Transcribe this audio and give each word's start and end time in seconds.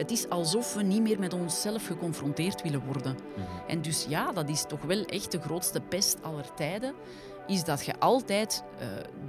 Het 0.00 0.10
is 0.10 0.28
alsof 0.28 0.74
we 0.74 0.82
niet 0.82 1.02
meer 1.02 1.18
met 1.18 1.32
onszelf 1.32 1.86
geconfronteerd 1.86 2.62
willen 2.62 2.84
worden. 2.84 3.16
En 3.66 3.82
dus 3.82 4.06
ja, 4.08 4.32
dat 4.32 4.48
is 4.48 4.64
toch 4.68 4.82
wel 4.82 5.04
echt 5.04 5.32
de 5.32 5.40
grootste 5.40 5.80
pest 5.80 6.22
aller 6.22 6.54
tijden. 6.54 6.94
Is 7.46 7.64
dat 7.64 7.84
je 7.84 7.98
altijd 7.98 8.64
uh, 8.74 8.86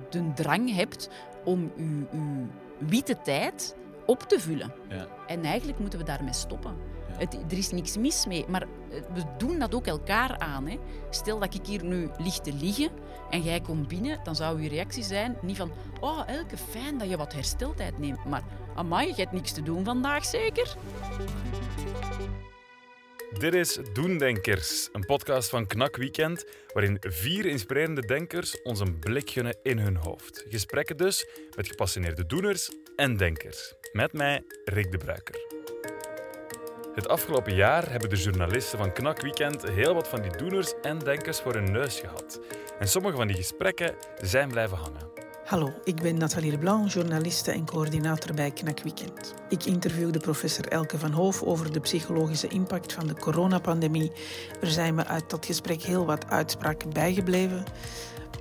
de 0.10 0.34
drang 0.34 0.76
hebt 0.76 1.10
om 1.44 1.71
je, 1.76 1.84
je 2.12 2.46
witte 2.78 3.21
tijd 3.21 3.76
op 4.05 4.21
te 4.21 4.39
vullen. 4.39 4.73
Ja. 4.89 5.07
En 5.28 5.44
eigenlijk 5.44 5.79
moeten 5.79 5.99
we 5.99 6.05
daarmee 6.05 6.33
stoppen. 6.33 6.76
Het, 7.17 7.33
er 7.33 7.58
is 7.58 7.72
niks 7.72 7.97
mis 7.97 8.26
mee, 8.26 8.46
maar 8.47 8.62
eh, 8.62 8.67
we 9.13 9.24
doen 9.38 9.60
dat 9.60 9.76
ook 9.76 9.85
elkaar 9.85 10.38
aan. 10.38 10.67
Hè. 10.67 10.79
Stel 11.10 11.40
dat 11.40 11.53
ik 11.53 11.65
hier 11.65 11.83
nu 11.83 12.10
lig 12.17 12.40
te 12.40 12.53
liggen 12.53 12.90
en 13.29 13.42
jij 13.42 13.62
komt 13.62 13.88
binnen, 13.88 14.19
dan 14.24 14.35
zou 14.35 14.62
je 14.62 14.69
reactie 14.69 15.03
zijn 15.03 15.38
niet 15.42 15.58
van 15.58 15.72
oh, 15.99 16.27
elke 16.27 16.58
fijn 16.58 16.98
dat 16.98 17.09
je 17.09 17.17
wat 17.17 17.34
hersteltijd 17.34 17.99
neemt, 17.99 18.26
maar 18.26 18.44
amai, 18.76 19.08
je 19.08 19.13
hebt 19.16 19.31
niks 19.31 19.52
te 19.52 19.62
doen 19.62 19.84
vandaag 19.84 20.26
zeker? 20.26 20.76
Dit 23.38 23.54
is 23.54 23.80
Doendenkers, 23.94 24.90
een 24.94 25.05
podcast 25.05 25.50
van 25.50 25.68
Knak 25.68 25.95
Weekend, 25.95 26.45
waarin 26.73 26.98
vier 27.00 27.45
inspirerende 27.45 28.02
denkers 28.02 28.62
ons 28.62 28.80
een 28.80 29.00
blik 29.00 29.30
gunnen 29.30 29.58
in 29.64 29.78
hun 29.78 29.95
hoofd. 29.95 30.45
Gesprekken 30.50 30.98
dus 30.98 31.28
met 31.55 31.68
gepassioneerde 31.68 32.26
doeners 32.26 32.72
en 32.95 33.18
denkers. 33.18 33.73
Met 33.92 34.14
mij, 34.14 34.44
Rick 34.66 34.92
de 34.92 34.98
Bruiker. 34.98 35.36
Het 36.94 37.08
afgelopen 37.08 37.56
jaar 37.56 37.92
hebben 37.92 38.09
de 38.09 38.16
journalisten 38.16 38.78
van 38.78 38.94
Knak 38.94 39.22
Weekend 39.22 39.70
heel 39.70 39.94
wat 39.94 40.08
van 40.08 40.22
die 40.22 40.38
doeners 40.38 40.73
en 40.81 41.00
denkers 41.00 41.40
voor 41.40 41.53
hun 41.53 41.72
neus 41.72 42.00
gehad. 42.00 42.40
En 42.80 42.88
sommige 42.88 43.16
van 43.16 43.28
die 43.28 43.36
gesprekken 43.36 43.95
zijn 44.22 44.50
blijven 44.50 44.78
hangen. 44.78 45.11
Hallo, 45.52 45.73
ik 45.84 46.02
ben 46.02 46.18
Nathalie 46.18 46.52
Leblanc, 46.52 46.91
journaliste 46.91 47.52
en 47.52 47.66
coördinator 47.66 48.36
bij 48.36 48.52
Knak 48.52 48.80
Weekend. 48.80 49.34
Ik 49.50 49.66
interviewde 49.66 50.20
professor 50.20 50.68
Elke 50.68 50.98
van 50.98 51.12
Hoof 51.12 51.44
over 51.44 51.72
de 51.72 51.80
psychologische 51.80 52.48
impact 52.48 52.94
van 52.94 53.08
de 53.08 53.14
coronapandemie. 53.14 54.12
Er 54.62 54.67
zijn 54.67 54.95
me 54.95 55.06
uit 55.06 55.30
dat 55.30 55.45
gesprek 55.45 55.81
heel 55.81 56.06
wat 56.06 56.25
uitspraken 56.30 56.90
bijgebleven 56.90 57.64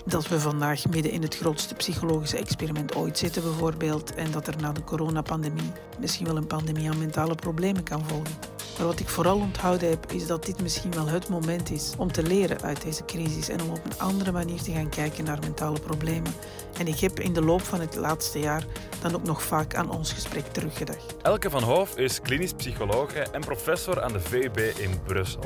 dat 0.04 0.28
we 0.28 0.40
vandaag 0.40 0.88
midden 0.88 1.12
in 1.12 1.22
het 1.22 1.36
grootste 1.36 1.74
psychologische 1.74 2.38
experiment 2.38 2.94
ooit 2.94 3.18
zitten, 3.18 3.42
bijvoorbeeld, 3.42 4.14
en 4.14 4.30
dat 4.30 4.46
er 4.46 4.56
na 4.60 4.72
de 4.72 4.84
coronapandemie 4.84 5.72
misschien 6.00 6.26
wel 6.26 6.36
een 6.36 6.46
pandemie 6.46 6.90
aan 6.90 6.98
mentale 6.98 7.34
problemen 7.34 7.82
kan 7.82 8.04
volgen. 8.08 8.34
Maar 8.80 8.88
wat 8.88 9.00
ik 9.00 9.08
vooral 9.08 9.36
onthouden 9.36 9.88
heb, 9.88 10.12
is 10.12 10.26
dat 10.26 10.44
dit 10.44 10.62
misschien 10.62 10.92
wel 10.92 11.06
het 11.06 11.28
moment 11.28 11.70
is 11.70 11.92
om 11.96 12.12
te 12.12 12.22
leren 12.22 12.62
uit 12.62 12.82
deze 12.82 13.04
crisis 13.04 13.48
en 13.48 13.62
om 13.62 13.70
op 13.70 13.84
een 13.84 13.98
andere 13.98 14.32
manier 14.32 14.62
te 14.62 14.72
gaan 14.72 14.88
kijken 14.88 15.24
naar 15.24 15.38
mentale 15.40 15.80
problemen. 15.80 16.32
En 16.78 16.86
ik 16.86 16.98
heb 17.00 17.20
in 17.20 17.32
de 17.32 17.42
loop 17.42 17.62
van 17.62 17.80
het 17.80 17.96
laatste 17.96 18.38
jaar 18.38 18.64
dan 19.00 19.14
ook 19.14 19.22
nog 19.22 19.42
vaak 19.42 19.74
aan 19.74 19.90
ons 19.90 20.12
gesprek 20.12 20.46
teruggedacht. 20.46 21.16
Elke 21.22 21.50
van 21.50 21.62
Hoof 21.62 21.96
is 21.96 22.20
klinisch 22.20 22.52
psycholoog 22.52 23.12
en 23.12 23.40
professor 23.40 24.02
aan 24.02 24.12
de 24.12 24.20
VUB 24.20 24.58
in 24.58 25.00
Brussel. 25.06 25.42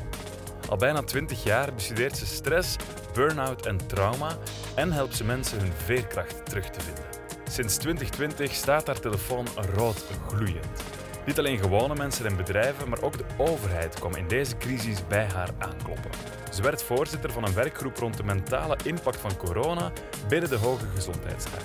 Al 0.68 0.76
bijna 0.76 1.02
20 1.02 1.44
jaar 1.44 1.74
bestudeert 1.74 2.16
ze 2.16 2.26
stress, 2.26 2.76
burn-out 3.12 3.66
en 3.66 3.86
trauma 3.86 4.36
en 4.74 4.92
helpt 4.92 5.16
ze 5.16 5.24
mensen 5.24 5.58
hun 5.60 5.72
veerkracht 5.84 6.46
terug 6.46 6.70
te 6.70 6.80
vinden. 6.80 7.04
Sinds 7.50 7.76
2020 7.76 8.52
staat 8.52 8.86
haar 8.86 9.00
telefoon 9.00 9.46
rood 9.74 10.04
gloeiend. 10.28 10.82
Niet 11.26 11.38
alleen 11.38 11.58
gewone 11.58 11.94
mensen 11.94 12.26
en 12.26 12.36
bedrijven, 12.36 12.88
maar 12.88 13.02
ook 13.02 13.18
de 13.18 13.24
overheid 13.36 13.94
kwam 13.94 14.14
in 14.14 14.28
deze 14.28 14.56
crisis 14.56 15.06
bij 15.06 15.26
haar 15.34 15.50
aankloppen. 15.58 16.10
Ze 16.52 16.62
werd 16.62 16.82
voorzitter 16.82 17.32
van 17.32 17.44
een 17.44 17.54
werkgroep 17.54 17.96
rond 17.96 18.16
de 18.16 18.24
mentale 18.24 18.76
impact 18.84 19.20
van 19.20 19.36
corona 19.36 19.92
binnen 20.28 20.50
de 20.50 20.56
Hoge 20.56 20.86
Gezondheidsraad. 20.94 21.64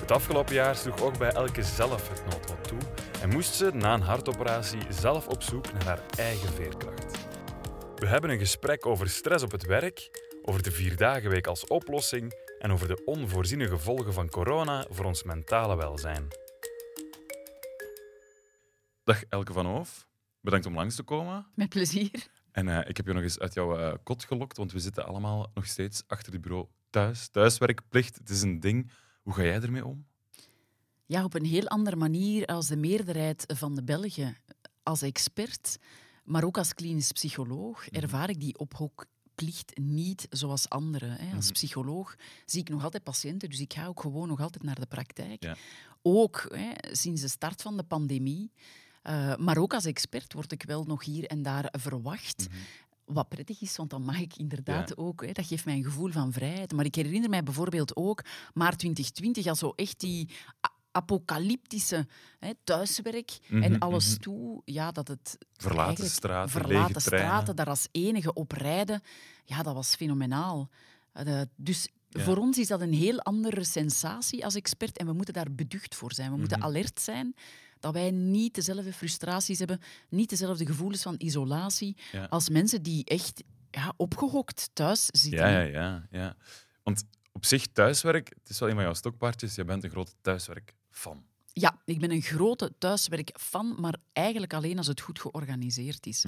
Het 0.00 0.10
afgelopen 0.10 0.54
jaar 0.54 0.76
sloeg 0.76 1.02
ook 1.02 1.18
bij 1.18 1.30
elke 1.30 1.62
zelf 1.62 2.08
het 2.08 2.22
noodlot 2.24 2.68
toe 2.68 2.78
en 3.20 3.28
moest 3.28 3.54
ze 3.54 3.70
na 3.74 3.94
een 3.94 4.00
hartoperatie 4.00 4.80
zelf 4.88 5.26
op 5.26 5.42
zoek 5.42 5.72
naar 5.72 5.84
haar 5.84 6.02
eigen 6.16 6.48
veerkracht. 6.48 7.21
We 8.02 8.08
hebben 8.08 8.30
een 8.30 8.38
gesprek 8.38 8.86
over 8.86 9.08
stress 9.08 9.44
op 9.44 9.50
het 9.50 9.66
werk, 9.66 10.10
over 10.42 10.62
de 10.62 10.70
vierdagenweek 10.70 11.46
als 11.46 11.66
oplossing 11.66 12.32
en 12.58 12.70
over 12.70 12.88
de 12.88 13.04
onvoorziene 13.04 13.68
gevolgen 13.68 14.12
van 14.12 14.28
corona 14.28 14.86
voor 14.90 15.04
ons 15.04 15.22
mentale 15.22 15.76
welzijn. 15.76 16.28
Dag 19.04 19.24
Elke 19.24 19.52
van 19.52 19.66
Hoof, 19.66 20.08
bedankt 20.40 20.66
om 20.66 20.74
langs 20.74 20.94
te 20.94 21.02
komen. 21.02 21.46
Met 21.54 21.68
plezier. 21.68 22.28
En 22.52 22.66
uh, 22.66 22.78
ik 22.88 22.96
heb 22.96 23.06
je 23.06 23.12
nog 23.12 23.22
eens 23.22 23.38
uit 23.38 23.54
jouw 23.54 23.78
uh, 23.78 23.94
kot 24.02 24.24
gelokt, 24.24 24.56
want 24.56 24.72
we 24.72 24.78
zitten 24.78 25.06
allemaal 25.06 25.50
nog 25.54 25.66
steeds 25.66 26.02
achter 26.06 26.32
het 26.32 26.42
bureau 26.42 26.66
thuis. 26.90 27.28
Thuiswerkplicht, 27.28 28.18
het 28.18 28.28
is 28.28 28.42
een 28.42 28.60
ding. 28.60 28.90
Hoe 29.22 29.34
ga 29.34 29.42
jij 29.42 29.60
ermee 29.60 29.86
om? 29.86 30.06
Ja, 31.06 31.24
op 31.24 31.34
een 31.34 31.44
heel 31.44 31.68
andere 31.68 31.96
manier 31.96 32.46
als 32.46 32.66
de 32.66 32.76
meerderheid 32.76 33.44
van 33.46 33.74
de 33.74 33.82
Belgen. 33.82 34.36
Als 34.82 35.02
expert 35.02 35.78
maar 36.22 36.44
ook 36.44 36.58
als 36.58 36.74
klinisch 36.74 37.12
psycholoog 37.12 37.90
mhm. 37.90 38.02
ervaar 38.02 38.30
ik 38.30 38.40
die 38.40 38.58
ophokplicht 38.58 39.78
niet 39.78 40.26
zoals 40.30 40.68
anderen. 40.68 41.18
Als 41.34 41.44
mhm. 41.44 41.52
psycholoog 41.52 42.16
zie 42.46 42.60
ik 42.60 42.68
nog 42.68 42.84
altijd 42.84 43.02
patiënten, 43.02 43.50
dus 43.50 43.60
ik 43.60 43.72
ga 43.72 43.86
ook 43.86 44.00
gewoon 44.00 44.28
nog 44.28 44.40
altijd 44.40 44.62
naar 44.62 44.80
de 44.80 44.86
praktijk. 44.86 45.42
Ja. 45.42 45.56
Ook 46.02 46.46
hè, 46.48 46.94
sinds 46.94 47.20
de 47.20 47.28
start 47.28 47.62
van 47.62 47.76
de 47.76 47.82
pandemie. 47.82 48.52
Uh, 49.02 49.36
maar 49.36 49.58
ook 49.58 49.74
als 49.74 49.84
expert 49.84 50.32
word 50.32 50.52
ik 50.52 50.62
wel 50.62 50.84
nog 50.84 51.04
hier 51.04 51.24
en 51.24 51.42
daar 51.42 51.68
verwacht. 51.70 52.48
Mhm. 52.48 52.58
Wat 53.04 53.28
prettig 53.28 53.60
is, 53.60 53.76
want 53.76 53.90
dan 53.90 54.02
mag 54.02 54.20
ik 54.20 54.36
inderdaad 54.36 54.96
ook, 54.96 55.24
hè, 55.26 55.32
dat 55.32 55.46
geeft 55.46 55.64
mij 55.64 55.74
een 55.74 55.84
gevoel 55.84 56.10
van 56.10 56.32
vrijheid. 56.32 56.72
Maar 56.72 56.84
ik 56.84 56.94
herinner 56.94 57.30
mij 57.30 57.42
bijvoorbeeld 57.42 57.96
ook 57.96 58.24
maart 58.54 58.78
2020 58.78 59.46
als 59.46 59.58
zo 59.58 59.70
echt 59.70 60.00
die 60.00 60.28
apocalyptische 60.92 62.06
hè, 62.38 62.50
thuiswerk 62.64 63.38
en 63.50 63.72
mhm, 63.72 63.82
alles 63.82 64.10
mhm. 64.10 64.20
toe. 64.20 64.62
Ja, 64.64 64.90
dat 64.90 65.08
het 65.08 65.38
verlaten 65.56 66.10
straten, 66.10 66.50
verlaten 66.50 67.00
straten, 67.00 67.56
daar 67.56 67.68
als 67.68 67.88
enige 67.90 68.32
op 68.32 68.52
rijden. 68.52 69.02
Ja, 69.44 69.62
dat 69.62 69.74
was 69.74 69.94
fenomenaal. 69.94 70.68
Uh, 71.26 71.40
dus 71.56 71.88
voor 72.10 72.36
ons 72.36 72.58
is 72.58 72.66
dat 72.66 72.80
een 72.80 72.92
heel 72.92 73.20
andere 73.20 73.64
sensatie 73.64 74.44
als 74.44 74.54
expert 74.54 74.98
en 74.98 75.06
we 75.06 75.12
moeten 75.12 75.34
daar 75.34 75.52
beducht 75.52 75.94
voor 75.94 76.12
zijn. 76.12 76.30
We 76.30 76.36
moeten 76.36 76.58
mhm. 76.58 76.66
alert 76.66 77.00
zijn 77.00 77.34
dat 77.80 77.92
wij 77.92 78.10
niet 78.10 78.54
dezelfde 78.54 78.92
frustraties 78.92 79.58
hebben, 79.58 79.80
niet 80.08 80.30
dezelfde 80.30 80.66
gevoelens 80.66 81.02
van 81.02 81.14
isolatie 81.18 81.96
als 82.28 82.48
mensen 82.48 82.82
die 82.82 83.04
echt 83.04 83.42
ja, 83.70 83.94
opgehokt 83.96 84.70
thuis 84.72 85.06
zitten. 85.06 85.50
Ja, 85.50 85.60
ja, 85.60 85.62
ja, 85.62 86.06
ja. 86.10 86.36
Want 86.82 87.04
op 87.32 87.44
zich 87.44 87.66
thuiswerk, 87.66 88.28
het 88.28 88.48
is 88.48 88.58
wel 88.58 88.68
een 88.68 88.74
van 88.74 88.84
jouw 88.84 88.94
stokpaardjes, 88.94 89.54
je 89.54 89.64
bent 89.64 89.84
een 89.84 89.90
grote 89.90 90.12
thuiswerk 90.20 90.74
Ja, 91.52 91.80
ik 91.84 92.00
ben 92.00 92.10
een 92.10 92.22
grote 92.22 92.72
thuiswerkfan, 92.78 93.74
maar 93.78 93.96
eigenlijk 94.12 94.54
alleen 94.54 94.78
als 94.78 94.86
het 94.86 95.00
goed 95.00 95.20
georganiseerd 95.20 96.06
is. 96.06 96.24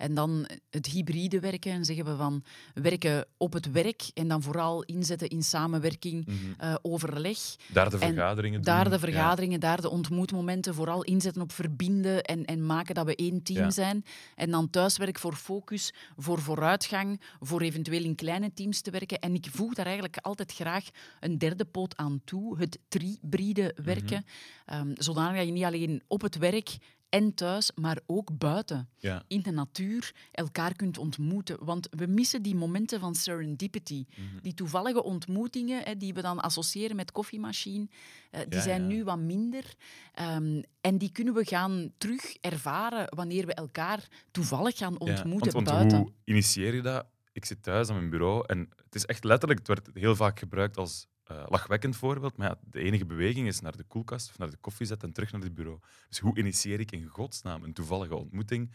En 0.00 0.14
dan 0.14 0.46
het 0.70 0.86
hybride 0.86 1.40
werken, 1.40 1.84
zeggen 1.84 2.04
we 2.04 2.16
van 2.16 2.44
werken 2.74 3.26
op 3.36 3.52
het 3.52 3.70
werk 3.70 4.10
en 4.14 4.28
dan 4.28 4.42
vooral 4.42 4.82
inzetten 4.82 5.28
in 5.28 5.42
samenwerking, 5.42 6.26
mhm. 6.26 6.36
eh, 6.58 6.74
overleg. 6.82 7.38
Daar 7.72 7.90
de 7.90 7.98
vergaderingen 7.98 8.62
Daar 8.62 8.90
de 8.90 8.98
vergaderingen, 8.98 9.60
daar 9.60 9.80
de 9.80 9.90
ontmoetmomenten, 9.90 10.74
vooral 10.74 11.04
inzetten 11.04 11.42
op 11.42 11.52
verbinden 11.52 12.22
en, 12.22 12.44
en 12.44 12.66
maken 12.66 12.94
dat 12.94 13.06
we 13.06 13.16
één 13.16 13.42
team 13.42 13.70
zijn. 13.70 14.04
En 14.36 14.50
dan 14.50 14.70
thuiswerk 14.70 15.18
voor 15.18 15.34
focus, 15.34 15.94
voor 16.16 16.40
vooruitgang, 16.40 17.20
voor 17.40 17.60
eventueel 17.60 18.04
in 18.04 18.14
kleine 18.14 18.52
teams 18.52 18.80
te 18.80 18.90
werken. 18.90 19.18
En 19.18 19.34
ik 19.34 19.46
voeg 19.50 19.74
daar 19.74 19.86
eigenlijk 19.86 20.16
altijd 20.16 20.52
graag 20.52 20.84
een 21.20 21.38
derde 21.38 21.64
poot 21.64 21.96
aan 21.96 22.20
toe, 22.24 22.58
het 22.58 22.78
tribride 22.88 23.74
werken. 23.84 24.24
Mm 24.66 24.78
-hmm. 24.78 24.92
zodanig 24.94 25.36
dat 25.36 25.46
je 25.46 25.52
niet 25.52 25.64
alleen 25.64 26.02
op 26.06 26.20
het 26.20 26.36
werk 26.36 26.78
en 27.10 27.34
thuis, 27.34 27.70
maar 27.74 27.98
ook 28.06 28.38
buiten. 28.38 28.88
In 29.26 29.42
de 29.42 29.50
natuur 29.50 30.14
elkaar 30.32 30.74
kunt 30.74 30.98
ontmoeten. 30.98 31.64
Want 31.64 31.88
we 31.90 32.06
missen 32.06 32.42
die 32.42 32.54
momenten 32.54 33.00
van 33.00 33.14
serendipity. 33.14 34.04
Mhm. 34.08 34.42
Die 34.42 34.54
toevallige 34.54 35.02
ontmoetingen 35.02 35.82
hè, 35.84 35.96
die 35.96 36.14
we 36.14 36.22
dan 36.22 36.40
associëren 36.40 36.96
met 36.96 37.12
koffiemachine, 37.12 37.88
uh, 38.32 38.40
die 38.48 38.60
zijn 38.60 38.86
nu 38.86 39.04
wat 39.04 39.18
minder. 39.18 39.74
Um, 40.20 40.62
en 40.80 40.98
die 40.98 41.12
kunnen 41.12 41.34
we 41.34 41.44
gaan 41.44 41.92
terug 41.98 42.36
ervaren 42.40 43.16
wanneer 43.16 43.46
we 43.46 43.54
elkaar 43.54 44.08
toevallig 44.30 44.76
gaan 44.76 44.98
ontmoeten 44.98 45.52
want, 45.52 45.66
buiten. 45.66 45.98
Hoe 45.98 46.12
initieer 46.24 46.74
je 46.74 46.82
dat? 46.82 47.06
Ik 47.32 47.44
zit 47.44 47.62
thuis 47.62 47.88
aan 47.88 47.96
mijn 47.96 48.10
bureau 48.10 48.44
en 48.46 48.58
het 48.84 48.94
is 48.94 49.04
echt 49.04 49.24
letterlijk, 49.24 49.58
het 49.58 49.68
wordt 49.68 49.90
heel 49.94 50.16
vaak 50.16 50.38
gebruikt 50.38 50.76
als 50.76 51.06
uh, 51.32 51.44
lachwekkend 51.48 51.96
voorbeeld, 51.96 52.36
maar 52.36 52.48
ja, 52.48 52.58
de 52.70 52.80
enige 52.80 53.06
beweging 53.06 53.46
is 53.46 53.60
naar 53.60 53.76
de 53.76 53.84
koelkast 53.84 54.28
of 54.28 54.38
naar 54.38 54.50
de 54.50 54.56
koffiezet 54.56 55.02
en 55.02 55.12
terug 55.12 55.32
naar 55.32 55.40
het 55.40 55.54
bureau. 55.54 55.78
Dus 56.08 56.18
hoe 56.18 56.38
initieer 56.38 56.80
ik 56.80 56.92
in 56.92 57.06
godsnaam 57.06 57.62
een 57.62 57.72
toevallige 57.72 58.14
ontmoeting? 58.14 58.70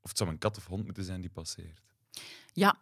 Of 0.00 0.08
het 0.08 0.18
zou 0.18 0.30
een 0.30 0.38
kat 0.38 0.56
of 0.56 0.66
hond 0.66 0.84
moeten 0.84 1.04
zijn 1.04 1.20
die 1.20 1.30
passeert? 1.30 1.82
Ja, 2.52 2.80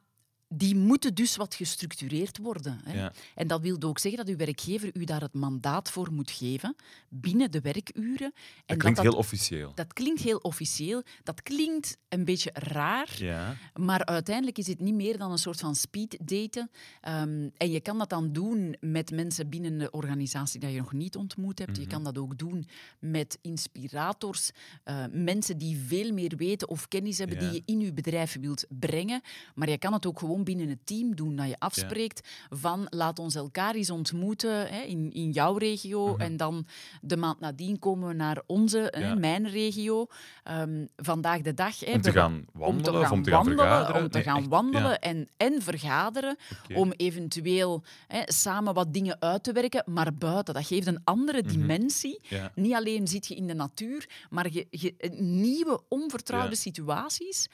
die 0.49 0.77
moeten 0.77 1.15
dus 1.15 1.37
wat 1.37 1.55
gestructureerd 1.55 2.39
worden. 2.39 2.81
Hè. 2.85 2.95
Ja. 2.99 3.13
En 3.35 3.47
dat 3.47 3.61
wil 3.61 3.77
ook 3.83 3.99
zeggen 3.99 4.25
dat 4.25 4.35
uw 4.35 4.45
werkgever 4.47 4.91
u 4.93 5.05
daar 5.05 5.21
het 5.21 5.35
mandaat 5.35 5.91
voor 5.91 6.13
moet 6.13 6.31
geven 6.31 6.75
binnen 7.09 7.51
de 7.51 7.61
werkuren. 7.61 8.33
Dat 8.35 8.63
En 8.67 8.79
klinkt 8.79 8.97
dat, 8.99 9.07
heel 9.07 9.17
officieel. 9.19 9.73
dat 9.75 9.93
klinkt 9.93 10.21
heel 10.23 10.39
officieel. 10.39 11.03
Dat 11.23 11.43
klinkt 11.43 11.97
een 12.09 12.25
beetje 12.25 12.51
raar. 12.55 13.15
Ja. 13.19 13.57
Maar 13.75 14.05
uiteindelijk 14.05 14.59
is 14.59 14.67
het 14.67 14.81
niet 14.81 14.95
meer 14.95 15.19
dan 15.19 15.31
een 15.31 15.39
soort 15.39 15.61
van 15.61 15.75
speed 15.75 16.17
daten. 16.25 16.71
Ehm, 17.01 17.49
en 17.57 17.71
je 17.71 17.81
kan 17.81 17.99
dat 17.99 18.11
dan 18.11 18.33
doen 18.33 18.77
met 18.81 19.11
mensen 19.11 19.49
binnen 19.49 19.79
de 19.79 19.91
organisatie 19.91 20.61
die 20.61 20.71
je 20.71 20.79
nog 20.81 20.93
niet 20.93 21.17
ontmoet 21.17 21.59
hebt. 21.59 21.71
Mhm. 21.71 21.81
Je 21.81 21.87
kan 21.87 22.05
dat 22.05 22.19
ook 22.19 22.39
doen 22.39 22.69
met 22.99 23.39
inspirators, 23.43 24.51
eh, 24.85 25.05
mensen 25.13 25.59
die 25.59 25.79
veel 25.87 26.13
meer 26.13 26.37
weten 26.37 26.69
of 26.69 26.89
kennis 26.89 27.19
hebben 27.19 27.37
Ja. 27.41 27.43
die 27.51 27.53
je 27.53 27.63
in 27.73 27.81
je 27.81 27.93
bedrijf 27.93 28.37
wilt 28.41 28.65
brengen. 28.69 29.21
Maar 29.55 29.69
je 29.71 29.79
kan 29.79 29.93
het 29.93 30.07
ook 30.07 30.19
gewoon 30.19 30.36
binnen 30.45 30.69
het 30.69 30.87
team 30.87 31.15
doen. 31.15 31.37
Dat 31.37 31.49
je 31.49 31.57
afspreekt 31.59 32.29
van 32.51 32.87
laat 32.91 33.19
ons 33.19 33.35
elkaar 33.35 33.75
eens 33.75 33.91
ontmoeten 33.91 34.69
hè, 34.69 34.81
in, 34.81 35.13
in 35.13 35.31
jouw 35.31 35.57
regio. 35.57 36.07
Mhm. 36.13 36.21
En 36.21 36.37
dan 36.37 36.67
de 37.01 37.17
maand 37.17 37.41
nadien 37.41 37.79
komen 37.79 38.09
we 38.09 38.15
naar 38.15 38.43
onze, 38.47 38.89
hè, 38.91 39.01
Ja. 39.01 39.15
mijn 39.15 39.49
regio. 39.49 40.07
Ehm, 40.43 40.87
vandaag 40.97 41.41
de 41.41 41.55
dag. 41.55 41.81
Hè, 41.81 41.93
Om 41.93 42.01
te 42.01 42.13
gaan 42.13 42.45
wandelen 42.53 43.01
of 43.01 43.11
om 43.11 43.23
te 43.23 43.31
gaan 43.31 43.55
wandelen? 43.55 44.03
Om 44.03 44.09
te 44.11 44.23
gaan 44.23 44.49
wandelen 44.49 45.01
en, 45.01 45.29
en 45.37 45.63
vergaderen. 45.63 46.37
Om 46.75 46.93
eventueel 46.93 47.83
hè, 48.07 48.21
samen 48.25 48.75
wat 48.75 48.93
dingen 48.93 49.21
uit 49.21 49.43
te 49.43 49.53
werken, 49.53 49.83
maar 49.87 50.15
buiten. 50.15 50.55
Dat 50.55 50.67
geeft 50.67 50.87
een 50.87 51.01
andere 51.05 51.43
Mhm. 51.43 51.49
dimensie. 51.49 52.21
Ja. 52.23 52.53
Niet 52.55 52.75
alleen 52.75 53.09
zit 53.09 53.27
je 53.27 53.35
in 53.35 53.47
de 53.47 53.55
natuur, 53.55 54.09
maar 54.31 54.53
je, 54.53 54.67
je, 54.71 54.95
nieuwe, 55.19 55.81
onvertrouwde 55.89 56.57
situaties 56.57 57.49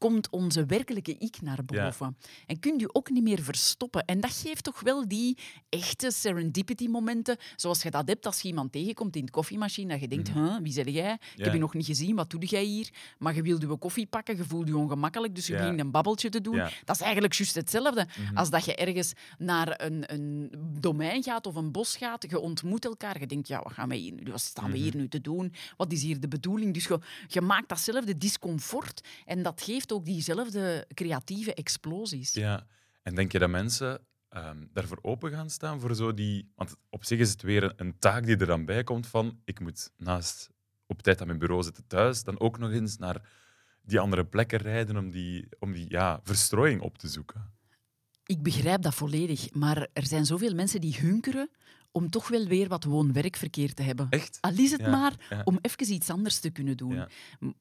komt 0.00 0.30
onze 0.30 0.66
werkelijke 0.66 1.16
ik 1.18 1.40
naar 1.42 1.64
boven. 1.64 2.16
En 2.46 2.58
kun 2.60 2.78
je 2.78 2.94
ook 2.94 3.10
niet 3.10 3.22
meer 3.22 3.42
verstoppen. 3.42 4.04
En 4.04 4.20
dat 4.20 4.32
geeft 4.32 4.64
toch 4.64 4.80
wel 4.80 5.08
die 5.08 5.38
echte 5.68 6.10
serendipity-momenten, 6.10 7.36
zoals 7.56 7.82
je 7.82 7.90
dat 7.90 8.08
hebt 8.08 8.26
als 8.26 8.40
je 8.40 8.48
iemand 8.48 8.72
tegenkomt 8.72 9.16
in 9.16 9.24
de 9.24 9.30
koffiemachine, 9.30 9.88
dat 9.88 10.00
je 10.00 10.08
denkt, 10.08 10.32
huh, 10.32 10.56
wie 10.62 10.72
zeg 10.72 10.84
jij? 10.88 11.12
Ik 11.12 11.18
Mhm. 11.34 11.42
Heb 11.42 11.52
je 11.52 11.58
nog 11.58 11.74
niet 11.74 11.86
gezien, 11.86 12.16
wat 12.16 12.30
doe 12.30 12.44
jij 12.44 12.64
hier? 12.64 12.88
Maar 13.18 13.34
je 13.34 13.42
wilde 13.42 13.66
je 13.66 13.76
koffie 13.76 14.06
pakken, 14.06 14.36
je 14.36 14.44
voelde 14.44 14.70
je 14.70 14.76
ongemakkelijk, 14.76 15.34
dus 15.34 15.46
je 15.46 15.52
Ja. 15.52 15.58
begint 15.58 15.80
een 15.80 15.90
babbeltje 15.90 16.28
te 16.28 16.40
doen. 16.40 16.56
Mhm. 16.56 16.68
Dat 16.84 16.96
is 16.96 17.02
eigenlijk 17.02 17.34
juist 17.34 17.54
hetzelfde 17.54 18.06
als 18.34 18.50
dat 18.50 18.64
je 18.64 18.74
ergens 18.74 19.12
naar 19.38 19.80
een, 19.84 20.12
een 20.12 20.50
domein 20.80 21.22
gaat 21.22 21.46
of 21.46 21.54
een 21.54 21.72
bos 21.72 21.96
gaat. 21.96 22.26
Je 22.30 22.38
ontmoet 22.38 22.84
elkaar, 22.84 23.20
je 23.20 23.26
denkt, 23.26 23.48
ja, 23.48 23.62
wat 23.62 23.72
gaan 23.72 23.88
we 23.88 23.94
hier? 23.96 24.14
Wat 24.30 24.40
staan 24.40 24.64
we 24.70 24.70
Mhm. 24.76 24.82
hier 24.82 24.96
nu 24.96 25.08
te 25.08 25.20
doen? 25.20 25.52
Wat 25.76 25.92
is 25.92 26.02
hier 26.02 26.20
de 26.20 26.28
bedoeling? 26.28 26.74
Dus 26.74 26.84
je, 26.86 26.98
je 27.28 27.40
maakt 27.40 27.68
datzelfde 27.68 28.16
discomfort 28.16 29.00
en 29.24 29.42
dat 29.42 29.62
geeft 29.62 29.89
ook 29.92 30.04
diezelfde 30.04 30.86
creatieve 30.94 31.54
explosies. 31.54 32.32
Ja, 32.32 32.66
en 33.02 33.14
denk 33.14 33.32
je 33.32 33.38
dat 33.38 33.50
mensen 33.50 34.00
ehm, 34.28 34.66
daarvoor 34.72 34.98
open 35.02 35.30
gaan 35.30 35.50
staan 35.50 35.80
voor 35.80 35.94
zo 35.94 36.14
die... 36.14 36.50
Want 36.54 36.76
op 36.90 37.04
zich 37.04 37.18
is 37.18 37.30
het 37.30 37.42
weer 37.42 37.62
een, 37.62 37.72
een 37.76 37.98
taak 37.98 38.26
die 38.26 38.36
er 38.36 38.46
dan 38.46 38.64
bij 38.64 38.84
komt 38.84 39.06
van 39.06 39.40
ik 39.44 39.60
moet 39.60 39.90
naast 39.96 40.50
op 40.86 41.02
tijd 41.02 41.20
aan 41.20 41.26
mijn 41.26 41.38
bureau 41.38 41.62
zitten 41.62 41.86
thuis, 41.86 42.24
dan 42.24 42.40
ook 42.40 42.58
nog 42.58 42.70
eens 42.70 42.96
naar 42.96 43.28
die 43.82 44.00
andere 44.00 44.24
plekken 44.24 44.58
rijden 44.58 44.96
om 44.96 45.10
die, 45.10 45.48
om 45.58 45.72
die 45.72 45.90
ja, 45.90 46.20
verstrooiing 46.22 46.80
op 46.80 46.98
te 46.98 47.08
zoeken. 47.08 47.52
Ik 48.24 48.42
begrijp 48.42 48.82
dat 48.82 48.94
volledig, 48.94 49.52
maar 49.52 49.88
er 49.92 50.06
zijn 50.06 50.26
zoveel 50.26 50.54
mensen 50.54 50.80
die 50.80 50.96
hunkeren 51.00 51.50
om 51.92 52.10
toch 52.10 52.28
wel 52.28 52.44
weer 52.46 52.68
wat 52.68 52.84
woon-werkverkeer 52.84 53.74
te 53.74 53.82
hebben. 53.82 54.06
Echt? 54.10 54.38
Al 54.40 54.52
is 54.56 54.70
het 54.70 54.80
Ja, 54.80 54.88
maar 54.90 55.12
ja. 55.30 55.40
om 55.44 55.58
even 55.62 55.92
iets 55.92 56.10
anders 56.10 56.38
te 56.38 56.50
kunnen 56.50 56.76
doen. 56.76 56.94
Ja. 56.94 57.08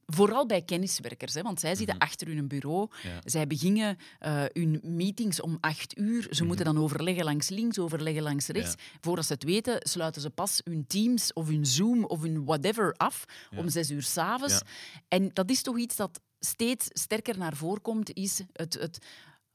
Vooral 0.06 0.46
bij 0.46 0.62
kenniswerkers, 0.62 1.34
hè, 1.34 1.42
want 1.42 1.60
zij 1.60 1.76
zitten 1.76 1.96
Mhm. 1.96 2.06
achter 2.06 2.28
hun 2.28 2.48
bureau. 2.48 2.90
Zij 3.24 3.48
beginnen 3.48 3.98
eh, 4.20 4.44
hun 4.54 4.80
meetings 4.84 5.42
om 5.42 5.58
acht 5.60 5.98
uur. 5.98 6.28
Ze 6.30 6.44
moeten 6.46 6.66
dan 6.66 6.78
overleggen 6.78 7.24
langs 7.24 7.50
links, 7.50 7.80
overleggen 7.80 8.24
langs 8.24 8.48
rechts. 8.48 8.76
Mhm. 8.76 8.84
Voordat 9.02 9.26
ze 9.26 9.34
het 9.34 9.44
weten, 9.44 9.78
sluiten 9.80 10.22
ze 10.22 10.30
pas 10.30 10.62
hun 10.64 10.88
Teams 10.88 11.34
of 11.34 11.48
hun 11.48 11.66
Zoom 11.66 12.04
of 12.06 12.22
hun 12.22 12.46
whatever 12.46 12.94
af 12.94 13.25
om 13.58 13.70
zes 13.70 13.92
uur 13.92 14.04
s'avonds. 14.04 14.54
Ja. 14.54 14.62
En 15.08 15.30
dat 15.34 15.50
is 15.50 15.62
toch 15.62 15.78
iets 15.78 15.96
dat 15.96 16.20
steeds 16.40 16.88
sterker 16.90 17.38
naar 17.38 17.56
voren 17.56 17.82
komt, 17.82 18.14
is 18.14 18.42
het... 18.54 18.74
het 18.74 19.00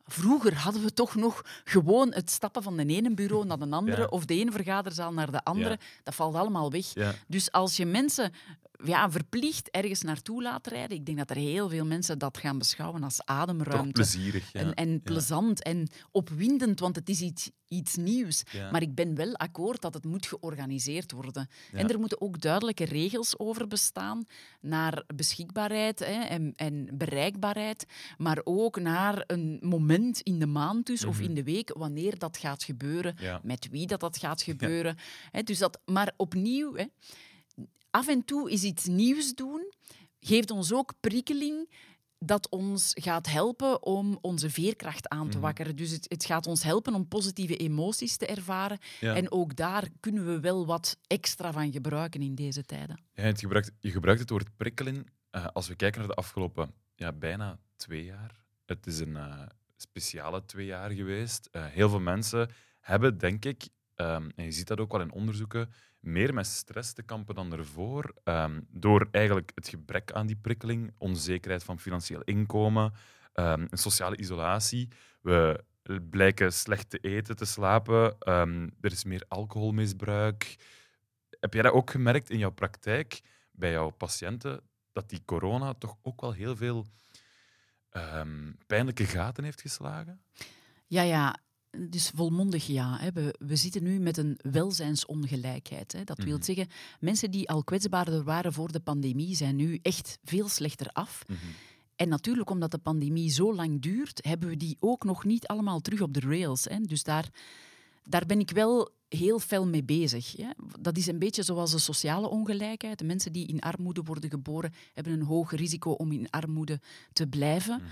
Vroeger 0.04 0.54
hadden 0.54 0.82
we 0.82 0.92
toch 0.92 1.14
nog 1.14 1.42
gewoon 1.64 2.12
het 2.14 2.30
stappen 2.30 2.62
van 2.62 2.76
de 2.76 2.86
ene 2.86 3.14
bureau 3.14 3.46
naar 3.46 3.58
de 3.58 3.68
andere 3.70 4.00
Ja. 4.00 4.06
of 4.06 4.24
de 4.24 4.34
ene 4.34 4.52
vergaderzaal 4.52 5.12
naar 5.12 5.30
de 5.30 5.44
andere. 5.44 5.70
Ja. 5.70 5.76
Dat 6.02 6.14
valt 6.14 6.34
allemaal 6.34 6.70
weg. 6.70 6.94
Ja. 6.94 7.14
Dus 7.28 7.52
als 7.52 7.76
je 7.76 7.86
mensen 7.86 8.32
ja, 8.84 9.10
verplicht 9.10 9.70
ergens 9.70 10.02
naartoe 10.02 10.42
laat 10.42 10.66
rijden, 10.66 10.96
ik 10.96 11.06
denk 11.06 11.18
dat 11.18 11.30
er 11.30 11.36
heel 11.36 11.68
veel 11.68 11.84
mensen 11.84 12.18
dat 12.18 12.38
gaan 12.38 12.58
beschouwen 12.58 13.02
als 13.02 13.16
Toch 13.16 13.26
ademruimte. 13.36 13.92
plezierig. 13.92 14.52
En, 14.52 14.74
en 14.74 15.02
plezant 15.02 15.62
en 15.62 15.88
opwindend, 16.10 16.80
want 16.80 16.96
het 16.96 17.08
is 17.08 17.20
iets, 17.20 17.50
iets 17.68 17.96
nieuws. 17.96 18.42
Maar 18.72 18.82
ik 18.82 18.94
ben 18.94 19.14
wel 19.14 19.34
akkoord 19.34 19.80
dat 19.80 19.94
het 19.94 20.04
moet 20.04 20.26
georganiseerd 20.26 21.12
worden. 21.12 21.48
En 21.72 21.88
er 21.90 21.98
moeten 21.98 22.20
ook 22.20 22.40
duidelijke 22.40 22.84
regels 22.84 23.38
over 23.38 23.66
bestaan 23.66 24.24
naar 24.60 25.02
beschikbaarheid 25.14 25.98
hè, 25.98 26.20
en, 26.22 26.52
en 26.56 26.88
bereikbaarheid, 26.94 27.86
maar 28.16 28.40
ook 28.44 28.80
naar 28.80 29.24
een 29.26 29.58
moment 29.62 29.93
in 30.22 30.38
de 30.38 30.46
maand 30.46 30.86
dus, 30.86 31.04
of 31.04 31.14
Mhm. 31.16 31.24
in 31.24 31.34
de 31.34 31.42
week, 31.44 31.72
wanneer 31.76 32.18
dat 32.18 32.36
gaat 32.36 32.62
gebeuren, 32.64 33.14
Ja. 33.18 33.40
met 33.42 33.68
wie 33.70 33.86
dat, 33.86 34.00
dat 34.00 34.16
gaat 34.18 34.42
gebeuren. 34.42 34.96
Dus 35.44 35.58
dat, 35.58 35.80
maar 35.84 36.12
opnieuw, 36.16 36.76
af 37.90 38.08
en 38.08 38.24
toe 38.24 38.50
is 38.50 38.62
iets 38.62 38.84
nieuws 38.86 39.34
doen, 39.34 39.72
geeft 40.20 40.50
ons 40.50 40.72
ook 40.72 40.92
prikkeling 41.00 41.70
dat 42.18 42.48
ons 42.48 42.90
gaat 42.94 43.26
helpen 43.30 43.82
om 43.82 44.18
onze 44.20 44.50
veerkracht 44.50 45.08
aan 45.08 45.28
te 45.28 45.36
Mhm. 45.36 45.46
wakkeren. 45.46 45.76
Dus 45.76 45.90
het, 45.90 46.06
het 46.08 46.24
gaat 46.24 46.46
ons 46.46 46.62
helpen 46.62 46.94
om 46.94 47.08
positieve 47.08 47.56
emoties 47.56 48.16
te 48.16 48.26
ervaren. 48.26 48.78
Ja. 49.00 49.14
En 49.14 49.30
ook 49.32 49.56
daar 49.56 49.88
kunnen 50.00 50.26
we 50.26 50.40
wel 50.40 50.66
wat 50.66 50.96
extra 51.06 51.52
van 51.52 51.72
gebruiken 51.72 52.22
in 52.22 52.34
deze 52.34 52.62
tijden. 52.62 53.00
Ja, 53.14 53.22
het 53.22 53.40
gebruikt, 53.40 53.70
je 53.80 53.90
gebruikt 53.90 54.20
het 54.20 54.30
woord 54.30 54.56
prikkelen. 54.56 55.06
Eh, 55.30 55.46
als 55.52 55.68
we 55.68 55.74
kijken 55.74 55.98
naar 56.00 56.08
de 56.08 56.14
afgelopen 56.14 56.70
ja, 56.94 57.12
bijna 57.12 57.58
twee 57.76 58.04
jaar. 58.04 58.44
Het 58.66 58.86
is 58.86 58.98
een 58.98 59.16
eh, 59.16 59.40
speciale 59.88 60.44
twee 60.44 60.66
jaar 60.66 60.90
geweest. 60.90 61.48
Eh, 61.52 61.66
heel 61.66 61.88
veel 61.88 62.00
mensen 62.00 62.50
hebben, 62.80 63.18
denk 63.18 63.44
ik, 63.44 63.68
ehm, 63.94 64.30
en 64.36 64.44
je 64.44 64.52
ziet 64.52 64.66
dat 64.66 64.80
ook 64.80 64.92
wel 64.92 65.00
in 65.00 65.12
onderzoeken, 65.12 65.72
meer 66.00 66.34
met 66.34 66.46
stress 66.46 66.92
te 66.92 67.02
kampen 67.02 67.34
dan 67.34 67.52
ervoor. 67.52 68.14
ehm, 68.24 68.60
door 68.68 69.08
eigenlijk 69.10 69.52
het 69.54 69.68
gebrek 69.68 70.12
aan 70.12 70.26
die 70.26 70.36
prikkeling, 70.36 70.92
onzekerheid 70.98 71.64
van 71.64 71.78
financieel 71.78 72.22
inkomen, 72.22 72.92
ehm, 73.32 73.66
sociale 73.70 74.16
isolatie. 74.16 74.88
We 75.20 75.64
blijken 76.10 76.52
slecht 76.52 76.90
te 76.90 76.98
eten, 76.98 77.36
te 77.36 77.44
slapen. 77.44 78.16
er 78.80 78.92
is 78.92 79.04
meer 79.04 79.24
alcoholmisbruik. 79.28 80.56
Heb 81.40 81.52
jij 81.54 81.62
dat 81.62 81.72
ook 81.72 81.90
gemerkt 81.90 82.30
in 82.30 82.38
jouw 82.38 82.50
praktijk 82.50 83.20
bij 83.52 83.70
jouw 83.70 83.90
patiënten, 83.90 84.60
dat 84.92 85.08
die 85.08 85.22
corona 85.24 85.74
toch 85.74 85.96
ook 86.02 86.20
wel 86.20 86.32
heel 86.32 86.56
veel 86.56 86.86
ehm, 87.94 88.52
pijnlijke 88.66 89.04
gaten 89.04 89.44
heeft 89.44 89.60
geslagen? 89.60 90.20
Ja, 90.86 91.02
ja. 91.02 91.36
Dus 91.88 92.10
volmondig 92.14 92.66
ja. 92.66 92.96
Hè. 92.98 93.12
We, 93.12 93.34
we 93.38 93.56
zitten 93.56 93.82
nu 93.82 93.98
met 93.98 94.16
een 94.16 94.38
welzijnsongelijkheid. 94.42 95.92
Hè. 95.92 96.04
Dat 96.04 96.18
wil 96.18 96.34
Mhm. 96.36 96.44
zeggen, 96.44 96.68
mensen 97.00 97.30
die 97.30 97.48
al 97.48 97.64
kwetsbaarder 97.64 98.24
waren 98.24 98.52
voor 98.52 98.72
de 98.72 98.80
pandemie, 98.80 99.36
zijn 99.36 99.56
nu 99.56 99.78
echt 99.82 100.18
veel 100.24 100.48
slechter 100.48 100.86
af. 100.92 101.22
En 101.96 102.08
natuurlijk, 102.08 102.50
omdat 102.50 102.70
de 102.70 102.78
pandemie 102.78 103.30
zo 103.30 103.54
lang 103.54 103.82
duurt, 103.82 104.24
hebben 104.24 104.48
we 104.48 104.56
die 104.56 104.76
ook 104.80 105.04
nog 105.04 105.24
niet 105.24 105.46
allemaal 105.46 105.80
terug 105.80 106.00
op 106.00 106.14
de 106.14 106.20
rails. 106.20 106.64
Hè. 106.64 106.80
Dus 106.80 107.02
daar, 107.02 107.28
daar 108.04 108.26
ben 108.26 108.38
ik 108.40 108.50
wel 108.50 108.90
heel 109.16 109.38
fel 109.38 109.66
mee 109.66 109.84
bezig. 109.84 110.36
Hè. 110.36 110.48
Dat 110.80 110.96
is 110.96 111.06
een 111.06 111.18
beetje 111.18 111.42
zoals 111.42 111.70
de 111.70 111.78
sociale 111.78 112.28
ongelijkheid. 112.28 112.98
De 112.98 113.04
mensen 113.04 113.32
die 113.32 113.46
in 113.46 113.60
armoede 113.60 114.02
worden 114.02 114.30
geboren, 114.30 114.72
hebben 114.92 115.12
een 115.12 115.22
hoog 115.22 115.50
risico 115.50 115.90
om 115.90 116.12
in 116.12 116.30
armoede 116.30 116.80
te 117.12 117.26
blijven. 117.26 117.82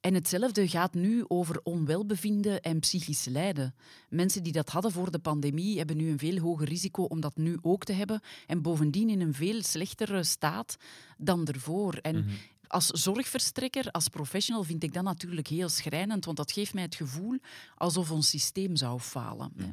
En 0.00 0.14
hetzelfde 0.14 0.68
gaat 0.68 0.94
nu 0.94 1.24
over 1.28 1.60
onwelbevinden 1.62 2.60
en 2.60 2.80
psychisch 2.80 3.24
lijden. 3.24 3.74
Mensen 4.08 4.42
die 4.42 4.52
dat 4.52 4.68
hadden 4.68 4.92
voor 4.92 5.10
de 5.10 5.18
pandemie 5.18 5.78
hebben 5.78 5.96
nu 5.96 6.10
een 6.10 6.18
veel 6.18 6.38
hoger 6.38 6.68
risico 6.68 7.02
om 7.02 7.20
dat 7.20 7.36
nu 7.36 7.58
ook 7.60 7.84
te 7.84 7.92
hebben. 7.92 8.20
En 8.46 8.62
bovendien 8.62 9.10
in 9.10 9.20
een 9.20 9.34
veel 9.34 9.62
slechtere 9.62 10.22
staat 10.24 10.76
dan 11.18 11.46
ervoor. 11.46 11.94
En 11.94 12.16
Mhm. 12.16 12.28
als 12.66 12.86
zorgverstrekker, 12.86 13.90
als 13.90 14.08
professional, 14.08 14.64
vind 14.64 14.82
ik 14.82 14.92
dat 14.94 15.02
natuurlijk 15.02 15.46
heel 15.48 15.68
schrijnend, 15.68 16.24
want 16.24 16.36
dat 16.36 16.52
geeft 16.52 16.74
mij 16.74 16.82
het 16.82 16.94
gevoel 16.94 17.38
alsof 17.76 18.10
ons 18.10 18.28
systeem 18.28 18.76
zou 18.76 19.00
falen. 19.00 19.52
Mhm. 19.56 19.66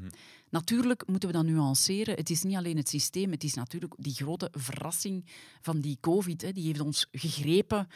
Natuurlijk 0.50 1.08
moeten 1.08 1.30
we 1.30 1.36
dat 1.36 1.46
nuanceren. 1.46 2.16
Het 2.16 2.30
is 2.30 2.44
niet 2.44 2.56
alleen 2.56 2.78
het 2.78 2.90
systeem, 2.90 3.32
het 3.32 3.44
is 3.44 3.54
natuurlijk 3.54 3.94
die 3.98 4.14
grote 4.14 4.48
verrassing 4.52 5.26
van 5.62 5.80
die 5.80 5.98
COVID. 6.02 6.42
Hè. 6.42 6.52
Die 6.52 6.66
heeft 6.66 6.80
ons 6.80 7.08
gegrepen 7.12 7.88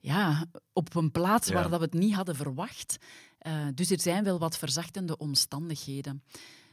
ja, 0.00 0.46
op 0.72 0.94
een 0.94 1.10
plaats 1.10 1.48
Ja. 1.48 1.54
waar 1.54 1.70
dat 1.70 1.78
we 1.78 1.84
het 1.84 1.94
niet 1.94 2.14
hadden 2.14 2.36
verwacht. 2.36 2.96
Eh, 3.38 3.66
dus 3.74 3.90
er 3.90 4.00
zijn 4.00 4.24
wel 4.24 4.38
wat 4.38 4.58
verzachtende 4.58 5.16
omstandigheden. 5.16 6.22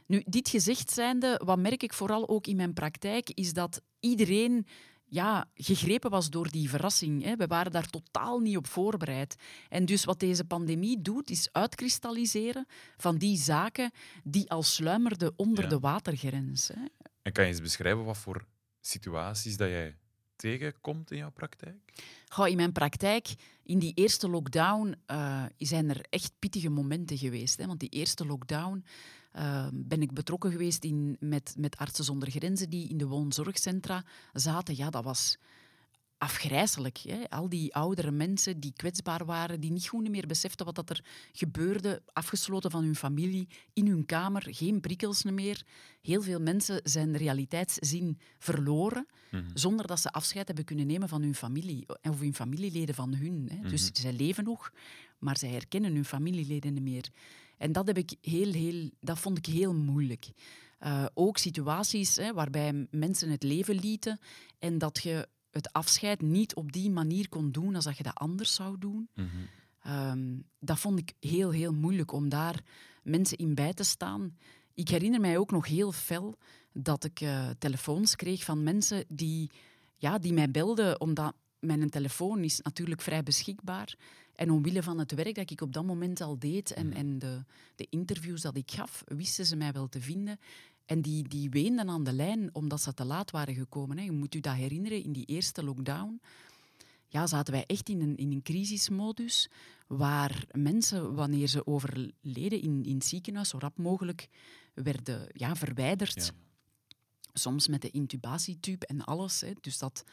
Nu, 0.06 0.22
dit 0.26 0.48
gezegd 0.48 0.90
zijnde, 0.90 1.40
wat 1.44 1.58
merk 1.58 1.82
ik 1.82 1.92
vooral 1.92 2.28
ook 2.28 2.46
in 2.46 2.56
mijn 2.56 2.72
praktijk, 2.72 3.30
is 3.30 3.52
dat 3.52 3.80
iedereen 4.00 4.66
ja, 5.08 5.48
gegrepen 5.54 6.10
was 6.10 6.30
door 6.30 6.50
die 6.50 6.68
verrassing. 6.68 7.22
Hè. 7.22 7.36
We 7.36 7.46
waren 7.46 7.72
daar 7.72 7.90
totaal 7.90 8.38
niet 8.38 8.56
op 8.56 8.66
voorbereid. 8.66 9.36
En 9.68 9.84
dus 9.84 10.04
wat 10.04 10.20
deze 10.20 10.44
pandemie 10.44 11.02
doet, 11.02 11.30
is 11.30 11.48
uitkristalliseren 11.52 12.66
van 12.96 13.16
die 13.16 13.36
zaken 13.36 13.90
die 14.24 14.50
al 14.50 14.62
sluimerden 14.62 15.32
onder 15.36 15.68
de 15.68 15.78
watergrens. 15.78 16.68
Hè. 16.68 16.84
En 17.22 17.32
kan 17.32 17.44
je 17.44 17.50
eens 17.50 17.60
beschrijven 17.60 18.04
wat 18.04 18.18
voor 18.18 18.46
situaties 18.80 19.56
dat 19.56 19.68
jij 19.68 19.96
tegenkomt 20.36 21.10
in 21.10 21.16
jouw 21.16 21.30
praktijk? 21.30 21.92
Goh, 22.28 22.48
in 22.48 22.56
mijn 22.56 22.72
praktijk, 22.72 23.34
in 23.62 23.78
die 23.78 23.92
eerste 23.94 24.28
lockdown, 24.28 24.94
uh, 25.10 25.44
zijn 25.58 25.90
er 25.90 26.06
echt 26.10 26.32
pittige 26.38 26.68
momenten 26.68 27.18
geweest. 27.18 27.58
Hè? 27.58 27.66
Want 27.66 27.80
die 27.80 27.88
eerste 27.88 28.26
lockdown 28.26 28.84
uh, 29.38 29.66
ben 29.72 30.02
ik 30.02 30.12
betrokken 30.12 30.50
geweest 30.50 30.84
in, 30.84 31.16
met, 31.20 31.54
met 31.58 31.76
Artsen 31.76 32.04
zonder 32.04 32.30
Grenzen 32.30 32.70
die 32.70 32.88
in 32.88 32.98
de 32.98 33.06
woonzorgcentra 33.06 34.04
zaten. 34.32 34.76
Ja, 34.76 34.90
dat 34.90 35.04
was 35.04 35.36
afgrijzelijk. 36.18 36.98
Hè? 36.98 37.30
Al 37.30 37.48
die 37.48 37.74
oudere 37.74 38.10
mensen 38.10 38.60
die 38.60 38.72
kwetsbaar 38.76 39.24
waren, 39.24 39.60
die 39.60 39.70
niet 39.70 39.88
goed 39.88 40.08
meer 40.08 40.26
beseften 40.26 40.66
wat 40.66 40.74
dat 40.74 40.90
er 40.90 41.04
gebeurde, 41.32 42.02
afgesloten 42.12 42.70
van 42.70 42.84
hun 42.84 42.96
familie, 42.96 43.48
in 43.72 43.86
hun 43.86 44.06
kamer, 44.06 44.46
geen 44.50 44.80
prikkels 44.80 45.24
meer. 45.24 45.62
Heel 46.02 46.22
veel 46.22 46.40
mensen 46.40 46.80
zijn 46.84 47.16
realiteitszin 47.16 48.18
verloren, 48.38 49.06
mhm. 49.30 49.44
zonder 49.54 49.86
dat 49.86 50.00
ze 50.00 50.12
afscheid 50.12 50.46
hebben 50.46 50.64
kunnen 50.64 50.86
nemen 50.86 51.08
van 51.08 51.22
hun 51.22 51.34
familie 51.34 51.86
of 52.02 52.20
hun 52.20 52.34
familieleden 52.34 52.94
van 52.94 53.14
hun. 53.14 53.48
Hè? 53.52 53.68
Dus 53.68 53.90
mhm. 53.90 54.00
zij 54.00 54.12
leven 54.12 54.44
nog, 54.44 54.72
maar 55.18 55.38
zij 55.38 55.50
herkennen 55.50 55.94
hun 55.94 56.04
familieleden 56.04 56.72
niet 56.72 56.82
meer. 56.82 57.10
En 57.58 57.72
dat, 57.72 57.86
heb 57.86 57.98
ik 57.98 58.14
heel, 58.20 58.52
heel, 58.52 58.90
dat 59.00 59.18
vond 59.18 59.38
ik 59.38 59.46
heel 59.46 59.74
moeilijk. 59.74 60.28
Uh, 60.80 61.04
ook 61.14 61.38
situaties 61.38 62.16
hè, 62.16 62.32
waarbij 62.32 62.86
mensen 62.90 63.30
het 63.30 63.42
leven 63.42 63.74
lieten 63.74 64.18
en 64.58 64.78
dat 64.78 65.02
je 65.02 65.28
het 65.50 65.72
afscheid 65.72 66.22
niet 66.22 66.54
op 66.54 66.72
die 66.72 66.90
manier 66.90 67.28
kon 67.28 67.50
doen 67.50 67.74
als 67.74 67.84
dat 67.84 67.96
je 67.96 68.02
dat 68.02 68.14
anders 68.14 68.54
zou 68.54 68.78
doen. 68.78 69.08
Mhm. 69.14 69.26
Ehm, 69.82 70.38
dat 70.58 70.78
vond 70.78 70.98
ik 70.98 71.12
heel, 71.20 71.50
heel 71.50 71.72
moeilijk 71.72 72.12
om 72.12 72.28
daar 72.28 72.62
mensen 73.02 73.38
in 73.38 73.54
bij 73.54 73.72
te 73.72 73.84
staan. 73.84 74.36
Ik 74.74 74.88
herinner 74.88 75.20
mij 75.20 75.38
ook 75.38 75.50
nog 75.50 75.66
heel 75.66 75.92
fel 75.92 76.38
dat 76.72 77.04
ik 77.04 77.20
uh, 77.20 77.48
telefoons 77.58 78.16
kreeg 78.16 78.44
van 78.44 78.62
mensen 78.62 79.04
die, 79.08 79.50
ja, 79.96 80.18
die 80.18 80.32
mij 80.32 80.50
belden, 80.50 81.00
omdat 81.00 81.34
mijn 81.58 81.90
telefoon 81.90 82.44
is 82.44 82.60
natuurlijk 82.60 83.00
vrij 83.00 83.22
beschikbaar. 83.22 83.96
En 84.34 84.50
omwille 84.50 84.82
van 84.82 84.98
het 84.98 85.14
werk 85.14 85.34
dat 85.34 85.50
ik 85.50 85.60
op 85.60 85.72
dat 85.72 85.84
moment 85.84 86.20
al 86.20 86.38
deed 86.38 86.70
en, 86.70 86.86
mhm. 86.86 86.96
en 86.96 87.18
de, 87.18 87.44
de 87.76 87.86
interviews 87.90 88.40
dat 88.40 88.56
ik 88.56 88.70
gaf, 88.70 89.04
wisten 89.06 89.46
ze 89.46 89.56
mij 89.56 89.72
wel 89.72 89.88
te 89.88 90.00
vinden. 90.00 90.38
En 90.86 91.02
die, 91.02 91.28
die 91.28 91.50
weenden 91.50 91.88
aan 91.88 92.04
de 92.04 92.12
lijn 92.12 92.50
omdat 92.52 92.80
ze 92.80 92.94
te 92.94 93.04
laat 93.04 93.30
waren 93.30 93.54
gekomen. 93.54 93.98
Hè. 93.98 94.04
Je 94.04 94.12
moet 94.12 94.34
u 94.34 94.40
dat 94.40 94.54
herinneren, 94.54 95.02
in 95.02 95.12
die 95.12 95.24
eerste 95.24 95.64
lockdown 95.64 96.20
ja, 97.08 97.26
zaten 97.26 97.52
wij 97.52 97.64
echt 97.66 97.88
in 97.88 98.00
een, 98.00 98.16
in 98.16 98.32
een 98.32 98.42
crisismodus 98.42 99.50
waar 99.86 100.44
mensen, 100.50 101.14
wanneer 101.14 101.46
ze 101.46 101.66
overleden 101.66 102.60
in, 102.60 102.84
in 102.84 102.94
het 102.94 103.04
ziekenhuis, 103.04 103.48
zo 103.48 103.58
rap 103.58 103.78
mogelijk 103.78 104.28
werden 104.74 105.28
ja, 105.32 105.56
verwijderd. 105.56 106.32
Soms 107.32 107.68
met 107.68 107.82
de 107.82 107.90
intubatietube 107.90 108.86
en 108.86 109.04
alles. 109.04 109.40
Hè. 109.40 109.52
Dus 109.60 109.78
dat, 109.78 110.04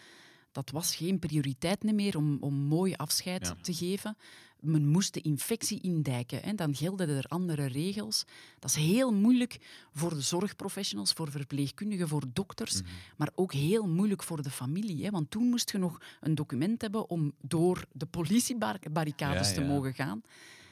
dat 0.53 0.69
was 0.69 0.95
geen 0.95 1.19
prioriteit 1.19 1.83
meer 1.83 2.17
om, 2.17 2.37
om 2.39 2.53
mooi 2.53 2.93
afscheid 2.93 3.53
te 3.61 3.73
geven 3.73 4.15
men 4.63 4.87
moest 4.87 5.13
de 5.13 5.21
infectie 5.21 5.81
indijken. 5.81 6.39
Hè. 6.41 6.53
Dan 6.53 6.75
gelden 6.75 7.09
er 7.09 7.25
andere 7.27 7.65
regels. 7.65 8.25
Dat 8.59 8.69
is 8.69 8.75
heel 8.75 9.13
moeilijk 9.13 9.59
voor 9.93 10.09
de 10.09 10.21
zorgprofessionals, 10.21 11.13
voor 11.13 11.31
verpleegkundigen, 11.31 12.07
voor 12.07 12.23
dokters, 12.33 12.81
mhm. 12.81 12.91
maar 13.17 13.29
ook 13.35 13.53
heel 13.53 13.87
moeilijk 13.87 14.23
voor 14.23 14.41
de 14.41 14.49
familie. 14.49 15.03
Hè. 15.03 15.09
Want 15.09 15.31
toen 15.31 15.49
moest 15.49 15.71
je 15.71 15.77
nog 15.77 16.01
een 16.21 16.35
document 16.35 16.81
hebben 16.81 17.09
om 17.09 17.33
door 17.41 17.85
de 17.91 18.05
politiebarricades 18.05 19.53
te 19.53 19.61
mogen 19.61 19.93
gaan. 19.93 20.21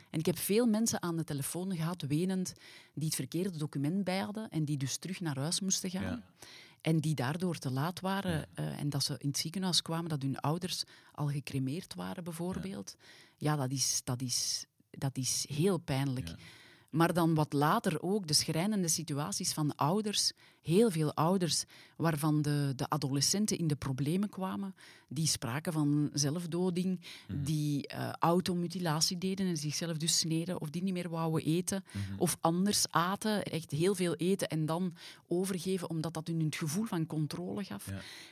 En 0.10 0.20
ik 0.20 0.26
heb 0.26 0.38
veel 0.38 0.66
mensen 0.66 1.02
aan 1.02 1.18
de 1.18 1.24
telefoon 1.24 1.76
gehad, 1.76 2.02
wenend, 2.02 2.54
die 2.94 3.06
het 3.06 3.16
verkeerde 3.16 3.58
document 3.58 4.04
bij 4.04 4.20
hadden 4.20 4.50
en 4.50 4.66
die 4.66 4.78
dus 4.78 4.98
terug 4.98 5.20
naar 5.20 5.38
huis 5.38 5.60
moesten 5.60 5.90
gaan. 5.90 6.24
En 6.82 7.00
die 7.00 7.16
daardoor 7.16 7.58
te 7.58 7.72
laat 7.72 8.00
waren 8.00 8.48
uh, 8.56 8.80
en 8.80 8.90
dat 8.90 9.04
ze 9.04 9.16
in 9.18 9.28
het 9.28 9.38
ziekenhuis 9.38 9.82
kwamen 9.82 10.10
dat 10.10 10.22
hun 10.22 10.40
ouders 10.40 10.84
al 11.12 11.28
gecremeerd 11.28 11.94
waren, 11.94 12.24
bijvoorbeeld. 12.24 12.96
Ja, 13.38 13.56
dat, 13.56 13.72
is, 13.72 14.02
dat, 14.04 14.22
is, 14.22 14.66
dat 14.90 15.18
is 15.18 15.46
heel 15.50 15.78
pijnlijk. 15.78 16.34
Maar 16.92 17.14
dan 17.14 17.34
wat 17.34 17.54
later 17.54 18.02
ook 18.02 18.28
de 18.28 18.34
schrijnende 18.34 18.88
situaties 18.88 19.54
van 19.54 19.76
ouders, 19.76 20.32
heel 20.62 20.92
veel 20.92 21.14
ouders, 21.14 21.66
waarvan 21.96 22.42
de, 22.42 22.74
de 22.76 22.90
adolescenten 22.90 23.58
in 23.58 23.68
de 23.68 23.76
problemen 23.76 24.30
kwamen, 24.30 24.76
die 25.08 25.28
spraken 25.28 25.74
van 25.74 26.10
zelfdoding, 26.14 27.00
mhm. 27.28 27.44
die 27.44 27.90
uh, 27.94 28.10
automutilatie 28.20 29.18
deden 29.18 29.48
en 29.48 29.58
zichzelf 29.58 29.98
dus 29.98 30.20
sneden, 30.20 30.62
of 30.62 30.70
die 30.70 30.84
niet 30.84 30.94
meer 30.94 31.10
wouden 31.10 31.46
eten, 31.46 31.84
mhm. 31.92 32.20
of 32.20 32.38
anders 32.42 32.86
aten, 32.90 33.44
echt 33.44 33.72
heel 33.72 33.96
veel 33.96 34.16
eten 34.16 34.48
en 34.48 34.66
dan 34.66 34.94
overgeven 35.28 35.90
omdat 35.90 36.14
dat 36.14 36.28
hun 36.28 36.40
het 36.40 36.56
gevoel 36.56 36.86
van 36.86 37.06
controle 37.06 37.64
gaf. 37.64 37.88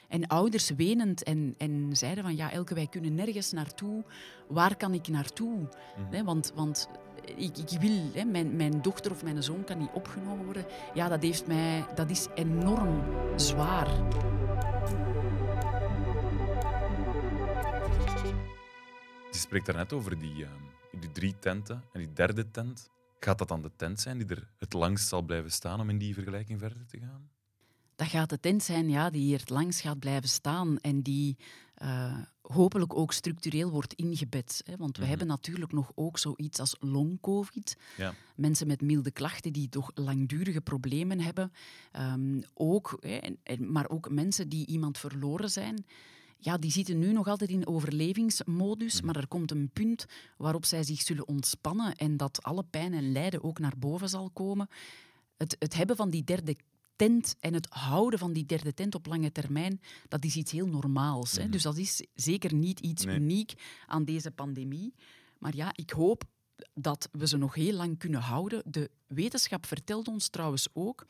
En 0.07 0.27
ouders 0.27 0.69
wenend 0.69 1.23
en, 1.23 1.55
en 1.57 1.89
zeiden 1.91 2.23
van 2.23 2.35
ja, 2.35 2.51
Elke, 2.51 2.73
wij 2.73 2.87
kunnen 2.87 3.15
nergens 3.15 3.51
naartoe, 3.51 4.03
waar 4.47 4.75
kan 4.75 4.93
ik 4.93 5.07
naartoe? 5.07 5.69
Mm 6.11 6.23
want, 6.23 6.51
want 6.55 6.89
ik, 7.35 7.57
ik 7.57 7.79
wil, 7.79 8.11
hè, 8.13 8.23
mijn, 8.23 8.55
mijn 8.55 8.81
dochter 8.81 9.11
of 9.11 9.23
mijn 9.23 9.43
zoon 9.43 9.63
kan 9.63 9.77
niet 9.77 9.89
opgenomen 9.93 10.45
worden. 10.45 10.65
Ja, 10.93 11.07
dat, 11.07 11.23
heeft 11.23 11.47
mij, 11.47 11.85
dat 11.95 12.09
is 12.09 12.27
enorm 12.35 13.03
zwaar. 13.35 13.87
Je 19.31 19.37
spreekt 19.37 19.65
daarnet 19.65 19.93
over 19.93 20.19
die, 20.19 20.35
uh, 20.35 20.49
die 20.99 21.11
drie 21.11 21.35
tenten 21.39 21.83
en 21.93 21.99
die 21.99 22.13
derde 22.13 22.51
tent. 22.51 22.89
Gaat 23.19 23.37
dat 23.37 23.47
dan 23.47 23.61
de 23.61 23.71
tent 23.75 23.99
zijn 23.99 24.17
die 24.17 24.27
er 24.27 24.49
het 24.57 24.73
langst 24.73 25.07
zal 25.07 25.21
blijven 25.21 25.51
staan 25.51 25.79
om 25.79 25.89
in 25.89 25.97
die 25.97 26.13
vergelijking 26.13 26.59
verder 26.59 26.85
te 26.85 26.99
gaan? 26.99 27.29
Dat 27.95 28.07
gaat 28.07 28.29
de 28.29 28.39
tent 28.39 28.63
zijn 28.63 28.89
ja, 28.89 29.09
die 29.09 29.21
hier 29.21 29.39
het 29.39 29.49
langst 29.49 29.81
gaat 29.81 29.99
blijven 29.99 30.29
staan 30.29 30.77
en 30.77 31.01
die 31.01 31.37
uh, 31.83 32.17
hopelijk 32.41 32.95
ook 32.95 33.13
structureel 33.13 33.69
wordt 33.69 33.93
ingebed. 33.93 34.61
Hè? 34.65 34.77
Want 34.77 34.95
we 34.95 35.01
mhm. 35.01 35.09
hebben 35.09 35.27
natuurlijk 35.27 35.71
nog 35.71 35.91
ook 35.95 36.17
zoiets 36.17 36.59
als 36.59 36.75
long-covid. 36.79 37.77
Ja. 37.97 38.13
Mensen 38.35 38.67
met 38.67 38.81
milde 38.81 39.11
klachten 39.11 39.53
die 39.53 39.69
toch 39.69 39.91
langdurige 39.93 40.61
problemen 40.61 41.19
hebben. 41.19 41.51
Um, 41.97 42.43
ook, 42.53 42.97
hè, 42.99 43.55
maar 43.57 43.89
ook 43.89 44.09
mensen 44.09 44.49
die 44.49 44.67
iemand 44.67 44.97
verloren 44.97 45.49
zijn. 45.49 45.85
Ja, 46.37 46.57
die 46.57 46.71
zitten 46.71 46.99
nu 46.99 47.11
nog 47.11 47.27
altijd 47.27 47.49
in 47.49 47.67
overlevingsmodus, 47.67 48.95
mhm. 48.95 49.05
maar 49.05 49.15
er 49.15 49.27
komt 49.27 49.51
een 49.51 49.69
punt 49.73 50.05
waarop 50.37 50.65
zij 50.65 50.83
zich 50.83 51.01
zullen 51.01 51.27
ontspannen 51.27 51.95
en 51.95 52.17
dat 52.17 52.43
alle 52.43 52.63
pijn 52.63 52.93
en 52.93 53.11
lijden 53.11 53.43
ook 53.43 53.59
naar 53.59 53.75
boven 53.77 54.09
zal 54.09 54.29
komen. 54.29 54.67
Het, 55.37 55.55
het 55.59 55.75
hebben 55.75 55.95
van 55.95 56.09
die 56.09 56.23
derde 56.23 56.55
tent 56.99 57.35
en 57.39 57.53
het 57.53 57.67
houden 57.69 58.19
van 58.19 58.33
die 58.33 58.45
derde 58.45 58.73
tent 58.73 58.95
op 58.95 59.05
lange 59.05 59.31
termijn, 59.31 59.81
dat 60.07 60.23
is 60.23 60.35
iets 60.35 60.51
heel 60.51 60.67
normaals. 60.67 61.31
Hè? 61.31 61.41
Mhm. 61.41 61.51
Dus 61.51 61.61
dat 61.61 61.77
is 61.77 62.05
zeker 62.13 62.53
niet 62.53 62.79
iets 62.79 63.05
uniek 63.05 63.53
aan 63.87 64.05
deze 64.05 64.31
pandemie. 64.31 64.93
Maar 65.37 65.55
ja, 65.55 65.71
ik 65.75 65.89
hoop 65.89 66.23
dat 66.73 67.09
we 67.11 67.27
ze 67.27 67.37
nog 67.37 67.55
heel 67.55 67.73
lang 67.73 67.97
kunnen 67.97 68.21
houden. 68.21 68.63
De 68.65 68.89
wetenschap 69.07 69.65
vertelt 69.65 70.07
ons 70.07 70.29
trouwens 70.29 70.67
ook 70.73 71.05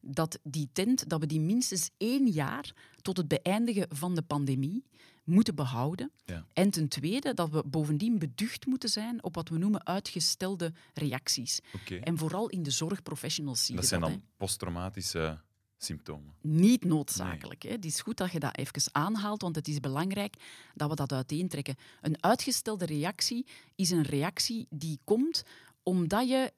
dat 0.00 0.38
die 0.42 0.68
tent, 0.72 1.08
dat 1.08 1.20
we 1.20 1.26
die 1.26 1.40
minstens 1.40 1.90
één 1.96 2.26
jaar 2.26 2.74
tot 3.02 3.16
het 3.16 3.28
beëindigen 3.28 3.86
van 3.96 4.14
de 4.14 4.22
pandemie 4.22 4.84
moeten 5.30 5.54
behouden. 5.54 6.12
Ja. 6.24 6.44
En 6.52 6.70
ten 6.70 6.88
tweede 6.88 7.34
dat 7.34 7.50
we 7.50 7.62
bovendien 7.66 8.18
beducht 8.18 8.66
moeten 8.66 8.88
zijn 8.88 9.22
op 9.22 9.34
wat 9.34 9.48
we 9.48 9.58
noemen 9.58 9.86
uitgestelde 9.86 10.72
reacties. 10.94 11.60
En 12.02 12.18
vooral 12.18 12.48
in 12.48 12.62
de 12.62 12.70
zorgprofessionals 12.70 13.66
zien 13.66 13.76
dat 13.76 13.86
zijn 13.86 14.00
dan 14.00 14.22
posttraumatische 14.36 15.38
symptomen? 15.78 16.34
Niet 16.40 16.84
noodzakelijk. 16.84 17.62
Hè. 17.62 17.70
Het 17.70 17.84
is 17.84 18.00
goed 18.00 18.16
dat 18.16 18.32
je 18.32 18.38
dat 18.38 18.56
even 18.56 18.82
aanhaalt, 18.92 19.42
want 19.42 19.56
het 19.56 19.68
is 19.68 19.80
belangrijk 19.80 20.36
dat 20.74 20.88
we 20.88 20.94
dat 20.94 21.12
uiteentrekken. 21.12 21.76
Een 22.00 22.22
uitgestelde 22.22 22.86
reactie 22.86 23.46
is 23.74 23.90
een 23.90 24.02
reactie 24.02 24.66
die 24.70 24.98
komt 25.04 25.42
omdat 25.82 26.28
je 26.28 26.52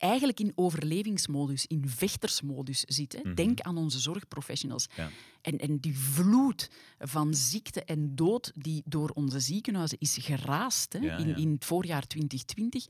eigenlijk 0.00 0.40
in 0.40 0.52
overlevingsmodus, 0.54 1.66
in 1.66 1.88
vechtersmodus 1.88 2.80
zit. 2.80 3.12
Hè. 3.12 3.20
Mhm. 3.22 3.34
Denk 3.34 3.60
aan 3.60 3.76
onze 3.76 3.98
zorgprofessionals. 3.98 4.86
Ja. 4.96 5.10
En, 5.40 5.58
en 5.58 5.78
die 5.78 5.98
vloed 5.98 6.70
van 6.98 7.34
ziekte 7.34 7.84
en 7.84 8.14
dood 8.14 8.52
die 8.54 8.82
door 8.84 9.10
onze 9.10 9.40
ziekenhuizen 9.40 9.98
is 9.98 10.16
geraast 10.20 10.92
hè, 10.92 11.18
in, 11.18 11.36
in 11.36 11.52
het 11.52 11.64
voorjaar 11.64 12.06
2020. 12.06 12.86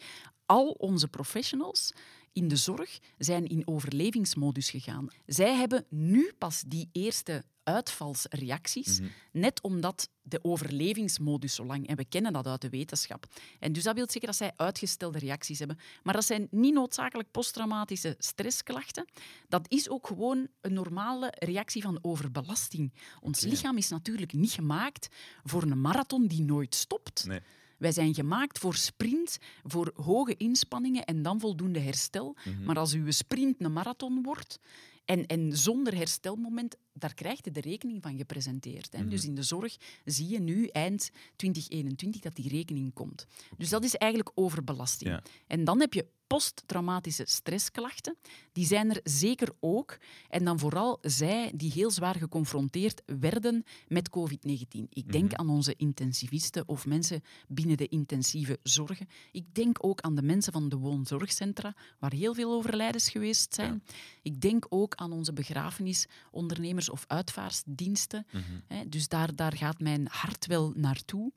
Al 0.47 0.71
onze 0.71 1.09
professionals 1.09 1.93
in 2.33 2.49
de 2.49 2.57
zorg 2.57 2.99
zijn 3.19 3.47
in 3.47 3.67
overlevingsmodus 3.67 4.71
gegaan. 4.71 5.09
Zij 5.27 5.55
hebben 5.55 5.85
nu 5.89 6.33
pas 6.39 6.63
die 6.67 6.89
eerste 6.93 7.45
uitvalsreacties, 7.71 9.01
Mhm. 9.01 9.09
net 9.33 9.63
omdat 9.63 10.09
de 10.23 10.45
overlevingsmodus 10.45 11.55
zo 11.55 11.65
lang, 11.65 11.87
en 11.87 11.97
we 11.97 12.05
kennen 12.05 12.33
dat 12.33 12.47
uit 12.47 12.61
de 12.61 12.69
wetenschap. 12.69 13.27
En 13.59 13.73
dus 13.73 13.83
dat 13.83 13.95
wil 13.95 14.05
zeggen 14.05 14.27
dat 14.27 14.37
zij 14.37 14.53
uitgestelde 14.57 15.19
reacties 15.19 15.59
hebben. 15.59 15.79
Maar 16.03 16.15
dat 16.15 16.25
zijn 16.25 16.49
niet 16.51 16.75
noodzakelijk 16.75 17.31
posttraumatische 17.31 18.15
stressklachten. 18.19 19.05
Dat 19.49 19.65
is 19.69 19.89
ook 19.89 20.07
gewoon 20.07 20.49
een 20.61 20.73
normale 20.73 21.33
reactie 21.39 21.83
van 21.83 21.99
overbelasting. 22.03 22.93
Ons 23.21 23.41
lichaam 23.41 23.77
is 23.77 23.89
natuurlijk 23.89 24.33
niet 24.33 24.51
gemaakt 24.53 25.09
voor 25.45 25.63
een 25.63 25.81
marathon 25.81 26.27
die 26.27 26.43
nooit 26.43 26.75
stopt. 26.75 27.27
Nee. 27.27 27.41
Wij 27.79 27.93
zijn 27.93 28.15
gemaakt 28.15 28.59
voor 28.59 28.75
sprint, 28.75 29.39
voor 29.65 29.93
hoge 29.95 30.37
inspanningen 30.37 31.05
en 31.05 31.23
dan 31.23 31.41
voldoende 31.41 31.79
herstel. 31.79 32.37
Maar 32.65 32.79
als 32.79 32.93
uw 32.93 33.11
sprint 33.11 33.57
een 33.59 33.73
marathon 33.73 34.23
wordt 34.23 34.59
en, 35.05 35.27
en 35.27 35.57
zonder 35.57 35.95
herstelmoment, 35.97 36.77
daar 36.93 37.15
krijg 37.15 37.45
je 37.45 37.51
de 37.51 37.61
rekening 37.61 38.03
van 38.03 38.17
gepresenteerd. 38.17 38.93
Hè. 38.93 39.09
Dus 39.09 39.25
in 39.25 39.35
de 39.35 39.43
zorg 39.43 39.77
zie 40.05 40.29
je 40.29 40.41
nu 40.41 40.67
eind 40.67 41.11
2021 41.37 42.21
dat 42.21 42.37
die 42.37 42.49
rekening 42.49 42.93
komt. 42.93 43.27
Dus 43.57 43.69
dat 43.69 43.85
is 43.85 43.97
eigenlijk 43.97 44.33
overbelasting. 44.35 45.11
Ja. 45.11 45.23
En 45.47 45.65
dan 45.65 45.81
heb 45.81 45.93
je 45.93 46.07
posttraumatische 46.27 47.25
stressklachten. 47.27 48.17
Die 48.53 48.67
zijn 48.67 48.91
er 48.91 49.01
zeker 49.05 49.53
ook. 49.61 49.99
En 50.29 50.45
dan 50.45 50.59
vooral 50.59 50.99
zij 51.01 51.53
die 51.55 51.73
heel 51.73 51.91
zwaar 51.91 52.15
geconfronteerd 52.15 53.03
werden 53.07 53.65
met 53.89 54.11
COVID-19. 54.19 54.89
Ik 54.89 55.13
denk 55.13 55.35
aan 55.35 55.49
onze 55.49 55.75
intensivisten 55.77 56.69
of 56.69 56.87
mensen 56.87 57.23
binnen 57.49 57.77
de 57.77 57.89
intensieve 57.89 58.59
zorgen. 58.63 59.09
Ik 59.33 59.55
denk 59.55 59.77
ook 59.81 60.01
aan 60.01 60.15
de 60.15 60.23
mensen 60.23 60.53
van 60.53 60.69
de 60.69 60.77
woonzorgcentra, 60.77 61.75
waar 61.99 62.13
heel 62.13 62.35
veel 62.35 62.53
overlijdens 62.53 63.11
geweest 63.11 63.55
zijn. 63.55 63.83
Ik 64.23 64.41
denk 64.41 64.67
ook 64.69 64.95
aan 64.95 65.13
onze 65.13 65.33
begrafenisondernemers 65.33 66.80
of 66.89 67.05
uitvaartdiensten. 67.07 68.27
Hè, 68.67 68.89
Dus 68.89 69.09
daar, 69.09 69.35
daar 69.35 69.57
gaat 69.57 69.81
mijn 69.81 70.07
hart 70.11 70.47
wel 70.47 70.73
naartoe. 70.77 71.33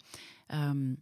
Ehm, 0.47 0.93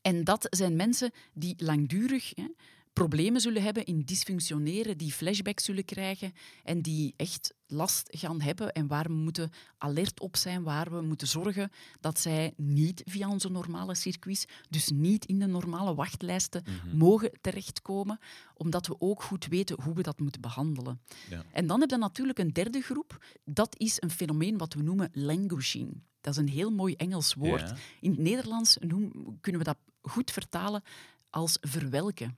en 0.00 0.24
dat 0.24 0.46
zijn 0.50 0.76
mensen 0.76 1.10
die 1.32 1.54
langdurig 1.58 2.32
hè, 2.34 2.46
problemen 2.94 3.40
zullen 3.40 3.62
hebben 3.62 3.84
in 3.84 4.00
dysfunctioneren, 4.00 4.98
die 4.98 5.12
flashbacks 5.12 5.64
zullen 5.64 5.84
krijgen 5.84 6.32
en 6.64 6.80
die 6.82 7.14
echt 7.16 7.54
last 7.66 8.08
gaan 8.10 8.40
hebben 8.40 8.72
en 8.72 8.86
waar 8.86 9.06
we 9.06 9.12
moeten 9.12 9.50
alert 9.78 10.20
op 10.20 10.36
zijn, 10.36 10.62
waar 10.62 10.90
we 10.90 11.00
moeten 11.00 11.26
zorgen 11.26 11.70
dat 12.00 12.20
zij 12.20 12.52
niet 12.56 13.02
via 13.04 13.28
onze 13.28 13.50
normale 13.50 13.94
circuits, 13.94 14.44
dus 14.68 14.88
niet 14.88 15.24
in 15.24 15.38
de 15.38 15.46
normale 15.46 15.94
wachtlijsten, 15.94 16.64
mogen 16.92 17.30
terechtkomen, 17.40 18.18
omdat 18.54 18.86
we 18.86 18.96
ook 18.98 19.22
goed 19.22 19.46
weten 19.46 19.82
hoe 19.82 19.94
we 19.94 20.02
dat 20.02 20.20
moeten 20.20 20.40
behandelen. 20.40 21.00
Ja. 21.30 21.44
En 21.52 21.66
dan 21.66 21.80
heb 21.80 21.90
je 21.90 21.96
natuurlijk 21.96 22.38
een 22.38 22.52
derde 22.52 22.80
groep. 22.80 23.24
Dat 23.44 23.78
is 23.78 23.96
een 24.02 24.10
fenomeen 24.10 24.58
wat 24.58 24.74
we 24.74 24.82
noemen 24.82 25.10
languishing. 25.12 26.02
Dat 26.20 26.32
is 26.32 26.38
een 26.40 26.48
heel 26.48 26.70
mooi 26.70 26.94
Engels 26.94 27.34
woord. 27.34 27.60
Ja. 27.60 27.76
In 28.00 28.10
het 28.10 28.20
Nederlands 28.20 28.76
noem- 28.80 29.38
kunnen 29.40 29.60
we 29.60 29.66
dat 29.66 29.78
goed 30.02 30.30
vertalen 30.30 30.82
als 31.30 31.58
verwelken. 31.60 32.36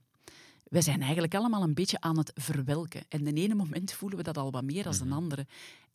Wij 0.69 0.81
zijn 0.81 1.01
eigenlijk 1.01 1.35
allemaal 1.35 1.63
een 1.63 1.73
beetje 1.73 1.99
aan 1.99 2.17
het 2.17 2.31
verwelken. 2.35 3.03
En 3.09 3.23
de 3.23 3.33
ene 3.33 3.55
moment 3.55 3.91
voelen 3.91 4.17
we 4.17 4.23
dat 4.23 4.37
al 4.37 4.51
wat 4.51 4.63
meer 4.63 4.83
dan 4.83 5.07
de 5.07 5.15
andere. 5.15 5.45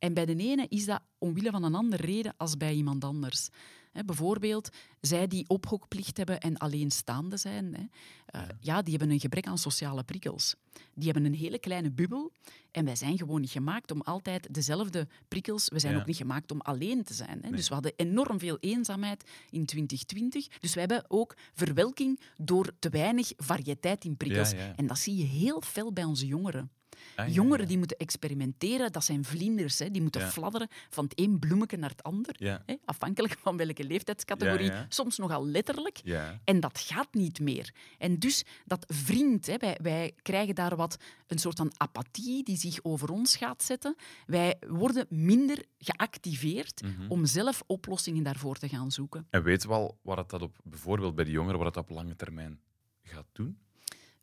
En 0.03 0.15
bij 0.15 0.27
de 0.27 0.37
ene 0.37 0.67
is 0.69 0.85
dat 0.85 1.01
omwille 1.19 1.51
van 1.51 1.63
een 1.65 1.75
andere 1.75 2.03
reden 2.07 2.35
als 2.37 2.57
bij 2.57 2.75
iemand 2.75 3.05
anders. 3.05 3.49
Bijvoorbeeld, 4.07 4.69
zij 5.01 5.27
die 5.27 5.49
ophokplicht 5.49 6.17
hebben 6.17 6.41
en 6.41 6.57
alleenstaande 6.57 7.37
zijn, 7.37 7.91
eh, 8.27 8.43
ja, 8.61 8.83
die 8.83 8.91
hebben 8.97 9.11
een 9.11 9.21
gebrek 9.21 9.47
aan 9.47 9.59
sociale 9.59 10.03
prikkels. 10.03 10.55
Die 10.95 11.05
hebben 11.05 11.25
een 11.25 11.35
hele 11.39 11.59
kleine 11.59 11.91
bubbel 11.91 12.33
en 12.71 12.85
wij 12.85 12.97
zijn 12.97 13.19
gewoon 13.19 13.41
niet 13.41 13.51
gemaakt 13.51 13.91
om 13.91 14.01
altijd 14.01 14.55
dezelfde 14.55 15.09
prikkels... 15.29 15.69
We 15.69 15.79
zijn 15.79 15.93
Ja. 15.95 16.01
ook 16.01 16.07
niet 16.07 16.17
gemaakt 16.17 16.51
om 16.51 16.61
alleen 16.61 17.05
te 17.05 17.15
zijn. 17.15 17.41
Dus 17.51 17.69
we 17.69 17.75
hadden 17.75 17.93
enorm 17.97 18.39
veel 18.39 18.59
eenzaamheid 18.61 19.31
in 19.51 19.67
2020. 19.67 20.49
Dus 20.61 20.75
we 20.75 20.81
hebben 20.81 21.05
ook 21.09 21.37
verwelking 21.55 22.21
door 22.37 22.73
te 22.79 22.89
weinig 22.89 23.33
variëteit 23.37 24.05
in 24.05 24.17
prikkels. 24.17 24.51
Ja, 24.51 24.57
ja. 24.59 24.77
En 24.77 24.87
dat 24.87 24.99
zie 24.99 25.17
je 25.17 25.25
heel 25.25 25.61
fel 25.61 25.93
bij 25.93 26.05
onze 26.05 26.27
jongeren. 26.27 26.71
Ah, 27.17 27.27
ja, 27.27 27.33
Jongeren 27.33 27.61
ja. 27.61 27.67
die 27.67 27.79
moeten 27.79 27.97
experimenteren, 27.97 28.93
dat 28.93 29.05
zijn 29.05 29.25
vlinders. 29.25 29.79
Hè. 29.79 29.91
Die 29.91 30.03
moeten 30.03 30.21
Ja. 30.21 30.31
fladderen 30.31 30.69
van 30.91 31.05
het 31.05 31.19
een 31.21 31.39
bloemetje 31.39 31.77
naar 31.77 31.91
het 31.91 32.03
ander. 32.03 32.35
Hè, 32.67 32.75
afhankelijk 32.85 33.37
van 33.39 33.57
welke 33.57 33.85
leeftijdscategorie. 33.85 34.73
Soms 34.89 35.19
nogal 35.19 35.47
letterlijk. 35.47 36.01
En 36.45 36.61
dat 36.61 36.79
gaat 36.79 37.15
niet 37.15 37.41
meer. 37.41 37.75
En 37.99 38.19
dus 38.19 38.45
dat 38.67 38.85
vriend, 38.89 39.47
hè, 39.47 39.57
wij, 39.57 39.79
wij 39.83 40.13
krijgen 40.23 40.55
daar 40.55 40.77
wat 40.77 40.97
een 41.27 41.39
soort 41.39 41.57
van 41.57 41.73
apathie 41.77 42.45
die 42.45 42.57
zich 42.57 42.79
over 42.83 43.11
ons 43.11 43.37
gaat 43.37 43.63
zetten. 43.63 43.97
Wij 44.27 44.57
worden 44.69 45.07
minder 45.09 45.65
geactiveerd 45.79 46.83
Mhm. 46.83 47.11
om 47.11 47.27
zelf 47.27 47.63
oplossingen 47.67 48.23
daarvoor 48.23 48.57
te 48.57 48.69
gaan 48.69 48.91
zoeken. 48.91 49.27
En 49.31 49.43
weet 49.43 49.65
wel 49.65 49.99
wat 50.03 50.31
dat 50.31 50.43
op, 50.43 50.57
bijvoorbeeld 50.65 51.15
bij 51.15 51.25
de 51.25 51.31
jongeren, 51.31 51.59
wat 51.61 51.75
dat 51.75 51.85
op 51.85 51.91
lange 51.91 52.17
termijn 52.17 52.61
gaat 53.03 53.27
doen? 53.33 53.59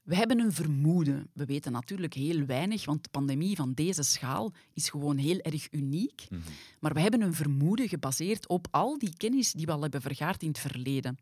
We 0.10 0.16
hebben 0.16 0.39
een 0.39 0.54
vermoeden. 0.54 1.30
We 1.34 1.46
weten 1.46 1.72
natuurlijk 1.72 2.13
heel 2.13 2.46
weinig, 2.46 2.86
want 2.86 3.04
de 3.04 3.10
pandemie 3.10 3.56
van 3.56 3.74
deze 3.74 4.04
schaal 4.04 4.51
is 4.74 4.89
gewoon 4.89 5.18
heel 5.18 5.39
erg 5.39 5.68
uniek. 5.72 6.25
Mhm. 6.30 6.42
Maar 6.80 6.94
we 6.94 7.00
hebben 7.00 7.22
een 7.22 7.34
vermoeden 7.34 7.89
gebaseerd 7.89 8.48
op 8.48 8.68
al 8.72 8.98
die 8.98 9.13
kennis 9.18 9.51
die 9.51 9.66
we 9.66 9.72
al 9.72 9.82
hebben 9.82 10.01
vergaard 10.01 10.42
in 10.42 10.48
het 10.48 10.60
verleden. 10.60 11.18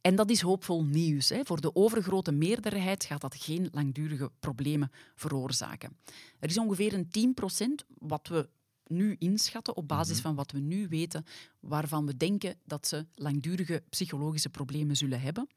En 0.00 0.16
dat 0.16 0.30
is 0.30 0.40
hoopvol 0.40 0.84
nieuws. 0.84 1.28
Hè. 1.28 1.44
Voor 1.44 1.60
de 1.60 1.74
overgrote 1.74 2.32
meerderheid 2.32 3.04
gaat 3.04 3.20
dat 3.20 3.36
geen 3.36 3.68
langdurige 3.70 4.30
problemen 4.40 4.90
veroorzaken. 5.14 5.96
Er 6.38 6.48
is 6.48 6.58
ongeveer 6.58 6.92
een 6.94 7.08
10% 7.10 7.84
wat 7.98 8.28
we 8.28 8.48
nu 8.86 9.16
inschatten 9.18 9.76
op 9.76 9.88
basis 9.88 10.20
van 10.20 10.34
wat 10.34 10.50
we 10.50 10.58
nu 10.58 10.88
weten, 10.88 11.24
waarvan 11.60 12.06
we 12.06 12.16
denken 12.16 12.56
dat 12.64 12.86
ze 12.86 13.06
langdurige 13.14 13.82
psychologische 13.90 14.48
problemen 14.48 14.96
zullen 14.96 15.20
hebben. 15.20 15.48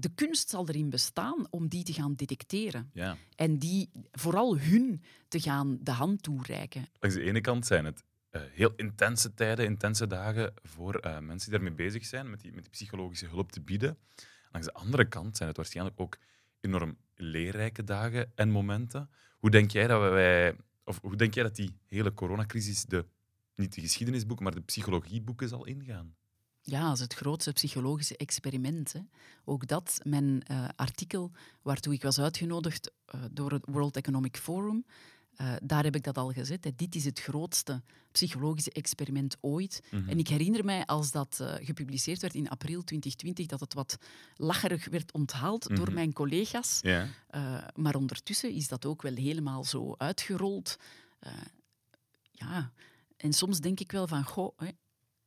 De 0.00 0.08
kunst 0.14 0.48
zal 0.50 0.68
erin 0.68 0.90
bestaan 0.90 1.46
om 1.50 1.68
die 1.68 1.84
te 1.84 1.92
gaan 1.92 2.14
detecteren 2.14 2.90
Ja. 2.92 3.16
en 3.36 3.58
die 3.58 3.90
vooral 4.12 4.58
hun 4.58 5.02
te 5.28 5.40
gaan 5.40 5.78
de 5.82 5.90
hand 5.90 6.22
toereiken. 6.22 6.86
Langs 7.00 7.16
de 7.16 7.22
ene 7.22 7.40
kant 7.40 7.66
zijn 7.66 7.84
het 7.84 8.04
eh, 8.30 8.42
heel 8.50 8.72
intense 8.76 9.34
tijden, 9.34 9.64
intense 9.64 10.06
dagen 10.06 10.54
voor 10.62 10.94
eh, 10.94 11.18
mensen 11.18 11.50
die 11.50 11.60
daarmee 11.60 11.76
bezig 11.86 12.04
zijn, 12.04 12.30
met 12.30 12.40
die, 12.40 12.52
met 12.52 12.62
die 12.62 12.72
psychologische 12.72 13.26
hulp 13.26 13.52
te 13.52 13.60
bieden. 13.60 13.98
Langs 14.52 14.66
de 14.68 14.74
andere 14.74 15.08
kant 15.08 15.36
zijn 15.36 15.48
het 15.48 15.56
waarschijnlijk 15.56 16.00
ook 16.00 16.18
enorm 16.60 16.96
leerrijke 17.14 17.84
dagen 17.84 18.32
en 18.34 18.50
momenten. 18.50 19.10
Hoe 19.38 19.50
denk 19.50 19.70
jij 19.70 19.86
dat 19.86 20.00
wij, 20.00 20.56
of 20.84 21.00
hoe 21.00 21.16
denk 21.16 21.34
jij 21.34 21.42
dat 21.42 21.56
die 21.56 21.76
hele 21.86 22.14
coronacrisis 22.14 22.84
de, 22.84 23.06
niet 23.54 23.74
de 23.74 23.80
geschiedenisboeken, 23.80 24.44
maar 24.44 24.54
de 24.54 24.60
psychologieboeken 24.60 25.48
zal 25.48 25.66
ingaan? 25.66 26.16
Ja, 26.70 26.88
als 26.88 27.00
het 27.00 27.14
grootste 27.14 27.52
psychologische 27.52 28.16
experiment. 28.16 28.92
Hè. 28.92 29.00
Ook 29.44 29.66
dat, 29.66 30.00
mijn 30.02 30.42
eh, 30.42 30.68
artikel 30.76 31.30
waartoe 31.62 31.92
ik 31.92 32.02
was 32.02 32.18
uitgenodigd 32.18 32.90
eh, 33.04 33.20
door 33.30 33.52
het 33.52 33.64
World 33.66 33.96
Economic 33.96 34.36
Forum, 34.36 34.84
eh, 35.34 35.54
daar 35.62 35.84
heb 35.84 35.94
ik 35.94 36.04
dat 36.04 36.18
al 36.18 36.32
gezet. 36.32 36.64
Hè. 36.64 36.70
Dit 36.76 36.94
is 36.94 37.04
het 37.04 37.20
grootste 37.20 37.82
psychologische 38.12 38.72
experiment 38.72 39.36
ooit. 39.40 39.82
En 39.90 40.18
ik 40.18 40.28
herinner 40.28 40.64
mij, 40.64 40.86
als 40.86 41.10
dat 41.10 41.40
gepubliceerd 41.60 42.20
werd 42.20 42.34
in 42.34 42.48
april 42.48 42.82
2020, 42.84 43.46
dat 43.46 43.60
het 43.60 43.74
wat 43.74 43.98
lacherig 44.36 44.88
werd 44.88 45.12
onthaald 45.12 45.76
door 45.76 45.92
mijn 45.92 46.12
collega's. 46.12 46.80
Maar 47.74 47.94
ondertussen 47.94 48.52
is 48.52 48.68
dat 48.68 48.86
ook 48.86 49.02
wel 49.02 49.14
helemaal 49.14 49.64
zo 49.64 49.94
uitgerold. 49.96 50.76
Ja, 52.30 52.72
en 53.16 53.32
soms 53.32 53.60
denk 53.60 53.80
ik 53.80 53.92
wel 53.92 54.06
van, 54.06 54.24
goh, 54.24 54.58
hè, 54.58 54.68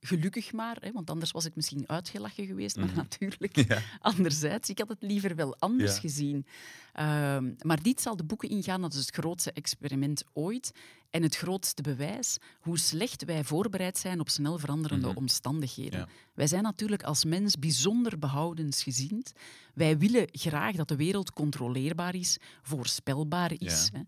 gelukkig 0.04 0.52
maar, 0.54 0.78
hè, 0.80 0.92
want 0.92 1.10
anders 1.10 1.32
was 1.32 1.46
ik 1.46 1.56
misschien 1.56 1.84
uitgelachen 1.90 2.46
geweest. 2.46 2.76
Maar 2.78 2.94
natuurlijk, 2.96 3.56
Ja. 3.68 3.82
anderzijds, 4.00 4.70
ik 4.70 4.78
had 4.80 4.90
het 4.90 5.02
liever 5.02 5.36
wel 5.36 5.56
anders 5.60 5.94
Ja. 5.94 6.00
gezien. 6.00 6.46
Ehm, 6.94 7.52
maar 7.62 7.82
dit 7.82 8.02
zal 8.02 8.16
de 8.16 8.24
boeken 8.24 8.50
ingaan, 8.50 8.82
dat 8.82 8.94
is 8.94 9.00
het 9.00 9.16
grootste 9.16 9.52
experiment 9.52 10.24
ooit. 10.34 10.72
En 11.10 11.24
het 11.24 11.36
grootste 11.36 11.82
bewijs 11.82 12.38
hoe 12.60 12.80
slecht 12.80 13.26
wij 13.26 13.44
voorbereid 13.44 13.98
zijn 13.98 14.20
op 14.20 14.30
snel 14.30 14.58
veranderende 14.58 15.16
omstandigheden. 15.16 16.00
Ja. 16.00 16.08
Wij 16.34 16.48
zijn 16.48 16.64
natuurlijk 16.64 17.04
als 17.04 17.26
mens 17.26 17.60
bijzonder 17.60 18.20
behoudensgezind. 18.20 19.32
Wij 19.74 19.98
willen 19.98 20.28
graag 20.32 20.76
dat 20.76 20.88
de 20.88 20.96
wereld 20.96 21.32
controleerbaar 21.34 22.16
is, 22.16 22.38
voorspelbaar 22.62 23.52
is. 23.58 23.90
Hè. 23.94 24.02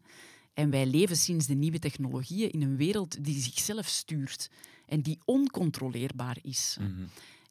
En 0.54 0.70
wij 0.70 0.86
leven 0.86 1.18
sinds 1.18 1.48
de 1.48 1.54
nieuwe 1.54 1.80
technologieën 1.80 2.52
in 2.52 2.62
een 2.62 2.78
wereld 2.78 3.24
die 3.24 3.40
zichzelf 3.40 3.88
stuurt 3.88 4.50
en 4.86 5.02
die 5.02 5.20
oncontroleerbaar 5.26 6.38
is. 6.42 6.78
Mhm. 6.80 7.06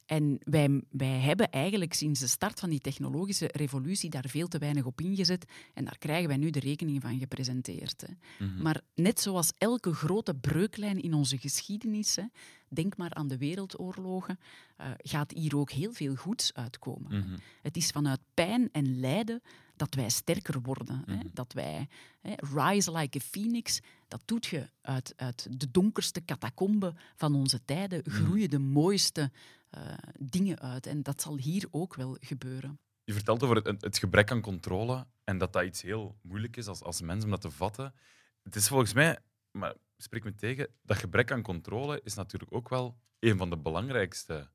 En 0.07 0.39
wij, 0.45 0.83
wij 0.91 1.21
hebben 1.21 1.51
eigenlijk 1.51 1.93
sinds 1.93 2.21
de 2.21 2.27
start 2.27 2.61
van 2.61 2.71
die 2.71 2.81
technologische 2.81 3.49
revolutie 3.53 4.11
daar 4.11 4.29
veel 4.29 4.49
te 4.49 4.59
weinig 4.59 4.85
op 4.85 5.01
ingezet. 5.01 5.45
En 5.75 5.85
daar 5.85 5.99
krijgen 5.99 6.29
wij 6.29 6.37
nu 6.37 6.51
de 6.51 6.61
rekening 6.61 7.03
van 7.03 7.19
gepresenteerd. 7.19 8.05
Hè. 8.07 8.47
Maar 8.63 8.81
net 8.95 9.21
zoals 9.21 9.53
elke 9.59 9.95
grote 9.95 10.35
breuklijn 10.35 11.01
in 11.01 11.15
onze 11.15 11.39
geschiedenis, 11.39 12.17
hè, 12.17 12.25
denk 12.69 12.97
maar 12.97 13.15
aan 13.15 13.29
de 13.29 13.39
wereldoorlogen, 13.39 14.39
eh, 14.77 14.91
gaat 14.97 15.33
hier 15.33 15.57
ook 15.57 15.71
heel 15.71 15.93
veel 15.93 16.15
goeds 16.15 16.55
uitkomen. 16.55 17.19
Mhm. 17.19 17.39
Het 17.63 17.77
is 17.77 17.91
vanuit 17.91 18.21
pijn 18.35 18.69
en 18.73 19.01
lijden 19.01 19.43
dat 19.83 19.95
wij 19.95 20.09
sterker 20.09 20.61
worden. 20.61 21.03
Hè? 21.07 21.15
Mhm. 21.15 21.27
Dat 21.33 21.53
wij 21.53 21.89
hè, 22.21 22.35
rise 22.55 22.93
like 22.93 23.19
a 23.19 23.21
phoenix, 23.21 23.81
dat 24.09 24.23
doet 24.25 24.47
je 24.47 24.71
uit, 24.81 25.13
uit 25.17 25.61
de 25.61 25.71
donkerste 25.71 26.25
catacomben 26.25 26.97
van 27.17 27.35
onze 27.35 27.65
tijden, 27.65 28.05
groeien 28.05 28.51
de 28.51 28.59
mooiste 28.59 29.31
eh, 29.71 29.81
dingen 30.19 30.61
uit. 30.61 30.87
En 30.87 31.03
dat 31.03 31.23
zal 31.23 31.37
hier 31.37 31.67
ook 31.71 31.95
wel 31.95 32.17
gebeuren. 32.21 32.79
Je 33.05 33.13
vertelt 33.13 33.43
over 33.43 33.57
het, 33.57 33.83
het 33.83 33.99
gebrek 33.99 34.31
aan 34.31 34.41
controle 34.41 35.07
en 35.25 35.39
dat 35.39 35.53
dat 35.53 35.65
iets 35.65 35.83
heel 35.83 36.19
moeilijk 36.21 36.57
is 36.57 36.67
als, 36.67 36.83
als 36.83 37.01
mens 37.01 37.25
om 37.25 37.31
dat 37.31 37.41
te 37.41 37.51
vatten. 37.51 37.95
Het 38.43 38.57
is 38.57 38.69
volgens 38.69 38.93
mij, 38.93 39.19
maar 39.51 39.75
spreek 39.97 40.25
me 40.25 40.35
tegen, 40.35 40.69
dat 40.83 40.97
gebrek 40.97 41.31
aan 41.31 41.43
controle 41.43 42.01
is 42.05 42.15
natuurlijk 42.15 42.55
ook 42.55 42.69
wel 42.69 42.99
een 43.19 43.37
van 43.37 43.51
de 43.51 43.59
belangrijkste 43.59 44.51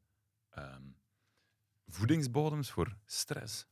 ehm, 0.50 0.84
voedingsbodems 1.88 2.72
voor 2.72 2.98
stress. 3.06 3.68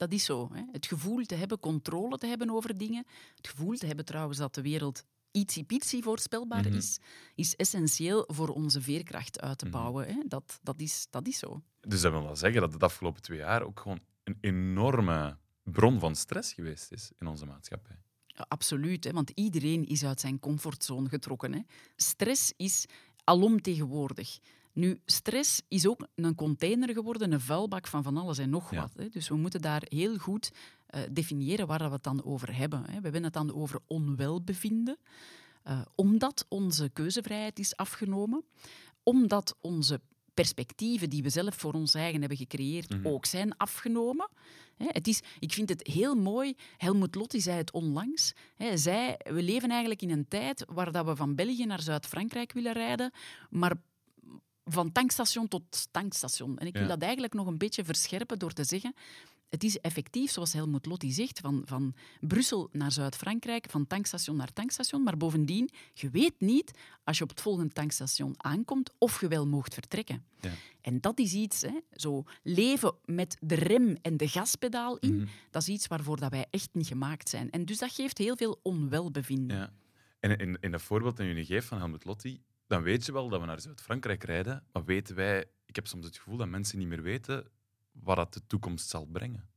Dat 0.00 0.12
is 0.12 0.24
zo. 0.24 0.48
Hè. 0.52 0.62
Het 0.72 0.86
gevoel 0.86 1.24
te 1.24 1.34
hebben, 1.34 1.58
controle 1.58 2.18
te 2.18 2.26
hebben 2.26 2.50
over 2.50 2.78
dingen. 2.78 3.06
Het 3.36 3.48
gevoel 3.48 3.76
te 3.76 3.86
hebben 3.86 4.04
trouwens 4.04 4.38
dat 4.38 4.54
de 4.54 4.62
wereld 4.62 5.04
ietsiepietsie 5.30 6.02
voorspelbaar 6.02 6.64
Mhm. 6.68 6.76
is, 6.76 6.98
is 7.34 7.56
essentieel 7.56 8.24
voor 8.26 8.48
onze 8.48 8.80
veerkracht 8.80 9.40
uit 9.40 9.58
te 9.58 9.64
Mhm. 9.64 9.74
bouwen. 9.74 10.06
Hè. 10.06 10.22
Dat, 10.28 10.58
dat, 10.62 10.80
is, 10.80 11.06
dat 11.10 11.26
is 11.26 11.38
zo. 11.38 11.62
Dus 11.80 12.00
dat 12.00 12.12
wil 12.12 12.22
wel 12.22 12.36
zeggen 12.36 12.60
dat 12.60 12.70
het 12.70 12.80
de 12.80 12.86
afgelopen 12.86 13.22
twee 13.22 13.38
jaar 13.38 13.62
ook 13.62 13.80
gewoon 13.80 14.00
een 14.24 14.38
enorme 14.40 15.36
bron 15.62 15.98
van 16.00 16.14
stress 16.14 16.52
geweest 16.52 16.92
is 16.92 17.10
in 17.18 17.26
onze 17.26 17.46
maatschappij. 17.46 17.96
Ja, 18.26 18.44
absoluut, 18.48 19.04
hè, 19.04 19.12
want 19.12 19.30
iedereen 19.34 19.86
is 19.86 20.04
uit 20.04 20.20
zijn 20.20 20.38
comfortzone 20.38 21.08
getrokken. 21.08 21.52
Hè. 21.52 21.60
Stress 21.96 22.52
is 22.56 22.86
alomtegenwoordig. 23.24 24.38
Nu, 24.72 25.00
stress 25.04 25.62
is 25.68 25.86
ook 25.86 26.06
een 26.14 26.34
container 26.34 26.88
geworden, 26.92 27.32
een 27.32 27.40
vuilbak 27.40 27.86
van 27.86 28.02
van 28.02 28.16
alles 28.16 28.38
en 28.38 28.50
nog 28.50 28.70
Ja. 28.70 28.80
wat. 28.80 28.92
Hè. 28.96 29.08
Dus 29.08 29.28
we 29.28 29.36
moeten 29.36 29.60
daar 29.60 29.82
heel 29.88 30.16
goed 30.18 30.50
eh, 30.86 31.00
definiëren 31.10 31.66
waar 31.66 31.78
we 31.86 31.94
het 31.94 32.02
dan 32.02 32.24
over 32.24 32.56
hebben. 32.56 32.80
Hè. 32.84 32.94
We 32.96 33.02
hebben 33.02 33.22
het 33.24 33.32
dan 33.32 33.54
over 33.54 33.80
onwelbevinden, 33.86 34.98
eh, 35.62 35.80
omdat 35.94 36.46
onze 36.48 36.88
keuzevrijheid 36.92 37.58
is 37.58 37.76
afgenomen, 37.76 38.44
omdat 39.02 39.56
onze 39.60 40.00
perspectieven 40.34 41.10
die 41.10 41.22
we 41.22 41.28
zelf 41.30 41.54
voor 41.54 41.72
ons 41.72 41.94
eigen 41.94 42.20
hebben 42.20 42.38
gecreëerd 42.38 42.90
Mhm. 42.90 43.06
ook 43.06 43.26
zijn 43.26 43.56
afgenomen. 43.56 44.28
Hè, 44.76 44.86
Het 44.88 45.06
is, 45.08 45.20
ik 45.38 45.52
vind 45.52 45.68
het 45.68 45.86
heel 45.86 46.14
mooi. 46.14 46.54
Helmut 46.76 47.14
Lotti 47.14 47.40
zei 47.40 47.56
het 47.56 47.72
onlangs. 47.72 48.32
Hè, 48.56 48.66
Hij 48.66 48.76
zei, 48.76 49.14
we 49.22 49.42
leven 49.42 49.70
eigenlijk 49.70 50.02
in 50.02 50.10
een 50.10 50.28
tijd 50.28 50.64
waar 50.68 50.92
dat 50.92 51.04
we 51.06 51.16
van 51.16 51.34
België 51.34 51.64
naar 51.66 51.82
Zuid-Frankrijk 51.82 52.52
willen 52.52 52.72
rijden, 52.72 53.12
maar 53.50 53.72
van 54.72 54.92
tankstation 54.92 55.48
tot 55.48 55.88
tankstation. 55.90 56.58
En 56.58 56.66
ik 56.66 56.72
wil 56.72 56.82
Ja. 56.82 56.88
dat 56.88 57.02
eigenlijk 57.02 57.32
nog 57.34 57.46
een 57.46 57.58
beetje 57.58 57.84
verscherpen 57.84 58.38
door 58.38 58.52
te 58.52 58.64
zeggen, 58.64 58.94
het 59.48 59.64
is 59.64 59.78
effectief, 59.78 60.30
zoals 60.30 60.52
Helmut 60.52 60.86
Lotti 60.86 61.10
zegt, 61.12 61.40
van, 61.40 61.62
van 61.64 61.94
Brussel 62.20 62.68
naar 62.72 62.92
Zuid-Frankrijk, 62.92 63.66
van 63.70 63.86
tankstation 63.86 64.36
naar 64.36 64.52
tankstation. 64.52 65.02
Maar 65.02 65.16
bovendien, 65.16 65.70
je 65.94 66.10
weet 66.10 66.34
niet, 66.40 66.70
als 67.04 67.16
je 67.18 67.22
op 67.22 67.28
het 67.30 67.40
volgende 67.40 67.72
tankstation 67.72 68.34
aankomt, 68.36 68.90
of 68.98 69.20
je 69.20 69.28
wel 69.28 69.46
moogt 69.46 69.74
vertrekken. 69.74 70.24
Ja. 70.40 70.50
En 70.80 71.00
dat 71.00 71.18
is 71.18 71.32
iets, 71.32 71.62
hè, 71.62 71.78
zo 71.92 72.24
leven 72.42 72.94
met 73.04 73.36
de 73.40 73.54
rem 73.54 73.96
en 74.02 74.16
de 74.16 74.28
gaspedaal 74.28 74.96
in, 74.98 75.16
Mhm. 75.16 75.26
dat 75.50 75.62
is 75.62 75.68
iets 75.68 75.86
waarvoor 75.86 76.16
dat 76.20 76.30
wij 76.30 76.46
echt 76.50 76.68
niet 76.72 76.86
gemaakt 76.86 77.28
zijn. 77.28 77.50
En 77.50 77.64
dus 77.64 77.78
dat 77.78 77.92
geeft 77.92 78.18
heel 78.18 78.36
veel 78.36 78.58
onwelbevinden. 78.62 79.56
Ja. 79.56 79.72
En 80.20 80.38
in, 80.38 80.58
in 80.60 80.70
dat 80.70 80.82
voorbeeld 80.82 81.16
dat 81.16 81.26
jullie 81.26 81.44
geeft 81.44 81.66
van 81.66 81.78
Helmut 81.78 82.04
Lotti, 82.04 82.40
dan 82.70 82.82
weet 82.82 83.06
je 83.06 83.12
wel 83.12 83.28
dat 83.28 83.40
we 83.40 83.46
naar 83.46 83.60
Zuid-Frankrijk 83.60 84.24
rijden, 84.24 84.62
maar 84.72 84.84
weten 84.84 85.14
wij, 85.14 85.44
ik 85.66 85.74
heb 85.76 85.86
soms 85.86 86.04
het 86.06 86.16
gevoel 86.16 86.36
dat 86.36 86.48
mensen 86.48 86.78
niet 86.78 86.88
meer 86.88 87.02
weten 87.02 87.46
wat 87.92 88.16
dat 88.16 88.34
de 88.34 88.40
toekomst 88.46 88.88
zal 88.88 89.04
brengen. 89.04 89.48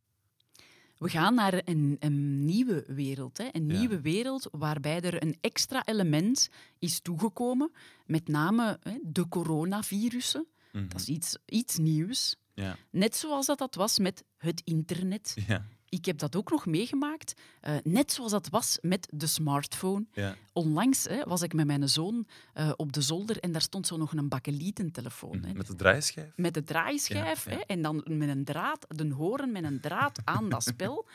We 0.97 1.09
gaan 1.09 1.35
naar 1.35 1.61
een, 1.65 1.95
een 1.99 2.45
nieuwe 2.45 2.83
wereld. 2.87 3.37
Hè? 3.37 3.47
Een 3.51 3.67
Ja. 3.69 3.79
nieuwe 3.79 4.01
wereld 4.01 4.47
waarbij 4.51 5.01
er 5.01 5.23
een 5.23 5.37
extra 5.41 5.85
element 5.85 6.49
is 6.79 6.99
toegekomen. 6.99 7.71
Met 8.05 8.27
name 8.27 8.77
hè, 8.81 8.97
de 9.03 9.27
coronavirussen. 9.27 10.47
Mhm. 10.71 10.87
Dat 10.87 10.99
is 10.99 11.07
iets, 11.07 11.37
iets 11.45 11.77
nieuws. 11.77 12.35
Ja. 12.53 12.75
Net 12.89 13.15
zoals 13.15 13.45
dat, 13.45 13.57
dat 13.57 13.75
was 13.75 13.99
met 13.99 14.23
het 14.37 14.61
internet. 14.65 15.35
Ja. 15.47 15.65
Ik 15.93 16.05
heb 16.05 16.17
dat 16.17 16.35
ook 16.35 16.49
nog 16.51 16.65
meegemaakt. 16.65 17.33
eh, 17.61 17.75
net 17.83 18.11
zoals 18.11 18.31
dat 18.31 18.49
was 18.49 18.77
met 18.81 19.07
de 19.11 19.27
smartphone. 19.27 20.05
Ja. 20.13 20.35
Onlangs 20.53 21.03
hè, 21.03 21.23
was 21.23 21.41
ik 21.41 21.53
met 21.53 21.65
mijn 21.65 21.89
zoon 21.89 22.27
eh, 22.53 22.71
op 22.75 22.93
de 22.93 23.01
zolder 23.01 23.39
en 23.39 23.51
daar 23.51 23.61
stond 23.61 23.87
zo 23.87 23.97
nog 23.97 24.13
een 24.13 24.27
bakelietentelefoon. 24.29 25.43
hè. 25.43 25.53
Met 25.53 25.67
de 25.67 25.75
draaischijf. 25.75 26.31
Met 26.35 26.53
de 26.53 26.63
draaischijf 26.63 27.45
Ja, 27.45 27.51
ja. 27.51 27.57
Hè, 27.57 27.63
en 27.63 27.81
dan 27.81 28.03
met 28.07 28.29
een 28.29 28.43
draad, 28.43 28.85
de 28.87 29.13
horen 29.13 29.51
met 29.51 29.63
een 29.63 29.79
draad 29.79 30.19
aan 30.23 30.49
dat 30.49 30.63
spel. 30.63 31.05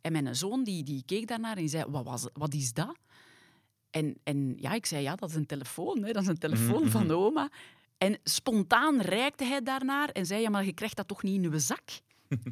En 0.00 0.12
mijn 0.12 0.36
zoon 0.36 0.64
die, 0.64 0.82
die 0.84 1.02
keek 1.06 1.26
daarnaar 1.26 1.56
en 1.56 1.68
zei, 1.68 1.84
wat, 1.88 2.04
was, 2.04 2.26
wat 2.32 2.54
is 2.54 2.72
dat? 2.72 2.96
En, 3.90 4.16
en 4.24 4.56
ja, 4.56 4.72
ik 4.72 4.86
zei, 4.86 5.02
ja, 5.02 5.14
dat 5.16 5.28
is 5.28 5.34
een 5.34 5.46
telefoon. 5.46 6.02
Hè, 6.04 6.12
dat 6.12 6.22
is 6.22 6.28
een 6.28 6.38
telefoon 6.38 6.82
Mhm, 6.82 6.90
van 6.90 7.04
mhm. 7.04 7.12
oma. 7.14 7.48
En 7.98 8.18
spontaan 8.24 9.00
reikte 9.00 9.44
hij 9.44 9.62
daarnaar 9.62 10.08
en 10.08 10.26
zei, 10.26 10.40
ja, 10.42 10.50
maar 10.50 10.64
je 10.64 10.72
krijgt 10.72 10.96
dat 10.96 11.08
toch 11.08 11.22
niet 11.22 11.34
in 11.44 11.52
uw 11.52 11.58
zak? 11.58 11.82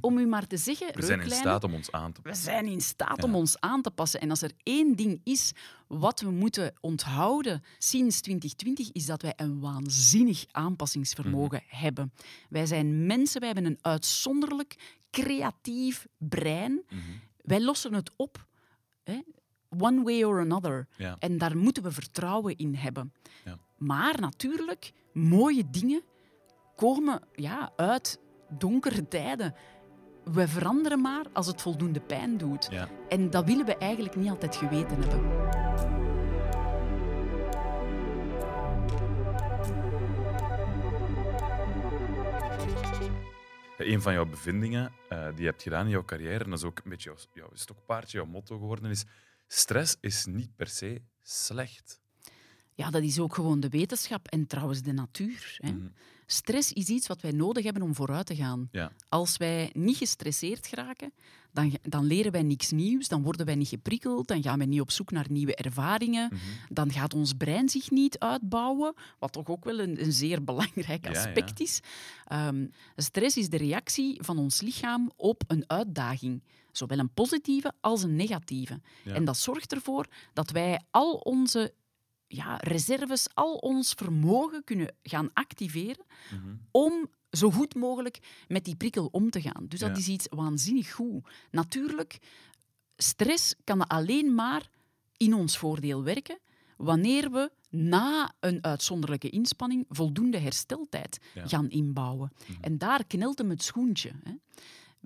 Om 0.00 0.18
u 0.18 0.26
maar 0.26 0.46
te 0.46 0.56
zeggen, 0.56 0.94
We 0.94 1.02
zijn 1.06 1.20
in 1.20 1.30
staat 1.30 1.64
om 1.64 1.74
ons 1.74 1.92
aan 1.92 2.12
te 2.12 2.20
we 2.22 2.28
passen. 2.28 2.44
zijn 2.44 2.66
in 2.66 2.80
staat 2.80 3.16
Ja. 3.16 3.24
om 3.24 3.34
ons 3.34 3.60
aan 3.60 3.82
te 3.82 3.90
passen. 3.90 4.20
En 4.20 4.30
als 4.30 4.42
er 4.42 4.52
één 4.62 4.96
ding 4.96 5.20
is 5.24 5.52
wat 5.86 6.20
we 6.20 6.30
moeten 6.30 6.72
onthouden 6.80 7.62
sinds 7.78 8.20
2020, 8.20 8.92
is 8.92 9.06
dat 9.06 9.22
wij 9.22 9.32
een 9.36 9.60
waanzinnig 9.60 10.44
aanpassingsvermogen 10.50 11.62
Mhm. 11.66 11.76
hebben. 11.76 12.12
Wij 12.48 12.66
zijn 12.66 13.06
mensen, 13.06 13.40
wij 13.40 13.52
hebben 13.52 13.70
een 13.70 13.78
uitzonderlijk 13.80 14.98
creatief 15.10 16.06
brein. 16.18 16.82
Mhm. 16.88 17.00
Wij 17.42 17.60
lossen 17.62 17.94
het 17.94 18.10
op. 18.16 18.46
Hè? 19.04 19.20
One 19.78 20.02
way 20.02 20.22
or 20.22 20.40
another. 20.40 20.86
Ja. 20.96 21.16
En 21.18 21.38
daar 21.38 21.56
moeten 21.56 21.82
we 21.82 21.92
vertrouwen 21.92 22.56
in 22.56 22.74
hebben. 22.74 23.12
Ja. 23.44 23.58
Maar 23.76 24.20
natuurlijk, 24.20 24.92
mooie 25.12 25.70
dingen 25.70 26.02
komen 26.76 27.22
ja, 27.34 27.72
uit 27.76 28.18
donkere 28.48 29.08
tijden. 29.08 29.54
We 30.24 30.48
veranderen 30.48 31.00
maar 31.00 31.24
als 31.32 31.46
het 31.46 31.62
voldoende 31.62 32.00
pijn 32.00 32.36
doet. 32.36 32.68
Ja. 32.70 32.88
En 33.08 33.30
dat 33.30 33.44
willen 33.44 33.66
we 33.66 33.76
eigenlijk 33.76 34.16
niet 34.16 34.30
altijd 34.30 34.56
geweten 34.56 35.02
hebben. 35.02 35.46
Een 43.78 44.02
van 44.02 44.12
jouw 44.12 44.26
bevindingen 44.26 44.92
eh, 45.08 45.26
die 45.28 45.40
je 45.40 45.44
hebt 45.44 45.62
gedaan 45.62 45.84
in 45.84 45.90
jouw 45.90 46.04
carrière, 46.04 46.44
en 46.44 46.50
dat 46.50 46.58
is 46.58 46.64
ook 46.64 46.80
een 46.84 46.90
beetje 46.90 47.10
jouw, 47.10 47.18
jouw 47.32 47.50
stokpaardje, 47.52 48.18
jouw 48.18 48.26
motto 48.26 48.58
geworden, 48.58 48.90
is 48.90 49.04
stress 49.46 49.96
is 50.00 50.26
niet 50.26 50.56
per 50.56 50.66
se 50.66 51.02
slecht. 51.22 52.00
Ja, 52.78 52.90
dat 52.90 53.02
is 53.02 53.18
ook 53.18 53.34
gewoon 53.34 53.60
de 53.60 53.68
wetenschap 53.68 54.28
en 54.28 54.46
trouwens 54.46 54.82
de 54.82 54.92
natuur. 54.92 55.56
Hè. 55.56 55.70
Mhm. 55.72 55.86
Stress 56.26 56.72
is 56.72 56.88
iets 56.88 57.06
wat 57.06 57.20
wij 57.20 57.30
nodig 57.32 57.64
hebben 57.64 57.82
om 57.82 57.94
vooruit 57.94 58.26
te 58.26 58.34
gaan. 58.36 58.68
Ja. 58.72 58.92
Als 59.08 59.36
wij 59.36 59.70
niet 59.72 59.96
gestresseerd 59.96 60.66
geraken, 60.66 61.12
dan, 61.52 61.76
dan 61.82 62.04
leren 62.04 62.32
wij 62.32 62.42
niks 62.42 62.70
nieuws, 62.70 63.08
dan 63.08 63.22
worden 63.22 63.46
wij 63.46 63.54
niet 63.54 63.68
geprikkeld, 63.68 64.28
dan 64.28 64.42
gaan 64.42 64.58
wij 64.58 64.66
niet 64.66 64.80
op 64.80 64.90
zoek 64.90 65.10
naar 65.10 65.26
nieuwe 65.30 65.54
ervaringen, 65.54 66.28
Mhm. 66.32 66.74
dan 66.74 66.92
gaat 66.92 67.14
ons 67.14 67.32
brein 67.32 67.68
zich 67.68 67.90
niet 67.90 68.18
uitbouwen, 68.18 68.94
wat 69.18 69.32
toch 69.32 69.46
ook 69.48 69.64
wel 69.64 69.78
een, 69.78 70.02
een 70.02 70.12
zeer 70.12 70.44
belangrijk 70.44 71.04
Ja, 71.04 71.10
aspect 71.10 71.60
is. 71.60 71.80
Ehm, 72.24 72.66
stress 72.96 73.36
is 73.36 73.48
de 73.48 73.56
reactie 73.56 74.18
van 74.22 74.38
ons 74.38 74.60
lichaam 74.60 75.10
op 75.16 75.42
een 75.46 75.64
uitdaging. 75.66 76.42
Zowel 76.72 76.98
een 76.98 77.12
positieve 77.14 77.72
als 77.80 78.02
een 78.02 78.16
negatieve. 78.16 78.80
Ja. 79.04 79.14
En 79.14 79.24
dat 79.24 79.36
zorgt 79.36 79.72
ervoor 79.72 80.06
dat 80.32 80.50
wij 80.50 80.80
al 80.90 81.12
onze 81.14 81.72
ja, 82.28 82.56
reserves, 82.56 83.26
al 83.34 83.54
ons 83.54 83.92
vermogen 83.92 84.64
kunnen 84.64 84.94
gaan 85.02 85.30
activeren 85.32 86.04
Mhm. 86.32 86.54
om 86.70 87.06
zo 87.30 87.50
goed 87.50 87.74
mogelijk 87.74 88.18
met 88.48 88.64
die 88.64 88.76
prikkel 88.76 89.08
om 89.12 89.30
te 89.30 89.40
gaan. 89.40 89.66
Dus 89.68 89.80
dat 89.80 89.88
Ja. 89.90 89.96
is 89.96 90.08
iets 90.08 90.26
waanzinnig 90.30 90.92
goed. 90.92 91.28
Natuurlijk, 91.50 92.18
stress 92.96 93.54
kan 93.64 93.86
alleen 93.86 94.34
maar 94.34 94.70
in 95.16 95.34
ons 95.34 95.58
voordeel 95.58 96.02
werken 96.02 96.38
wanneer 96.76 97.30
we 97.30 97.50
na 97.70 98.32
een 98.40 98.64
uitzonderlijke 98.64 99.30
inspanning 99.30 99.84
voldoende 99.88 100.38
hersteltijd 100.38 101.18
Ja. 101.34 101.46
gaan 101.46 101.70
inbouwen. 101.70 102.32
En 102.60 102.78
daar 102.78 103.04
knelt 103.06 103.38
hem 103.38 103.50
het 103.50 103.62
schoentje. 103.62 104.10
Hè. 104.24 104.32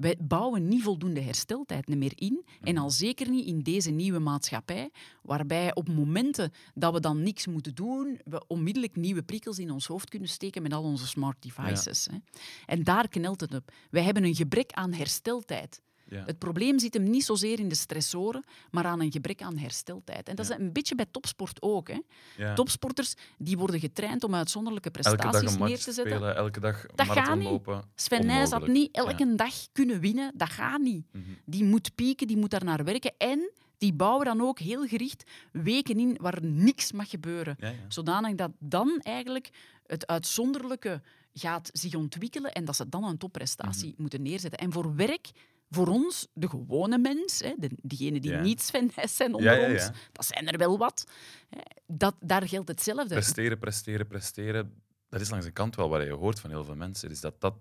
Wij 0.03 0.17
bouwen 0.21 0.69
niet 0.69 0.83
voldoende 0.83 1.21
hersteltijd 1.21 1.89
meer 1.89 2.13
in. 2.15 2.45
En 2.61 2.77
al 2.77 2.91
zeker 2.91 3.31
niet 3.31 3.47
in 3.47 3.63
deze 3.63 3.91
nieuwe 3.91 4.19
maatschappij, 4.19 4.91
waarbij 5.23 5.75
op 5.75 5.89
momenten 5.89 6.53
dat 6.75 6.93
we 6.93 7.01
dan 7.01 7.23
niks 7.23 7.47
moeten 7.47 7.75
doen, 7.75 8.21
we 8.25 8.47
onmiddellijk 8.47 8.97
nieuwe 8.97 9.23
prikkels 9.23 9.59
in 9.59 9.71
ons 9.71 9.87
hoofd 9.87 10.09
kunnen 10.09 10.29
steken 10.29 10.63
met 10.63 10.73
al 10.73 10.83
onze 10.83 11.07
smart 11.07 11.43
devices. 11.43 12.09
Hè. 12.11 12.17
En 12.67 12.85
daar 12.85 13.09
knelt 13.09 13.41
het 13.41 13.55
op. 13.55 13.73
Wij 13.91 14.03
hebben 14.03 14.25
een 14.25 14.35
gebrek 14.35 14.73
aan 14.73 14.93
hersteltijd. 14.93 15.83
Ja. 16.13 16.23
Het 16.27 16.39
probleem 16.39 16.79
zit 16.79 16.95
hem 16.95 17.11
niet 17.11 17.25
zozeer 17.25 17.59
in 17.59 17.69
de 17.69 17.75
stressoren, 17.75 18.45
maar 18.71 18.85
aan 18.85 19.01
een 19.01 19.13
gebrek 19.13 19.43
aan 19.43 19.57
hersteltijd. 19.57 20.29
En 20.29 20.37
dat 20.37 20.47
Ja. 20.49 20.55
is 20.55 20.61
een 20.61 20.73
beetje 20.73 20.95
bij 20.95 21.07
topsport 21.11 21.63
ook. 21.63 21.89
Hè. 21.89 21.99
Ja. 22.37 22.55
Topsporters 22.55 23.15
die 23.39 23.59
worden 23.59 23.81
getraind 23.81 24.25
om 24.25 24.35
uitzonderlijke 24.35 24.91
prestaties 24.91 25.57
neer 25.59 25.79
te 25.79 25.93
zetten. 25.93 26.13
spelen, 26.17 26.37
elke 26.37 26.61
dag 26.61 26.87
Dat 26.87 27.07
gaat 27.07 27.37
niet. 27.39 27.49
lopen. 27.49 27.83
Sven 27.95 28.27
Nijs 28.27 28.51
had 28.51 28.67
niet 28.67 28.95
elke 28.95 29.35
dag 29.35 29.55
kunnen 29.73 30.01
winnen. 30.01 30.33
Dat 30.37 30.49
gaat 30.51 30.81
niet. 30.81 31.07
Mhm. 31.13 31.23
Die 31.45 31.65
moet 31.65 31.95
pieken, 31.95 32.27
die 32.27 32.37
moet 32.37 32.51
daar 32.51 32.65
naar 32.65 32.85
werken. 32.85 33.13
En 33.19 33.51
die 33.79 33.93
bouwen 33.93 34.25
dan 34.27 34.41
ook 34.41 34.59
heel 34.59 34.87
gericht 34.87 35.31
weken 35.53 35.99
in 35.99 36.19
waar 36.21 36.39
niks 36.43 36.93
mag 36.93 37.11
gebeuren. 37.11 37.57
Ja, 37.59 37.69
ja. 37.69 37.75
Zodanig 37.89 38.35
dat 38.35 38.51
dan 38.59 38.99
eigenlijk 39.01 39.51
het 39.87 40.07
uitzonderlijke 40.07 41.03
gaat 41.35 41.71
zich 41.73 41.95
ontwikkelen 41.95 42.53
en 42.53 42.65
dat 42.65 42.77
ze 42.77 42.89
dan 42.89 43.05
een 43.05 43.19
topprestatie 43.19 43.91
Mhm. 43.93 44.01
moeten 44.03 44.23
neerzetten. 44.23 44.59
En 44.61 44.73
voor 44.73 44.95
werk, 44.95 45.31
voor 45.75 45.87
ons, 45.87 46.29
de 46.33 46.49
gewone 46.49 46.99
mens, 46.99 47.39
hè, 47.41 47.53
de, 47.59 47.71
diegenen 47.83 48.21
die 48.21 48.31
Ja. 48.31 48.41
niet 48.41 48.63
Sven 48.63 48.91
Nijs 48.97 49.17
zijn 49.17 49.35
onder 49.35 49.61
Ja, 49.61 49.73
ons, 49.73 49.91
dat 50.13 50.27
zijn 50.27 50.49
er 50.49 50.59
wel 50.59 50.79
wat, 50.79 51.07
hè, 51.49 51.61
dat, 51.87 52.15
daar 52.21 52.49
geldt 52.49 52.69
hetzelfde. 52.69 53.15
Presteren, 53.15 53.59
presteren, 53.59 54.07
presteren. 54.07 54.75
Dat 55.09 55.21
is 55.21 55.31
langs 55.31 55.45
de 55.45 55.53
kant 55.53 55.77
wel 55.77 55.89
wat 55.89 56.03
je 56.03 56.11
hoort 56.11 56.41
van 56.41 56.51
heel 56.51 56.65
veel 56.65 56.75
mensen. 56.77 57.11
Is 57.11 57.21
dat 57.21 57.41
dat, 57.41 57.55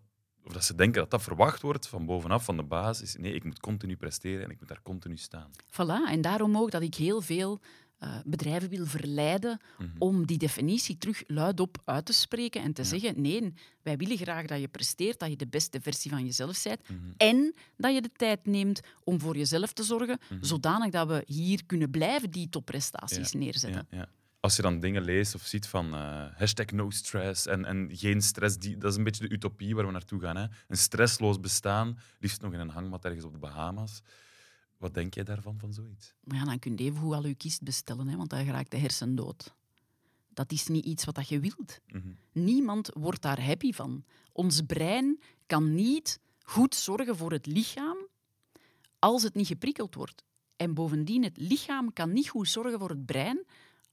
of 0.43 0.54
dat 0.54 0.63
ze 0.63 0.76
denken 0.76 1.02
dat 1.02 1.12
dat 1.12 1.21
verwacht 1.21 1.62
wordt 1.62 1.88
van 1.88 2.06
bovenaf, 2.06 2.43
van 2.43 2.58
de 2.58 2.63
basis. 2.63 3.15
Nee, 3.15 3.34
ik 3.34 3.43
moet 3.43 3.60
continu 3.60 3.95
presteren 3.95 4.43
en 4.43 4.50
ik 4.50 4.60
moet 4.60 4.67
daar 4.67 4.82
continu 4.84 5.17
staan. 5.17 5.52
Voilà, 5.71 6.10
en 6.10 6.21
daarom 6.21 6.58
ook 6.58 6.71
dat 6.71 6.82
ik 6.82 6.95
heel 6.95 7.21
veel 7.21 7.60
eh, 8.01 8.15
bedrijven 8.25 8.69
wil 8.69 8.85
verleiden 8.85 9.59
Mhm. 9.77 9.89
om 9.97 10.25
die 10.25 10.37
definitie 10.37 10.97
terug 10.97 11.23
luidop 11.27 11.77
uit 11.85 12.05
te 12.05 12.13
spreken 12.13 12.61
en 12.61 12.73
te 12.73 12.81
Ja. 12.81 12.87
zeggen: 12.87 13.21
nee, 13.21 13.53
wij 13.81 13.97
willen 13.97 14.17
graag 14.17 14.45
dat 14.45 14.59
je 14.59 14.67
presteert, 14.67 15.19
dat 15.19 15.29
je 15.29 15.35
de 15.35 15.47
beste 15.47 15.81
versie 15.81 16.11
van 16.11 16.25
jezelf 16.25 16.63
bent 16.63 16.89
Mhm. 16.89 16.99
en 17.17 17.53
dat 17.77 17.93
je 17.93 18.01
de 18.01 18.11
tijd 18.15 18.45
neemt 18.45 18.79
om 19.03 19.19
voor 19.19 19.37
jezelf 19.37 19.73
te 19.73 19.83
zorgen, 19.83 20.17
Mhm. 20.29 20.43
zodanig 20.43 20.91
dat 20.91 21.07
we 21.07 21.23
hier 21.25 21.65
kunnen 21.65 21.89
blijven 21.91 22.31
die 22.31 22.49
topprestaties 22.49 23.31
neerzetten. 23.31 23.87
Ja. 23.91 24.07
Als 24.39 24.55
je 24.55 24.61
dan 24.61 24.79
dingen 24.79 25.03
leest 25.03 25.35
of 25.35 25.41
ziet 25.41 25.67
van 25.67 25.93
eh, 25.93 26.25
hashtag 26.35 26.65
no 26.65 26.89
stress 26.89 27.45
en, 27.45 27.65
en 27.65 27.89
geen 27.93 28.21
stress, 28.21 28.57
die, 28.57 28.77
dat 28.77 28.91
is 28.91 28.97
een 28.97 29.03
beetje 29.03 29.27
de 29.27 29.33
utopie 29.33 29.75
waar 29.75 29.85
we 29.85 29.91
naartoe 29.91 30.19
gaan. 30.21 30.35
Hè? 30.37 30.45
Een 30.67 30.77
stressloos 30.77 31.39
bestaan, 31.39 31.97
liefst 32.19 32.41
nog 32.41 32.53
in 32.53 32.59
een 32.59 32.69
hangmat 32.69 33.05
ergens 33.05 33.23
op 33.25 33.33
de 33.33 33.39
Bahama's. 33.39 34.01
Wat 34.82 34.94
denk 34.94 35.13
jij 35.13 35.24
daarvan, 35.24 35.60
van 35.60 35.74
zoiets? 35.74 36.13
Maar 36.24 36.38
ja, 36.38 36.46
dan 36.46 36.60
kun 36.60 36.72
je 36.78 36.84
even 36.84 37.00
hoe 37.00 37.15
al 37.15 37.26
je 37.28 37.36
kist 37.36 37.62
bestellen, 37.63 38.08
hè, 38.08 38.17
want 38.17 38.30
dan 38.30 38.46
raakt 38.46 38.72
de 38.72 38.78
hersen 38.78 39.15
dood. 39.15 39.54
Dat 40.34 40.52
is 40.52 40.67
niet 40.67 40.86
iets 40.86 41.06
wat 41.06 41.15
dat 41.15 41.28
je 41.30 41.39
wilt. 41.39 41.80
Mhm. 41.88 42.08
Niemand 42.32 42.89
wordt 42.94 43.22
daar 43.22 43.46
happy 43.46 43.72
van. 43.72 44.04
Ons 44.32 44.62
brein 44.62 45.20
kan 45.46 45.76
niet 45.76 46.20
goed 46.41 46.76
zorgen 46.76 47.17
voor 47.17 47.32
het 47.32 47.46
lichaam 47.46 47.98
als 49.00 49.24
het 49.24 49.34
niet 49.36 49.48
geprikkeld 49.48 49.96
wordt. 49.96 50.24
En 50.56 50.74
bovendien, 50.74 51.24
het 51.24 51.38
lichaam 51.38 51.94
kan 51.94 52.13
niet 52.13 52.30
goed 52.30 52.48
zorgen 52.50 52.80
voor 52.80 52.89
het 52.89 53.06
brein 53.06 53.46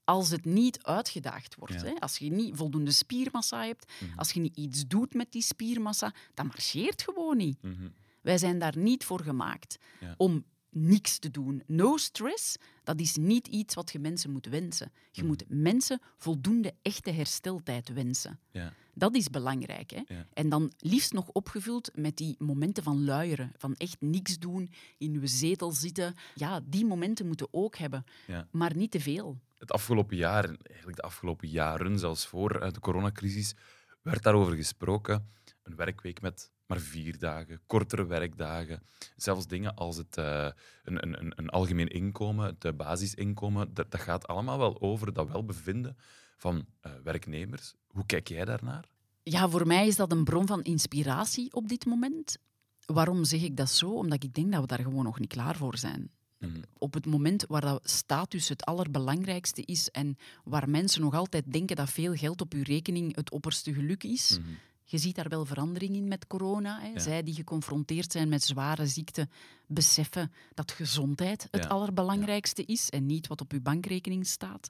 als 0.05 0.31
het 0.31 0.45
niet 0.45 0.83
uitgedaagd 0.83 1.55
wordt. 1.55 1.75
Ja. 1.75 1.85
Hè? 1.85 1.95
Als 1.95 2.19
je 2.19 2.31
niet 2.31 2.57
voldoende 2.57 2.91
spiermassa 2.93 3.65
hebt, 3.65 3.93
Mhm. 4.01 4.19
als 4.19 4.33
je 4.33 4.41
niet 4.41 4.57
iets 4.57 4.87
doet 4.87 5.15
met 5.15 5.33
die 5.33 5.43
spiermassa, 5.43 6.15
dat 6.35 6.47
marcheert 6.47 7.03
gewoon 7.03 7.37
niet. 7.37 7.63
Mhm. 7.63 7.89
Wij 8.21 8.39
zijn 8.39 8.59
daar 8.59 8.77
niet 8.79 9.05
voor 9.05 9.21
gemaakt 9.21 9.79
Ja. 10.01 10.15
om 10.17 10.45
niks 10.81 11.19
te 11.19 11.31
doen. 11.31 11.63
No 11.67 11.97
stress, 11.97 12.57
dat 12.85 13.01
is 13.01 13.17
niet 13.17 13.47
iets 13.47 13.75
wat 13.75 13.93
je 13.93 13.99
mensen 13.99 14.31
moet 14.31 14.47
wensen. 14.47 14.93
Je 15.11 15.21
Mhm. 15.21 15.31
moet 15.31 15.45
mensen 15.49 16.01
voldoende 16.17 16.75
echte 16.83 17.11
hersteltijd 17.11 17.93
wensen. 17.93 18.41
Ja. 18.51 18.73
Dat 18.95 19.15
is 19.15 19.31
belangrijk. 19.31 19.91
Hè? 19.91 20.03
Ja. 20.07 20.27
En 20.33 20.49
dan 20.49 20.73
liefst 20.79 21.13
nog 21.13 21.29
opgevuld 21.29 21.91
met 21.95 22.17
die 22.17 22.35
momenten 22.39 22.83
van 22.83 23.05
luieren, 23.05 23.53
van 23.57 23.75
echt 23.75 23.97
niks 24.01 24.39
doen, 24.39 24.71
in 24.99 25.13
uw 25.15 25.27
zetel 25.27 25.73
zitten. 25.73 26.15
Ja, 26.35 26.61
die 26.65 26.87
momenten 26.87 27.27
moeten 27.27 27.49
ook 27.51 27.77
hebben, 27.77 28.05
Ja. 28.27 28.49
maar 28.51 28.77
niet 28.77 28.91
te 28.91 29.01
veel. 29.01 29.39
Het 29.59 29.73
afgelopen 29.73 30.17
jaar, 30.17 30.45
en 30.45 30.57
eigenlijk 30.63 30.97
de 30.97 31.03
afgelopen 31.07 31.49
jaren, 31.49 31.99
zelfs 31.99 32.27
voor 32.27 32.51
eh, 32.61 32.71
de 32.73 32.81
coronacrisis, 32.81 33.55
werd 34.03 34.23
daarover 34.23 34.55
gesproken. 34.55 35.29
Een 35.63 35.77
werkweek 35.77 36.21
met 36.21 36.53
maar 36.69 36.79
vier 36.79 37.19
dagen, 37.19 37.61
kortere 37.67 38.07
werkdagen. 38.07 38.83
Zelfs 39.17 39.47
dingen 39.47 39.75
als 39.75 39.97
het, 39.97 40.17
eh, 40.17 40.49
een, 40.85 41.03
een, 41.03 41.21
een, 41.21 41.33
een 41.37 41.49
algemeen 41.49 41.89
inkomen, 41.89 42.47
het 42.47 42.65
eh, 42.65 42.73
basisinkomen, 42.73 43.75
dat, 43.75 43.91
dat 43.91 44.01
gaat 44.01 44.27
allemaal 44.27 44.59
wel 44.59 44.81
over 44.81 45.13
dat 45.13 45.29
welbevinden 45.29 45.97
van 46.37 46.67
eh, 46.81 46.93
werknemers. 47.05 47.75
Hoe 47.87 48.07
kijk 48.07 48.29
jij 48.29 48.45
daarnaar? 48.45 48.85
Ja, 49.23 49.49
voor 49.49 49.67
mij 49.67 49.87
is 49.87 49.97
dat 49.97 50.13
een 50.13 50.25
bron 50.25 50.47
van 50.47 50.63
inspiratie 50.63 51.53
op 51.55 51.69
dit 51.69 51.87
moment. 51.87 52.39
Waarom 52.85 53.25
zeg 53.25 53.43
ik 53.43 53.57
dat 53.57 53.71
zo? 53.71 53.91
Omdat 53.91 54.23
ik 54.23 54.35
denk 54.35 54.53
dat 54.53 54.61
we 54.61 54.67
daar 54.67 54.83
gewoon 54.83 55.05
nog 55.05 55.19
niet 55.19 55.29
klaar 55.29 55.57
voor 55.57 55.77
zijn. 55.77 56.11
Mhm. 56.39 56.61
op 56.79 56.95
het 56.95 57.07
moment 57.07 57.45
waar 57.49 57.61
dat 57.61 57.91
status 57.91 58.49
het 58.49 58.65
allerbelangrijkste 58.65 59.63
is 59.65 59.91
en 59.91 60.17
waar 60.45 60.71
mensen 60.71 61.01
nog 61.01 61.15
altijd 61.15 61.53
denken 61.53 61.77
dat 61.77 61.91
veel 61.91 62.15
geld 62.15 62.41
op 62.41 62.53
uw 62.53 62.63
rekening 62.63 63.17
het 63.17 63.31
opperste 63.31 63.75
geluk 63.75 64.05
is. 64.05 64.39
Mhm. 64.39 64.51
Je 64.91 64.99
ziet 64.99 65.15
daar 65.15 65.29
wel 65.29 65.45
verandering 65.45 65.95
in 65.95 66.09
met 66.09 66.27
corona. 66.27 66.81
Hè. 66.81 66.89
Ja. 66.89 66.99
Zij 66.99 67.23
die 67.23 67.35
geconfronteerd 67.35 68.13
zijn 68.13 68.29
met 68.29 68.43
zware 68.45 68.87
ziekten, 68.87 69.31
beseffen 69.67 70.33
dat 70.55 70.71
gezondheid 70.73 71.49
het 71.51 71.63
Ja. 71.63 71.69
allerbelangrijkste 71.69 72.65
is 72.65 72.91
en 72.91 73.07
niet 73.07 73.27
wat 73.27 73.41
op 73.41 73.53
uw 73.53 73.61
bankrekening 73.61 74.27
staat. 74.27 74.69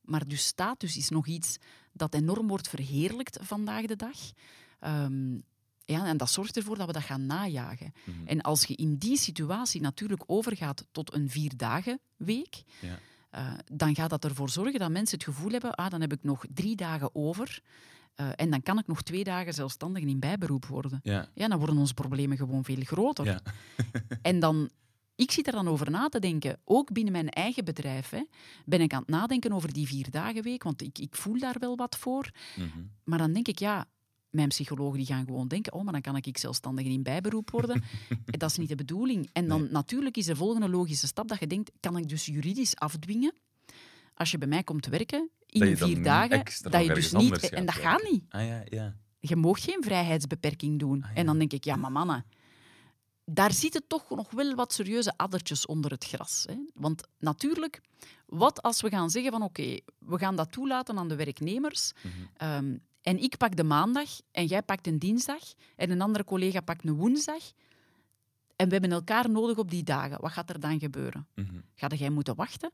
Maar 0.00 0.28
dus 0.28 0.46
status 0.46 0.96
is 0.96 1.08
nog 1.08 1.26
iets 1.26 1.56
dat 1.92 2.14
enorm 2.14 2.48
wordt 2.48 2.68
verheerlijkt 2.68 3.38
vandaag 3.42 3.84
de 3.86 3.96
dag. 3.96 4.16
Ehm, 4.78 5.34
ja, 5.84 6.06
en 6.06 6.16
dat 6.16 6.30
zorgt 6.30 6.56
ervoor 6.56 6.76
dat 6.76 6.86
we 6.86 6.92
dat 6.92 7.02
gaan 7.02 7.26
najagen. 7.26 7.92
Mhm. 8.04 8.26
En 8.26 8.40
als 8.40 8.64
je 8.64 8.74
in 8.74 8.96
die 8.96 9.16
situatie 9.16 9.80
natuurlijk 9.80 10.22
overgaat 10.26 10.86
tot 10.92 11.14
een 11.14 11.30
vierdagen 11.30 12.00
week, 12.16 12.62
Ja. 12.80 12.98
eh, 13.30 13.52
dan 13.72 13.94
gaat 13.94 14.10
dat 14.10 14.24
ervoor 14.24 14.50
zorgen 14.50 14.78
dat 14.78 14.90
mensen 14.90 15.18
het 15.18 15.26
gevoel 15.26 15.50
hebben, 15.50 15.74
ah, 15.74 15.90
dan 15.90 16.00
heb 16.00 16.12
ik 16.12 16.22
nog 16.22 16.44
drie 16.54 16.76
dagen 16.76 17.14
over 17.14 17.62
eh, 18.16 18.28
en 18.36 18.50
dan 18.50 18.62
kan 18.62 18.78
ik 18.78 18.86
nog 18.86 19.02
twee 19.02 19.24
dagen 19.24 19.54
zelfstandig 19.54 20.02
in 20.02 20.18
bijberoep 20.20 20.66
worden. 20.66 21.00
Ja. 21.02 21.28
Ja, 21.34 21.48
dan 21.48 21.58
worden 21.58 21.76
onze 21.78 21.94
problemen 21.94 22.36
gewoon 22.36 22.64
veel 22.64 22.80
groter. 22.82 23.24
Ja. 23.24 23.40
En 24.22 24.40
dan, 24.40 24.70
ik 25.14 25.30
zit 25.30 25.46
er 25.46 25.52
dan 25.52 25.68
over 25.68 25.90
na 25.90 26.08
te 26.08 26.18
denken, 26.18 26.58
ook 26.64 26.92
binnen 26.92 27.12
mijn 27.12 27.28
eigen 27.28 27.64
bedrijf, 27.64 28.10
hè, 28.10 28.22
ben 28.64 28.80
ik 28.80 28.92
aan 28.92 29.00
het 29.00 29.08
nadenken 29.08 29.52
over 29.52 29.72
die 29.72 29.86
vier 29.86 30.10
dagen 30.10 30.42
week, 30.42 30.62
want 30.62 30.82
ik, 30.82 30.98
ik 30.98 31.16
voel 31.16 31.38
daar 31.38 31.56
wel 31.58 31.76
wat 31.76 31.96
voor. 31.96 32.30
Mhm. 32.56 32.68
Maar 33.04 33.18
dan 33.18 33.32
denk 33.32 33.48
ik, 33.48 33.58
ja, 33.58 33.86
mijn 34.30 34.48
psychologen 34.48 34.98
die 34.98 35.06
gaan 35.06 35.24
gewoon 35.24 35.48
denken, 35.48 35.72
oh, 35.72 35.82
maar 35.82 35.92
dan 35.92 36.02
kan 36.02 36.16
ik 36.16 36.38
zelfstandig 36.38 36.86
in 36.86 37.02
bijberoep 37.02 37.50
worden. 37.50 37.82
En 38.08 38.38
dat 38.38 38.50
is 38.50 38.56
niet 38.58 38.68
de 38.68 38.74
bedoeling. 38.74 39.28
En 39.32 39.48
dan 39.48 39.62
Nee. 39.62 39.70
natuurlijk 39.70 40.16
is 40.16 40.26
de 40.26 40.36
volgende 40.36 40.68
logische 40.68 41.06
stap 41.06 41.28
dat 41.28 41.40
je 41.40 41.46
denkt, 41.46 41.70
kan 41.80 41.96
ik 41.96 42.08
dus 42.08 42.26
juridisch 42.26 42.76
afdwingen, 42.76 43.34
als 44.16 44.30
je 44.30 44.38
bij 44.38 44.48
mij 44.48 44.62
komt 44.62 44.86
werken, 44.86 45.30
in 45.46 45.76
vier 45.76 46.02
dagen, 46.02 46.42
dat 46.70 46.84
je 46.84 46.94
dus 46.94 47.12
niet... 47.12 47.50
En 47.50 47.66
dat 47.66 47.74
gaat 47.74 48.02
niet. 48.10 48.24
Ah 48.28 48.46
ja, 48.46 48.62
ja. 48.68 48.96
Je 49.20 49.36
mag 49.36 49.62
geen 49.64 49.82
vrijheidsbeperking 49.82 50.78
doen. 50.78 51.02
Ah, 51.02 51.08
ja. 51.08 51.14
En 51.16 51.26
dan 51.26 51.38
denk 51.38 51.52
ik, 51.52 51.64
ja, 51.64 51.76
maar 51.76 51.92
mannen, 51.92 52.24
daar 53.24 53.52
zitten 53.52 53.86
toch 53.86 54.10
nog 54.10 54.30
wel 54.30 54.54
wat 54.54 54.72
serieuze 54.72 55.12
addertjes 55.16 55.66
onder 55.66 55.90
het 55.90 56.04
gras. 56.04 56.44
Hè? 56.48 56.54
Want 56.74 57.02
natuurlijk, 57.18 57.80
wat 58.26 58.62
als 58.62 58.80
we 58.80 58.88
gaan 58.88 59.10
zeggen 59.10 59.30
van 59.32 59.42
oké, 59.42 59.78
we 59.98 60.18
gaan 60.18 60.36
dat 60.36 60.52
toelaten 60.52 60.98
aan 60.98 61.08
de 61.08 61.16
werknemers 61.16 61.92
Mhm. 62.02 62.12
ehm, 62.36 62.76
en 63.02 63.18
ik 63.22 63.36
pak 63.36 63.56
de 63.56 63.64
maandag 63.64 64.08
en 64.30 64.46
jij 64.46 64.62
pakt 64.62 64.86
een 64.86 64.98
dinsdag 64.98 65.42
en 65.76 65.90
een 65.90 66.00
andere 66.00 66.24
collega 66.24 66.60
pakt 66.60 66.84
een 66.84 66.94
woensdag 66.94 67.42
en 68.56 68.66
we 68.66 68.72
hebben 68.72 68.92
elkaar 68.92 69.30
nodig 69.30 69.56
op 69.56 69.70
die 69.70 69.82
dagen. 69.82 70.20
Wat 70.20 70.32
gaat 70.32 70.50
er 70.50 70.60
dan 70.60 70.78
gebeuren? 70.78 71.26
Mhm. 71.34 71.54
Gaat 71.74 71.98
jij 71.98 72.10
moeten 72.10 72.34
wachten? 72.34 72.70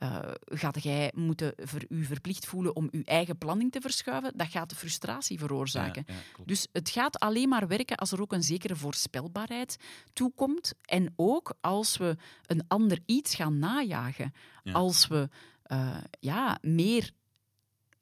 Eh 0.00 0.18
gaat 0.44 0.82
jij 0.82 1.12
moeten 1.14 1.52
ver, 1.56 1.84
u 1.88 2.04
verplicht 2.04 2.46
voelen 2.46 2.76
om 2.76 2.88
uw 2.90 3.02
eigen 3.04 3.38
planning 3.38 3.72
te 3.72 3.80
verschuiven? 3.80 4.32
Dat 4.36 4.48
gaat 4.48 4.72
frustratie 4.72 5.38
veroorzaken. 5.38 6.04
Ja, 6.06 6.14
ja, 6.14 6.20
klopt. 6.32 6.48
Dus 6.48 6.66
het 6.72 6.90
gaat 6.90 7.18
alleen 7.18 7.48
maar 7.48 7.68
werken 7.68 7.96
als 7.96 8.12
er 8.12 8.20
ook 8.20 8.32
een 8.32 8.42
zekere 8.42 8.76
voorspelbaarheid 8.76 9.76
toekomt. 10.12 10.74
En 10.84 11.12
ook 11.16 11.54
als 11.60 11.96
we 11.96 12.16
een 12.46 12.64
ander 12.68 12.98
iets 13.06 13.34
gaan 13.34 13.58
najagen. 13.58 14.32
Ja. 14.62 14.72
Als 14.72 15.06
we 15.06 15.28
eh, 15.62 15.96
ja, 16.20 16.58
meer 16.60 17.10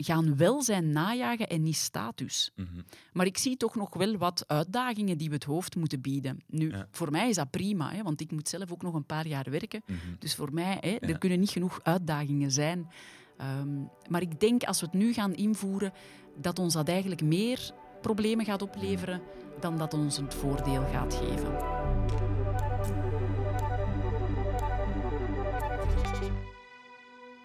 gaan 0.04 0.36
welzijn 0.36 0.92
najagen 0.92 1.48
en 1.48 1.62
niet 1.62 1.76
status. 1.76 2.52
Mhm. 2.56 2.66
Maar 3.12 3.26
ik 3.26 3.38
zie 3.38 3.56
toch 3.56 3.74
nog 3.74 3.94
wel 3.94 4.16
wat 4.16 4.44
uitdagingen 4.46 5.18
die 5.18 5.28
we 5.28 5.34
het 5.34 5.44
hoofd 5.44 5.76
moeten 5.76 6.00
bieden. 6.00 6.40
Nu, 6.46 6.70
Ja. 6.70 6.86
voor 6.90 7.10
mij 7.10 7.28
is 7.28 7.36
dat 7.36 7.50
prima, 7.50 7.90
hè, 7.92 8.02
want 8.02 8.20
ik 8.20 8.30
moet 8.30 8.48
zelf 8.48 8.72
ook 8.72 8.82
nog 8.82 8.94
een 8.94 9.06
paar 9.06 9.26
jaar 9.26 9.46
werken. 9.50 9.82
Mhm. 9.86 9.98
Dus 10.18 10.34
voor 10.34 10.52
mij, 10.52 10.76
hè, 10.80 10.88
Ja. 10.90 10.98
er 11.00 11.18
kunnen 11.18 11.40
niet 11.40 11.50
genoeg 11.50 11.80
uitdagingen 11.82 12.52
zijn. 12.52 12.88
Ehm, 13.36 13.78
maar 14.08 14.20
ik 14.22 14.40
denk 14.40 14.62
als 14.64 14.80
we 14.80 14.86
het 14.86 14.94
nu 14.94 15.12
gaan 15.12 15.34
invoeren, 15.34 15.92
dat 16.36 16.58
ons 16.58 16.74
dat 16.74 16.88
eigenlijk 16.88 17.22
meer 17.22 17.70
problemen 18.00 18.44
gaat 18.44 18.62
opleveren 18.62 19.20
dan 19.60 19.78
dat 19.78 19.94
ons 19.94 20.16
het 20.16 20.34
voordeel 20.34 20.86
gaat 20.92 21.14
geven. 21.14 21.56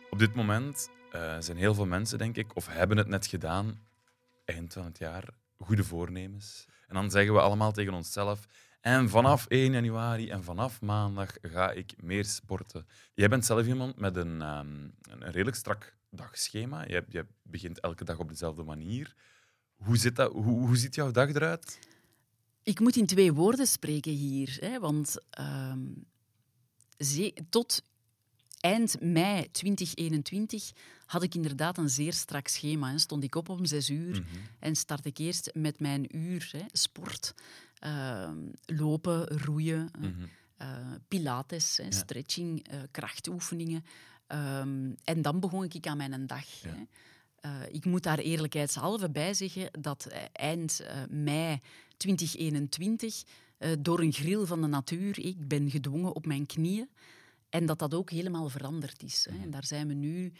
Op 0.09 0.19
dit 0.19 0.35
moment 0.35 0.89
eh, 1.13 1.35
zijn 1.39 1.57
heel 1.57 1.73
veel 1.73 1.85
mensen, 1.85 2.17
denk 2.17 2.35
ik, 2.37 2.55
of 2.55 2.67
hebben 2.67 2.97
het 2.97 3.07
net 3.07 3.27
gedaan, 3.27 3.79
eind 4.45 4.73
van 4.73 4.85
het 4.85 4.97
jaar, 4.97 5.27
goede 5.57 5.83
voornemens. 5.83 6.65
En 6.87 6.95
dan 6.95 7.11
zeggen 7.11 7.33
we 7.33 7.39
allemaal 7.39 7.71
tegen 7.71 7.93
onszelf, 7.93 8.47
En 8.81 9.09
vanaf 9.09 9.45
1 9.47 9.71
januari 9.71 10.29
en 10.29 10.43
vanaf 10.43 10.81
maandag 10.81 11.35
ga 11.41 11.71
ik 11.71 11.93
meer 12.01 12.25
sporten. 12.25 12.87
Jij 13.13 13.29
bent 13.29 13.45
zelf 13.45 13.67
iemand 13.67 13.99
met 13.99 14.15
een, 14.15 14.41
ehm, 14.41 14.89
een 15.01 15.31
redelijk 15.31 15.55
strak 15.55 15.95
dagschema. 16.09 16.83
Je, 16.87 17.03
je 17.09 17.25
begint 17.41 17.79
elke 17.79 18.03
dag 18.03 18.19
op 18.19 18.29
dezelfde 18.29 18.63
manier. 18.63 19.15
Hoe, 19.75 19.97
zit 19.97 20.15
dat, 20.15 20.31
hoe, 20.31 20.67
hoe 20.67 20.77
ziet 20.77 20.95
jouw 20.95 21.11
dag 21.11 21.29
eruit? 21.29 21.79
Ik 22.63 22.79
moet 22.79 22.95
in 22.95 23.05
twee 23.05 23.33
woorden 23.33 23.67
spreken 23.67 24.11
hier. 24.11 24.57
Hè, 24.59 24.79
want 24.79 25.17
ehm, 25.29 25.91
tot 27.49 27.83
eind 28.63 29.01
mei 29.01 29.51
2021 29.51 30.71
had 31.13 31.23
ik 31.23 31.35
inderdaad 31.35 31.77
een 31.77 31.89
zeer 31.89 32.13
strak 32.13 32.47
schema. 32.47 32.91
Hè. 32.91 32.97
Stond 32.97 33.23
ik 33.23 33.35
op 33.35 33.49
om 33.49 33.65
zes 33.65 33.89
uur 33.89 34.19
mhm. 34.19 34.39
en 34.59 34.75
start 34.75 35.05
ik 35.05 35.17
eerst 35.17 35.51
met 35.53 35.79
mijn 35.79 36.17
uur 36.17 36.49
hè, 36.51 36.63
sport. 36.71 37.33
Ehm, 37.79 38.37
lopen, 38.65 39.27
roeien, 39.27 39.91
mm 39.99 40.31
pilates, 41.07 41.77
hè, 41.77 41.91
stretching, 41.91 42.73
uh, 42.73 42.79
krachtoefeningen. 42.91 43.85
Ehm, 44.27 44.91
en 45.03 45.21
dan 45.21 45.39
begon 45.39 45.63
ik 45.63 45.87
aan 45.87 45.97
mijn 45.97 46.27
dag. 46.27 46.45
Hè. 46.61 47.67
ik 47.67 47.85
moet 47.85 48.03
daar 48.03 48.19
eerlijkheidshalve 48.19 49.09
bij 49.09 49.33
zeggen 49.33 49.69
dat 49.81 50.07
eind 50.31 50.85
mei 51.09 51.59
2021 51.97 53.23
door 53.79 53.99
een 53.99 54.13
grill 54.13 54.45
van 54.45 54.61
de 54.61 54.67
natuur, 54.67 55.19
ik 55.19 55.47
ben 55.47 55.69
gedwongen 55.69 56.15
op 56.15 56.25
mijn 56.25 56.45
knieën, 56.45 56.89
en 57.49 57.65
dat 57.65 57.79
dat 57.79 57.93
ook 57.93 58.09
helemaal 58.09 58.49
veranderd 58.49 59.03
is. 59.03 59.27
Hè. 59.29 59.43
En 59.43 59.49
daar 59.49 59.65
zijn 59.65 59.87
we 59.87 59.93
nu, 59.93 60.33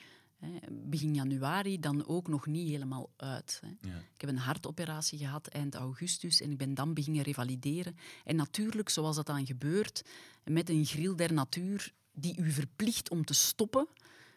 begin 0.72 1.14
januari, 1.14 1.80
dan 1.80 2.08
ook 2.08 2.28
nog 2.28 2.46
niet 2.46 2.70
helemaal 2.70 3.10
uit. 3.16 3.62
Ja. 3.82 3.98
Ik 4.14 4.22
heb 4.22 4.30
een 4.30 4.38
hartoperatie 4.38 5.18
gehad 5.18 5.48
eind 5.48 5.76
augustus 5.76 6.42
en 6.42 6.52
ik 6.52 6.58
ben 6.58 6.74
dan 6.74 6.94
beginnen 6.94 7.22
revalideren. 7.24 7.96
En 8.24 8.36
natuurlijk, 8.36 8.90
zoals 8.90 9.16
dat 9.16 9.26
dan 9.26 9.46
gebeurt, 9.46 10.06
met 10.44 10.70
een 10.70 10.86
grill 10.86 11.16
der 11.16 11.34
natuur 11.34 11.94
die 12.14 12.38
u 12.38 12.52
verplicht 12.52 13.10
om 13.10 13.26
te 13.26 13.34
stoppen. 13.34 13.88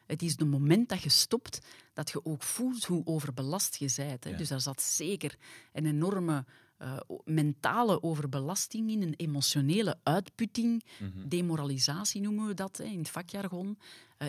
Het 0.07 0.23
is 0.23 0.31
het 0.31 0.49
moment 0.49 0.88
dat 0.88 1.03
je 1.03 1.09
stopt, 1.09 1.59
dat 1.92 2.11
je 2.11 2.25
ook 2.25 2.42
voelt 2.42 2.85
hoe 2.85 3.07
overbelast 3.07 3.77
je 3.77 3.92
bent. 3.97 4.25
Hè. 4.25 4.37
Dus 4.37 4.49
daar 4.49 4.61
zat 4.61 4.83
zeker 4.83 5.37
een 5.73 5.87
enorme 5.87 6.45
uh, 6.79 6.97
mentale 7.25 8.03
overbelasting 8.03 8.90
in, 8.90 9.03
een 9.03 9.14
emotionele 9.16 9.99
uitputting, 10.03 10.85
mhm. 10.99 11.29
demoralisatie 11.29 12.21
noemen 12.21 12.47
we 12.47 12.55
dat 12.55 12.77
hè, 12.77 12.85
in 12.85 12.99
het 12.99 13.09
vakjargon, 13.09 13.79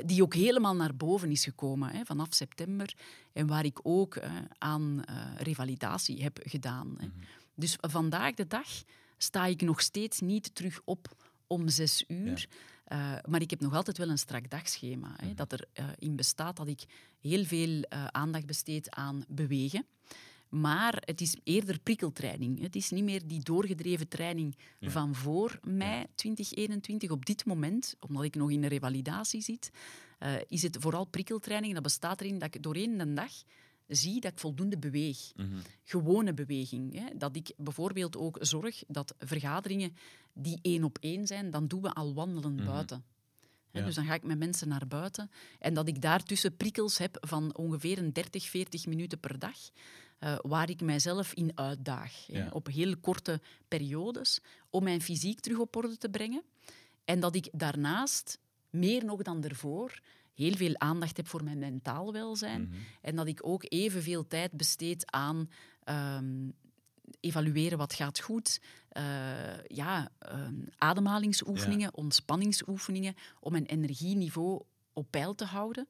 die 0.05 0.23
ook 0.23 0.33
helemaal 0.33 0.75
naar 0.75 0.95
boven 0.95 1.31
is 1.31 1.43
gekomen 1.43 1.89
hè, 1.89 2.05
vanaf 2.05 2.27
september 2.29 2.93
en 3.33 3.47
waar 3.47 3.65
ik 3.65 3.79
ook 3.83 4.15
uh, 4.15 4.31
aan 4.57 5.01
revalidatie 5.37 6.23
heb 6.23 6.39
gedaan. 6.43 6.95
Hè. 6.97 7.07
Mhm. 7.07 7.17
Dus 7.55 7.77
vandaag 7.79 8.33
de 8.33 8.47
dag 8.47 8.67
sta 9.17 9.45
ik 9.45 9.61
nog 9.61 9.81
steeds 9.81 10.19
niet 10.19 10.55
terug 10.55 10.81
op 10.83 11.31
om 11.47 11.69
zes 11.69 12.03
uur. 12.07 12.47
maar 13.25 13.41
ik 13.41 13.49
heb 13.49 13.59
nog 13.59 13.73
altijd 13.73 13.97
wel 13.97 14.09
een 14.09 14.17
strak 14.17 14.49
dagschema. 14.49 15.13
Hè, 15.17 15.25
mhm. 15.25 15.35
Dat 15.35 15.53
erin 15.73 16.15
bestaat 16.15 16.57
dat 16.57 16.67
ik 16.67 16.83
heel 17.19 17.45
veel 17.45 17.85
aandacht 18.11 18.45
besteed 18.45 18.89
aan 18.89 19.23
bewegen. 19.27 19.85
Maar 20.49 21.01
het 21.05 21.21
is 21.21 21.35
eerder 21.43 21.79
prikkeltraining. 21.79 22.61
Het 22.61 22.75
is 22.75 22.89
niet 22.89 23.03
meer 23.03 23.27
die 23.27 23.43
doorgedreven 23.43 24.07
training 24.07 24.55
van 24.81 25.15
voor 25.15 25.59
mei 25.63 26.05
2021. 26.15 27.09
Op 27.09 27.25
dit 27.25 27.45
moment, 27.45 27.95
omdat 27.99 28.23
ik 28.23 28.35
nog 28.35 28.51
in 28.51 28.61
de 28.61 28.67
revalidatie 28.67 29.41
zit, 29.41 29.71
uh, 30.19 30.33
is 30.47 30.61
het 30.61 30.77
vooral 30.79 31.05
prikkeltraining. 31.05 31.73
Dat 31.73 31.83
bestaat 31.83 32.21
erin 32.21 32.39
dat 32.39 32.55
ik 32.55 32.63
doorheen 32.63 32.97
de 32.97 33.13
dag 33.13 33.31
zie 33.87 34.21
dat 34.21 34.31
ik 34.31 34.39
voldoende 34.39 34.77
beweeg. 34.77 35.31
Mhm. 35.35 35.47
Gewone 35.83 36.33
beweging. 36.33 36.93
Hè. 36.93 37.17
Dat 37.17 37.35
ik 37.35 37.51
bijvoorbeeld 37.57 38.17
ook 38.17 38.37
zorg 38.41 38.83
dat 38.87 39.15
vergaderingen 39.19 39.95
die 40.33 40.59
één 40.61 40.83
op 40.83 40.97
één 41.01 41.27
zijn, 41.27 41.51
dan 41.51 41.67
doen 41.67 41.81
we 41.81 41.93
al 41.93 42.13
wandelen 42.13 42.55
mhm. 42.55 42.65
buiten. 42.65 43.03
Dus 43.71 43.95
dan 43.95 44.05
ga 44.05 44.13
ik 44.13 44.23
met 44.23 44.37
mensen 44.37 44.67
naar 44.67 44.87
buiten. 44.87 45.31
En 45.59 45.73
dat 45.73 45.87
ik 45.87 46.01
daartussen 46.01 46.55
prikkels 46.55 46.97
heb 46.97 47.17
van 47.19 47.55
ongeveer 47.55 47.97
een 47.97 48.13
30, 48.13 48.45
40 48.49 48.85
minuten 48.85 49.19
per 49.19 49.39
dag. 49.39 49.57
Uh, 50.19 50.35
waar 50.41 50.69
ik 50.69 50.81
mijzelf 50.81 51.33
in 51.33 51.51
uitdaag. 51.55 52.25
op 52.51 52.67
heel 52.67 52.97
korte 52.97 53.41
periodes. 53.67 54.39
Om 54.69 54.83
mijn 54.83 55.01
fysiek 55.01 55.39
terug 55.39 55.57
op 55.59 55.75
orde 55.75 55.97
te 55.97 56.09
brengen. 56.09 56.43
En 57.05 57.19
dat 57.19 57.35
ik 57.35 57.49
daarnaast, 57.51 58.39
meer 58.69 59.05
nog 59.05 59.21
dan 59.21 59.43
ervoor, 59.43 59.99
heel 60.33 60.55
veel 60.55 60.77
aandacht 60.77 61.17
heb 61.17 61.27
voor 61.27 61.43
mijn 61.43 61.59
mentaal 61.59 62.13
welzijn. 62.13 62.61
Mhm. 62.61 62.77
En 63.01 63.15
dat 63.15 63.27
ik 63.27 63.47
ook 63.47 63.65
evenveel 63.67 64.27
tijd 64.27 64.51
besteed 64.51 65.11
aan 65.11 65.49
um, 65.85 66.53
evalueren 67.19 67.77
wat 67.77 67.93
gaat 67.93 68.19
goed. 68.19 68.61
Uh, 68.97 69.03
ja, 69.67 70.11
uh, 70.31 70.47
ademhalingsoefeningen, 70.77 71.93
ontspanningsoefeningen, 71.93 73.15
om 73.39 73.51
mijn 73.51 73.65
energieniveau 73.65 74.61
op 74.93 75.07
peil 75.09 75.35
te 75.35 75.45
houden. 75.45 75.87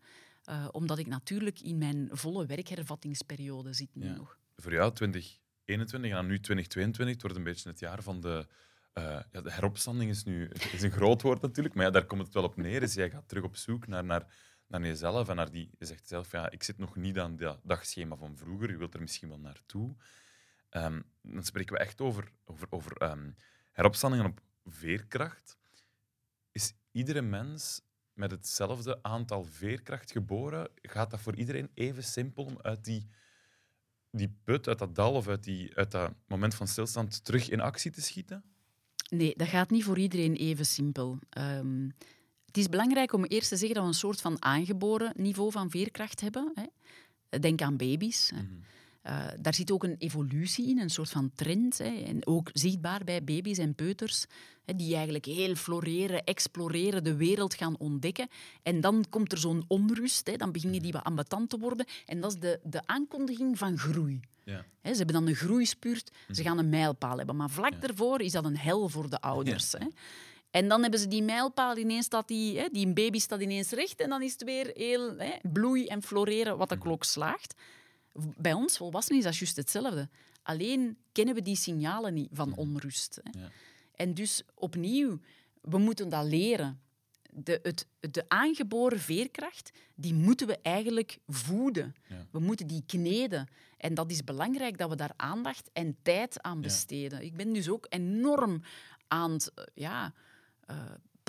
Uh, 0.50 0.68
omdat 0.72 0.98
ik 0.98 1.08
natuurlijk 1.08 1.62
in 1.62 1.78
mijn 1.78 2.10
volle 2.12 2.46
werkhervattingsperiode 2.46 3.74
zit 3.74 3.96
nu 3.96 4.10
nog. 4.10 4.38
Voor 4.56 4.72
jou 4.72 4.94
2021 4.94 6.12
en 6.12 6.28
nu 6.28 6.40
2022, 6.40 7.14
het 7.14 7.22
wordt 7.22 7.38
een 7.38 7.44
beetje 7.44 7.70
het 7.70 7.80
jaar 7.80 8.04
van 8.04 8.22
de... 8.22 8.48
Uh, 8.94 9.04
ja, 9.32 9.42
de 9.42 9.52
heropstanding 9.52 10.10
is 10.10 10.24
nu 10.24 10.50
is 10.72 10.82
een 10.82 10.92
groot 10.92 11.22
woord 11.22 11.42
natuurlijk, 11.42 11.76
maar 11.76 11.86
ja, 11.86 11.92
daar 11.92 12.06
komt 12.06 12.22
het 12.22 12.34
wel 12.34 12.44
op 12.44 12.56
neer. 12.56 12.80
Dus 12.80 12.94
jij 12.94 13.10
gaat 13.10 13.28
terug 13.28 13.44
op 13.44 13.56
zoek 13.56 13.88
naar, 13.88 14.04
naar, 14.04 14.34
naar 14.68 14.82
jezelf 14.82 15.30
en 15.30 15.36
naar 15.36 15.52
die... 15.52 15.70
Je 15.80 15.86
zegt 15.86 16.08
zelf, 16.08 16.32
ja, 16.32 16.50
ik 16.52 16.64
zit 16.64 16.78
nog 16.78 16.96
niet 16.96 17.20
aan 17.20 17.38
dat 17.38 17.60
dagschema 17.64 18.16
van 18.16 18.38
vroeger, 18.38 18.70
je 18.70 18.78
wilt 18.78 18.94
er 18.94 19.02
misschien 19.02 19.30
wel 19.30 19.40
naartoe. 19.40 19.96
Um, 20.72 21.04
dan 21.22 21.44
spreken 21.44 21.74
we 21.74 21.80
echt 21.80 22.02
over, 22.02 22.32
over, 22.46 22.68
over 22.70 23.02
um, 23.12 23.36
heropstandingen 23.72 24.26
op 24.26 24.42
veerkracht. 24.66 25.58
Is 26.52 26.74
iedere 26.92 27.22
mens 27.22 27.82
met 28.18 28.32
hetzelfde 28.32 29.04
aantal 29.04 29.44
veerkracht 29.44 30.12
geboren, 30.12 30.70
gaat 30.82 31.12
dat 31.12 31.20
voor 31.20 31.36
iedereen 31.36 31.70
even 31.74 32.04
simpel 32.04 32.44
om 32.44 32.58
uit 32.62 32.84
die, 32.86 33.08
die 34.12 34.36
put, 34.44 34.68
uit 34.68 34.80
dat 34.80 34.96
dal 34.96 35.14
of 35.14 35.28
uit, 35.28 35.44
die, 35.44 35.76
uit 35.76 35.92
dat 35.92 36.14
moment 36.28 36.56
van 36.56 36.68
stilstand 36.68 37.26
terug 37.26 37.50
in 37.50 37.62
actie 37.62 37.92
te 37.92 38.02
schieten? 38.02 38.44
Nee, 39.10 39.34
dat 39.36 39.48
gaat 39.48 39.70
niet 39.70 39.84
voor 39.84 39.98
iedereen 39.98 40.36
even 40.36 40.66
simpel. 40.66 41.20
Um, 41.38 41.92
het 42.46 42.58
is 42.58 42.70
belangrijk 42.70 43.14
om 43.14 43.26
eerst 43.26 43.50
te 43.50 43.56
zeggen 43.56 43.76
dat 43.76 43.84
we 43.84 43.90
een 43.90 43.96
soort 43.96 44.22
van 44.22 44.44
aangeboren 44.44 45.14
niveau 45.16 45.52
van 45.52 45.70
veerkracht 45.70 46.22
hebben. 46.22 46.52
Hè. 46.54 47.40
Denk 47.40 47.62
aan 47.62 47.78
baby's. 47.78 48.32
Mm 48.32 48.64
uh, 49.08 49.28
daar 49.40 49.54
zit 49.54 49.72
ook 49.72 49.84
een 49.84 49.96
evolutie 49.98 50.70
in, 50.70 50.80
een 50.80 50.90
soort 50.90 51.10
van 51.10 51.32
trend. 51.36 51.78
Hè, 51.78 52.04
en 52.04 52.28
ook 52.28 52.50
zichtbaar 52.54 53.04
bij 53.04 53.24
baby's 53.24 53.58
en 53.58 53.76
peuters, 53.76 54.26
hè, 54.66 54.76
die 54.76 54.96
eigenlijk 54.96 55.26
heel 55.26 55.56
floreren, 55.56 56.24
exploreren, 56.24 57.04
de 57.04 57.16
wereld 57.16 57.54
gaan 57.54 57.78
ontdekken. 57.78 58.28
En 58.64 58.82
dan 58.82 59.06
komt 59.10 59.32
er 59.32 59.38
zo'n 59.38 59.66
onrust, 59.68 60.28
hè, 60.28 60.36
dan 60.36 60.52
beginnen 60.52 60.82
die 60.82 60.92
wat 60.92 61.04
ambetant 61.04 61.50
te 61.50 61.58
worden. 61.58 61.86
En 62.06 62.22
dat 62.22 62.32
is 62.32 62.40
de, 62.40 62.60
de 62.64 62.82
aankondiging 62.86 63.58
van 63.58 63.78
groei. 63.78 64.20
Ja. 64.44 64.66
ze 64.82 64.98
hebben 64.98 65.16
dan 65.16 65.28
een 65.28 65.36
groeispurt, 65.36 66.12
ze 66.32 66.44
gaan 66.44 66.58
een 66.58 66.70
mijlpaal 66.70 67.18
hebben. 67.18 67.36
Maar 67.36 67.50
vlak 67.50 67.82
daarvoor 67.82 68.22
is 68.22 68.32
dat 68.32 68.46
een 68.46 68.58
hel 68.58 68.90
voor 68.90 69.10
de 69.10 69.22
ouders. 69.22 69.74
En 70.52 70.68
dan 70.68 70.82
hebben 70.82 71.00
ze 71.00 71.08
die 71.08 71.24
mijlpaal, 71.24 71.78
ineens 71.78 72.06
staat 72.06 72.28
die, 72.28 72.70
die 72.72 72.94
baby 72.94 73.20
staat 73.20 73.42
ineens 73.42 73.72
recht 73.72 74.02
en 74.02 74.10
dan 74.10 74.22
is 74.22 74.32
het 74.32 74.44
weer 74.44 74.72
heel 74.74 75.16
bloei 75.42 75.86
en 75.86 76.04
floreren 76.04 76.58
wat 76.58 76.70
de 76.70 76.78
klok 76.78 77.04
slaagt. 77.04 77.54
Bij 78.38 78.54
ons 78.54 78.78
volwassenen 78.78 79.20
is 79.20 79.26
dat 79.26 79.38
juist 79.38 79.56
hetzelfde. 79.56 80.10
Alleen 80.44 80.98
kennen 81.12 81.36
we 81.36 81.42
die 81.42 81.56
signalen 81.56 82.14
niet 82.14 82.30
van 82.32 82.56
onrust. 82.56 83.20
Hè. 83.24 83.40
Ja. 83.40 83.50
En 83.96 84.14
dus 84.14 84.44
opnieuw, 84.54 85.20
we 85.62 85.78
moeten 85.78 86.10
dat 86.10 86.26
leren. 86.26 86.82
De, 87.32 87.60
het, 87.64 87.88
de 88.00 88.26
aangeboren 88.28 89.00
veerkracht, 89.00 89.72
die 89.96 90.14
moeten 90.14 90.48
we 90.48 90.60
eigenlijk 90.62 91.20
voeden. 91.28 91.96
We 92.32 92.40
moeten 92.40 92.68
die 92.68 92.84
kneden. 92.86 93.48
En 93.78 93.94
dat 93.94 94.12
is 94.12 94.24
belangrijk 94.24 94.78
dat 94.78 94.90
we 94.90 94.96
daar 94.96 95.14
aandacht 95.16 95.70
en 95.74 95.98
tijd 96.02 96.42
aan 96.42 96.62
besteden. 96.62 97.24
Ik 97.24 97.36
ben 97.36 97.54
dus 97.54 97.70
ook 97.70 97.86
enorm 97.90 98.62
aan 99.08 99.32
het 99.32 99.52
ja, 99.74 100.14
uh, 100.72 100.76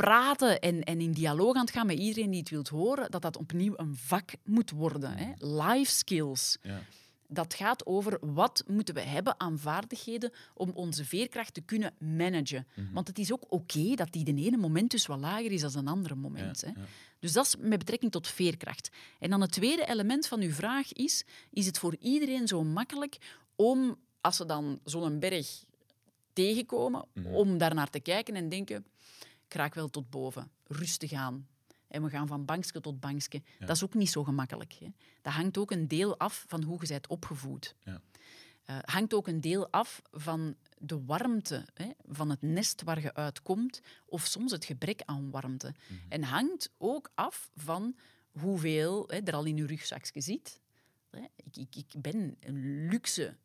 praten 0.03 0.61
en, 0.61 0.83
en 0.83 1.01
in 1.01 1.13
dialoog 1.13 1.55
aan 1.55 1.61
het 1.61 1.71
gaan 1.71 1.87
met 1.87 1.99
iedereen 1.99 2.31
die 2.31 2.41
het 2.41 2.51
wilt 2.51 2.69
horen, 2.69 3.11
dat 3.11 3.23
dat 3.23 3.37
opnieuw 3.37 3.73
een 3.77 3.97
vak 3.97 4.31
moet 4.45 4.71
worden. 4.71 5.17
Hè? 5.17 5.33
Life 5.39 5.93
skills. 5.93 6.59
Ja. 6.63 6.81
Dat 7.27 7.55
gaat 7.55 7.87
over 7.87 8.19
wat 8.21 8.65
moeten 8.67 8.95
we 8.95 9.01
hebben 9.01 9.41
aan 9.41 9.59
vaardigheden 9.59 10.33
om 10.55 10.71
onze 10.71 11.05
veerkracht 11.05 11.55
te 11.55 11.61
kunnen 11.61 11.95
managen. 11.99 12.67
Mhm. 12.75 12.93
Want 12.93 13.07
het 13.07 13.19
is 13.19 13.33
ook 13.33 13.45
oké 13.49 13.95
dat 13.95 14.13
die 14.13 14.25
de 14.25 14.35
ene 14.35 14.57
moment 14.57 14.91
dus 14.91 15.07
wat 15.07 15.21
lager 15.21 15.53
is 15.53 15.61
dan 15.61 15.77
een 15.77 15.89
andere 15.89 16.15
moment. 16.15 16.61
hè? 16.61 16.73
Dus 17.19 17.33
dat 17.33 17.47
is 17.47 17.57
met 17.59 17.79
betrekking 17.79 18.13
tot 18.13 18.29
veerkracht. 18.29 18.91
En 19.19 19.31
dan 19.31 19.41
het 19.41 19.53
tweede 19.53 19.87
element 19.87 20.27
van 20.27 20.41
uw 20.41 20.53
vraag 20.53 20.93
is, 20.93 21.25
is 21.51 21.67
het 21.67 21.79
voor 21.79 21.97
iedereen 22.01 22.49
zo 22.49 22.65
makkelijk 22.65 23.17
om, 23.57 23.97
als 24.21 24.37
ze 24.37 24.47
dan 24.47 24.81
zo'n 24.85 25.19
berg 25.19 25.65
tegenkomen, 26.33 27.05
mm 27.15 27.25
-hmm. 27.25 27.35
om 27.35 27.59
daarnaar 27.59 27.91
te 27.91 28.01
kijken 28.01 28.35
en 28.35 28.49
denken 28.49 28.85
ik 29.49 29.55
raak 29.55 29.75
wel 29.75 29.89
tot 29.89 30.11
boven. 30.11 30.51
Rustig 30.67 31.13
aan. 31.13 31.49
En 31.89 32.03
we 32.03 32.11
gaan 32.11 32.27
van 32.27 32.45
bankje 32.45 32.81
tot 32.81 33.01
bankje. 33.01 33.43
Dat 33.59 33.77
is 33.77 33.85
ook 33.85 33.95
niet 33.95 34.11
zo 34.11 34.25
gemakkelijk. 34.25 34.73
Hè. 34.73 34.89
Dat 35.23 35.33
hangt 35.33 35.59
ook 35.59 35.71
een 35.71 35.89
deel 35.89 36.19
af 36.19 36.45
van 36.49 36.63
hoe 36.63 36.79
je 36.81 36.87
bent 36.87 37.07
opgevoed. 37.07 37.75
Ja. 37.85 38.01
uh, 38.67 38.79
hangt 38.81 39.15
ook 39.15 39.29
een 39.29 39.41
deel 39.41 39.71
af 39.71 40.03
van 40.11 40.57
de 40.79 41.05
warmte 41.05 41.67
hè, 41.75 41.91
van 42.09 42.31
het 42.31 42.43
nest 42.43 42.83
waar 42.83 43.01
je 43.01 43.15
uitkomt, 43.15 43.81
of 44.07 44.25
soms 44.27 44.53
het 44.53 44.65
gebrek 44.65 45.03
aan 45.05 45.31
warmte. 45.31 45.75
Mhm. 45.87 46.01
En 46.09 46.23
hangt 46.23 46.71
ook 46.79 47.11
af 47.15 47.51
van 47.55 47.97
hoeveel 48.31 49.05
hè, 49.07 49.19
er 49.19 49.35
al 49.35 49.45
in 49.45 49.57
je 49.57 49.67
rugzakje 49.67 50.21
zit. 50.21 50.61
Ik, 51.37 51.57
ik, 51.57 51.77
ik 51.77 52.03
ben 52.03 52.37
een 52.41 52.89
luxe 52.89 53.37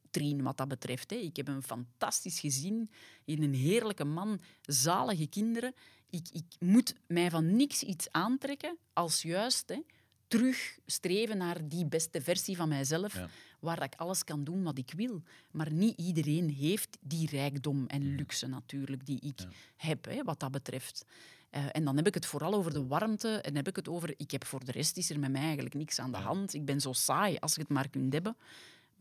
wat 0.41 0.57
dat 0.57 0.67
betreft. 0.67 1.09
Hè. 1.09 1.15
Ik 1.15 1.35
heb 1.35 1.47
een 1.47 1.63
fantastisch 1.63 2.39
gezin, 2.39 2.89
een 3.25 3.53
heerlijke 3.53 4.03
man, 4.03 4.39
zalige 4.61 5.27
kinderen. 5.27 5.73
Ik, 6.09 6.27
ik 6.31 6.45
moet 6.59 6.95
mij 7.07 7.29
van 7.29 7.55
niks 7.55 7.83
iets 7.83 8.11
aantrekken 8.11 8.77
als 8.93 9.21
juist 9.21 9.69
hè, 9.69 9.81
terug 10.27 10.77
streven 10.85 11.37
naar 11.37 11.67
die 11.67 11.85
beste 11.85 12.21
versie 12.21 12.55
van 12.55 12.69
mijzelf, 12.69 13.19
waar 13.59 13.83
ik 13.83 13.95
alles 13.95 14.23
kan 14.23 14.43
doen 14.43 14.63
wat 14.63 14.77
ik 14.77 14.93
wil. 14.95 15.21
Maar 15.51 15.71
niet 15.71 15.99
iedereen 15.99 16.49
heeft 16.49 16.97
die 17.01 17.29
rijkdom 17.29 17.87
en 17.87 18.01
mm. 18.01 18.15
luxe 18.15 18.47
natuurlijk 18.47 19.05
die 19.05 19.19
ik 19.21 19.39
heb, 19.75 20.05
hè, 20.05 20.23
wat 20.23 20.39
dat 20.39 20.51
betreft. 20.51 21.05
Uh, 21.55 21.65
en 21.71 21.83
dan 21.83 21.95
heb 21.95 22.07
ik 22.07 22.13
het 22.13 22.25
vooral 22.25 22.53
over 22.53 22.73
de 22.73 22.85
warmte 22.87 23.41
en 23.41 23.55
heb 23.55 23.67
ik 23.67 23.75
het 23.75 23.87
over... 23.87 24.13
Ik 24.17 24.31
heb 24.31 24.45
voor 24.45 24.65
de 24.65 24.71
rest 24.71 24.97
is 24.97 25.09
er 25.09 25.19
met 25.19 25.31
mij 25.31 25.41
eigenlijk 25.41 25.75
niks 25.75 25.99
aan 25.99 26.11
de 26.11 26.17
hand. 26.17 26.53
Ik 26.53 26.65
ben 26.65 26.81
zo 26.81 26.93
saai 26.93 27.37
als 27.39 27.53
ik 27.53 27.59
het 27.59 27.69
maar 27.69 27.89
kunt 27.89 28.13
hebben. 28.13 28.35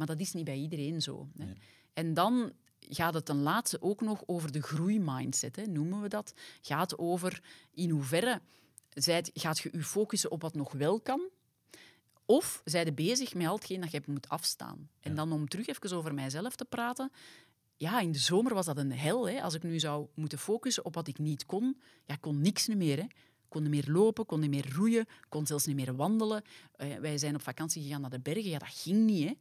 Maar 0.02 0.16
dat 0.16 0.26
is 0.26 0.32
niet 0.32 0.44
bij 0.44 0.56
iedereen 0.56 1.02
zo. 1.02 1.28
Hè. 1.38 1.52
En 1.92 2.14
dan 2.14 2.52
gaat 2.78 3.14
het 3.14 3.24
ten 3.24 3.42
laatste 3.42 3.82
ook 3.82 4.00
nog 4.00 4.22
over 4.26 4.52
de 4.52 4.62
groeimindset, 4.62 5.56
hè, 5.56 5.66
noemen 5.66 6.00
we 6.00 6.08
dat. 6.08 6.34
Gaat 6.60 6.98
over 6.98 7.42
in 7.70 7.90
hoeverre 7.90 8.40
zijt, 8.88 9.30
gaat 9.34 9.58
je 9.58 9.68
je 9.72 9.82
focussen 9.82 10.30
op 10.30 10.42
wat 10.42 10.54
nog 10.54 10.72
wel 10.72 11.00
kan, 11.00 11.20
of 12.24 12.62
zij 12.64 12.84
je 12.84 12.92
bezig 12.92 13.34
met 13.34 13.46
al 13.46 13.54
hetgeen 13.54 13.80
dat 13.80 13.90
je 13.90 14.02
moet 14.06 14.28
afstaan. 14.28 14.88
En 15.00 15.14
dan 15.14 15.32
om 15.32 15.48
terug 15.48 15.66
even 15.66 15.96
over 15.96 16.14
mijzelf 16.14 16.56
te 16.56 16.64
praten. 16.64 17.12
Ja, 17.76 18.00
in 18.00 18.12
de 18.12 18.18
zomer 18.18 18.54
was 18.54 18.66
dat 18.66 18.78
een 18.78 18.92
hel. 18.92 19.28
Hè. 19.28 19.42
Als 19.42 19.54
ik 19.54 19.62
nu 19.62 19.78
zou 19.78 20.06
moeten 20.14 20.38
focussen 20.38 20.84
op 20.84 20.94
wat 20.94 21.08
ik 21.08 21.18
niet 21.18 21.46
kon, 21.46 21.80
ja, 22.06 22.16
kon 22.16 22.40
niks 22.40 22.66
meer. 22.66 22.98
Hè. 22.98 23.06
Kon 23.48 23.62
niet 23.62 23.70
meer 23.70 23.94
lopen, 23.94 24.26
kon 24.26 24.40
niet 24.40 24.50
meer 24.50 24.74
roeien, 24.74 25.06
kon 25.28 25.46
zelfs 25.46 25.66
niet 25.66 25.76
meer 25.76 25.96
wandelen. 25.96 26.42
Uh, 26.76 26.96
wij 26.96 27.18
zijn 27.18 27.34
op 27.34 27.42
vakantie 27.42 27.82
gegaan 27.82 28.00
naar 28.00 28.10
de 28.10 28.20
bergen. 28.20 28.50
Ja, 28.50 28.58
dat 28.58 28.68
ging 28.68 29.04
niet. 29.04 29.28
Hè. 29.28 29.34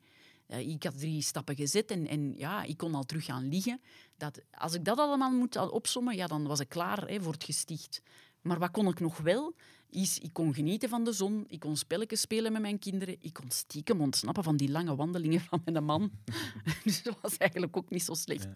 Ik 0.59 0.83
had 0.83 0.99
drie 0.99 1.21
stappen 1.21 1.55
gezet 1.55 1.91
en, 1.91 2.07
en, 2.07 2.33
ja, 2.37 2.63
ik 2.63 2.77
kon 2.77 2.95
al 2.95 3.03
terug 3.03 3.25
gaan 3.25 3.49
liggen. 3.49 3.81
Dat, 4.17 4.41
als 4.51 4.73
ik 4.73 4.85
dat 4.85 4.97
allemaal 4.97 5.31
moet 5.31 5.69
opsommen, 5.71 6.15
ja, 6.15 6.27
dan 6.27 6.47
was 6.47 6.59
ik 6.59 6.69
klaar 6.69 7.07
hè, 7.07 7.21
voor 7.21 7.33
het 7.33 7.43
gesticht. 7.43 8.01
Maar 8.41 8.59
wat 8.59 8.71
kon 8.71 8.87
ik 8.87 8.99
nog 8.99 9.17
wel? 9.17 9.55
Is, 9.89 10.19
ik 10.19 10.33
kon 10.33 10.53
genieten 10.53 10.89
van 10.89 11.03
de 11.03 11.11
zon, 11.11 11.45
ik 11.47 11.59
kon 11.59 11.77
spelletjes 11.77 12.21
spelen 12.21 12.51
met 12.51 12.61
mijn 12.61 12.79
kinderen, 12.79 13.15
ik 13.19 13.33
kon 13.33 13.51
stiekem 13.51 14.01
ontsnappen 14.01 14.43
van 14.43 14.57
die 14.57 14.71
lange 14.71 14.95
wandelingen 14.95 15.41
van 15.41 15.61
mijn 15.65 15.83
man. 15.83 16.11
dus 16.83 17.03
dat 17.03 17.17
was 17.21 17.37
eigenlijk 17.37 17.77
ook 17.77 17.89
niet 17.89 18.03
zo 18.03 18.13
slecht. 18.13 18.47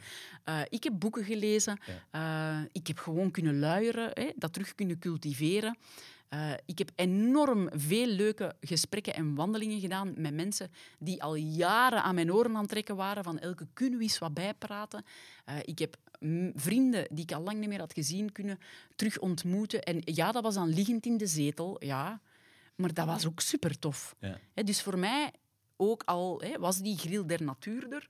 Uh, 0.46 0.62
ik 0.70 0.84
heb 0.84 0.94
boeken 1.00 1.24
gelezen, 1.24 1.80
uh, 2.12 2.60
ik 2.72 2.88
heb 2.88 2.98
gewoon 2.98 3.32
kunnen 3.32 3.60
luieren, 3.60 4.10
hè, 4.14 4.32
dat 4.36 4.54
terug 4.54 4.76
kunnen 4.76 5.00
cultiveren. 5.00 5.78
Uh, 6.30 6.52
ik 6.66 6.78
heb 6.78 6.92
enorm 6.96 7.70
veel 7.74 8.08
leuke 8.08 8.56
gesprekken 8.60 9.14
en 9.14 9.36
wandelingen 9.36 9.80
gedaan 9.80 10.14
met 10.18 10.34
mensen 10.34 10.72
die 11.00 11.24
al 11.24 11.36
jaren 11.36 12.04
aan 12.04 12.16
mijn 12.16 12.34
oren 12.34 12.56
aan 12.56 12.62
het 12.62 12.70
trekken 12.70 12.96
waren, 12.96 13.24
van 13.24 13.40
elke 13.40 13.68
kunnen 13.74 13.98
we 13.98 14.04
eens 14.04 14.20
wat 14.20 14.34
bijpraten. 14.34 15.06
Uh, 15.50 15.56
ik 15.62 15.80
heb 15.80 15.98
vrienden 16.56 17.08
die 17.12 17.24
ik 17.24 17.32
al 17.32 17.42
lang 17.42 17.60
niet 17.60 17.70
meer 17.70 17.80
had 17.80 17.94
gezien 17.94 18.32
kunnen 18.32 18.60
terug 18.96 19.20
ontmoeten. 19.20 19.84
En 19.84 20.02
ja, 20.04 20.32
dat 20.32 20.44
was 20.44 20.54
dan 20.54 20.70
liggend 20.70 21.06
in 21.06 21.18
de 21.18 21.28
zetel, 21.28 21.84
ja. 21.84 22.22
Maar 22.76 22.94
dat 22.94 23.06
was 23.06 23.26
ook 23.26 23.40
super 23.40 23.80
tof. 23.80 24.16
Ja. 24.20 24.64
dus 24.64 24.82
voor 24.82 25.00
mij 25.00 25.32
ook 25.76 26.04
al 26.04 26.44
was 26.60 26.82
die 26.82 26.98
grill 26.98 27.26
der 27.26 27.44
natuur 27.44 27.94
er, 27.94 28.08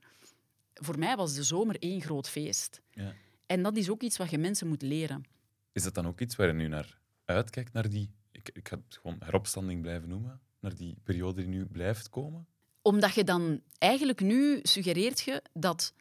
voor 0.74 0.98
mij 0.98 1.16
was 1.16 1.34
de 1.34 1.42
zomer 1.42 1.76
één 1.78 2.00
groot 2.00 2.28
feest. 2.28 2.80
Ja. 2.90 3.14
En 3.46 3.62
dat 3.62 3.76
is 3.76 3.90
ook 3.90 4.02
iets 4.02 4.16
wat 4.16 4.30
je 4.30 4.38
mensen 4.38 4.68
moet 4.68 4.82
leren. 4.82 5.24
Is 5.72 5.82
dat 5.82 5.94
dan 5.94 6.06
ook 6.06 6.20
iets 6.20 6.36
waar 6.36 6.46
je 6.46 6.52
nu 6.52 6.68
naar 6.68 6.98
uitkijkt, 7.26 7.72
naar 7.72 7.88
die, 7.88 8.10
ik, 8.32 8.50
ik 8.52 8.68
ga 8.68 8.76
het 8.76 8.98
gewoon 9.00 9.16
heropstanding 9.20 9.82
blijven 9.82 10.08
noemen, 10.08 10.40
naar 10.60 10.74
die 10.74 10.96
periode 11.02 11.40
die 11.40 11.50
nu 11.50 11.66
blijft 11.66 12.10
komen? 12.10 12.46
Omdat 12.82 13.14
je 13.14 13.24
dan 13.24 13.60
eigenlijk 13.78 14.20
nu 14.20 14.60
suggereert 14.62 15.20
je 15.20 15.42
dat 15.52 15.94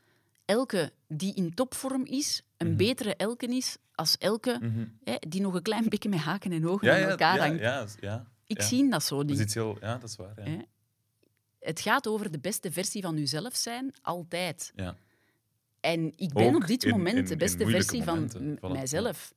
elke 0.45 0.91
die 1.07 1.33
in 1.35 1.53
topvorm 1.53 2.05
is, 2.05 2.43
een 2.57 2.67
mhm. 2.67 2.77
betere 2.77 3.15
elke 3.15 3.45
is 3.45 3.77
als 3.95 4.17
elke 4.17 4.57
mhm. 4.61 4.85
hè, 5.03 5.15
die 5.27 5.41
nog 5.41 5.53
een 5.53 5.61
klein 5.61 5.89
beetje 5.89 6.09
met 6.09 6.19
haken 6.19 6.51
en 6.51 6.67
ogen 6.67 6.93
aan 6.93 7.09
elkaar 7.09 7.39
hangt. 7.39 7.59
Ja, 7.59 7.87
ja, 7.99 8.25
Ik 8.45 8.61
zie 8.61 8.89
dat 8.89 9.03
zo 9.03 9.21
niet. 9.21 9.37
Dat 9.37 9.47
is 9.47 9.53
heel, 9.53 9.77
ja, 9.81 9.97
dat 9.97 10.09
is 10.09 10.15
waar. 10.15 10.33
Het 11.59 11.79
gaat 11.79 12.07
over 12.07 12.31
de 12.31 12.39
beste 12.39 12.71
versie 12.71 13.01
van 13.01 13.17
jezelf 13.17 13.55
zijn, 13.55 13.93
altijd. 14.01 14.71
Ja. 14.75 14.95
En 15.79 16.13
ik 16.15 16.33
ben 16.33 16.55
op 16.55 16.67
dit 16.67 16.89
moment 16.89 17.27
de 17.27 17.35
beste 17.35 17.65
versie 17.65 18.03
van 18.03 18.29
mijzelf. 18.61 19.33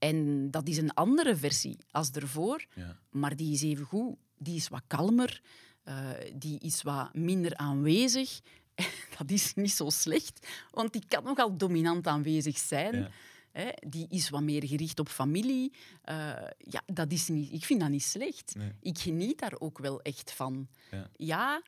En 0.00 0.50
dat 0.50 0.68
is 0.68 0.76
een 0.76 0.94
andere 0.94 1.36
versie 1.36 1.76
als 1.90 2.10
ervoor, 2.10 2.66
maar 3.10 3.36
die 3.36 3.52
is 3.52 3.62
even 3.62 3.84
goed. 3.84 4.16
Die 4.38 4.56
is 4.56 4.68
wat 4.68 4.82
kalmer, 4.86 5.42
uh, 5.84 6.10
die 6.34 6.58
is 6.58 6.82
wat 6.82 7.14
minder 7.14 7.56
aanwezig, 7.56 8.40
dat 9.18 9.30
is 9.30 9.54
niet 9.54 9.72
zo 9.72 9.90
slecht, 9.90 10.46
want 10.70 10.92
die 10.92 11.04
kan 11.08 11.24
nogal 11.24 11.56
dominant 11.56 12.06
aanwezig 12.06 12.58
zijn. 12.58 13.12
Hè, 13.50 13.68
die 13.88 14.06
is 14.08 14.30
wat 14.30 14.42
meer 14.42 14.66
gericht 14.66 14.98
op 14.98 15.08
familie. 15.08 15.72
Uh, 16.04 16.14
ja, 16.58 16.82
dat 16.86 17.12
is 17.12 17.28
niet, 17.28 17.52
ik 17.52 17.64
vind 17.64 17.80
dat 17.80 17.88
niet 17.88 18.02
slecht. 18.02 18.54
Ik 18.80 18.98
geniet 18.98 19.38
daar 19.38 19.54
ook 19.58 19.78
wel 19.78 20.02
echt 20.02 20.32
van. 20.32 20.68
Ja, 20.90 21.10
ja 21.16 21.62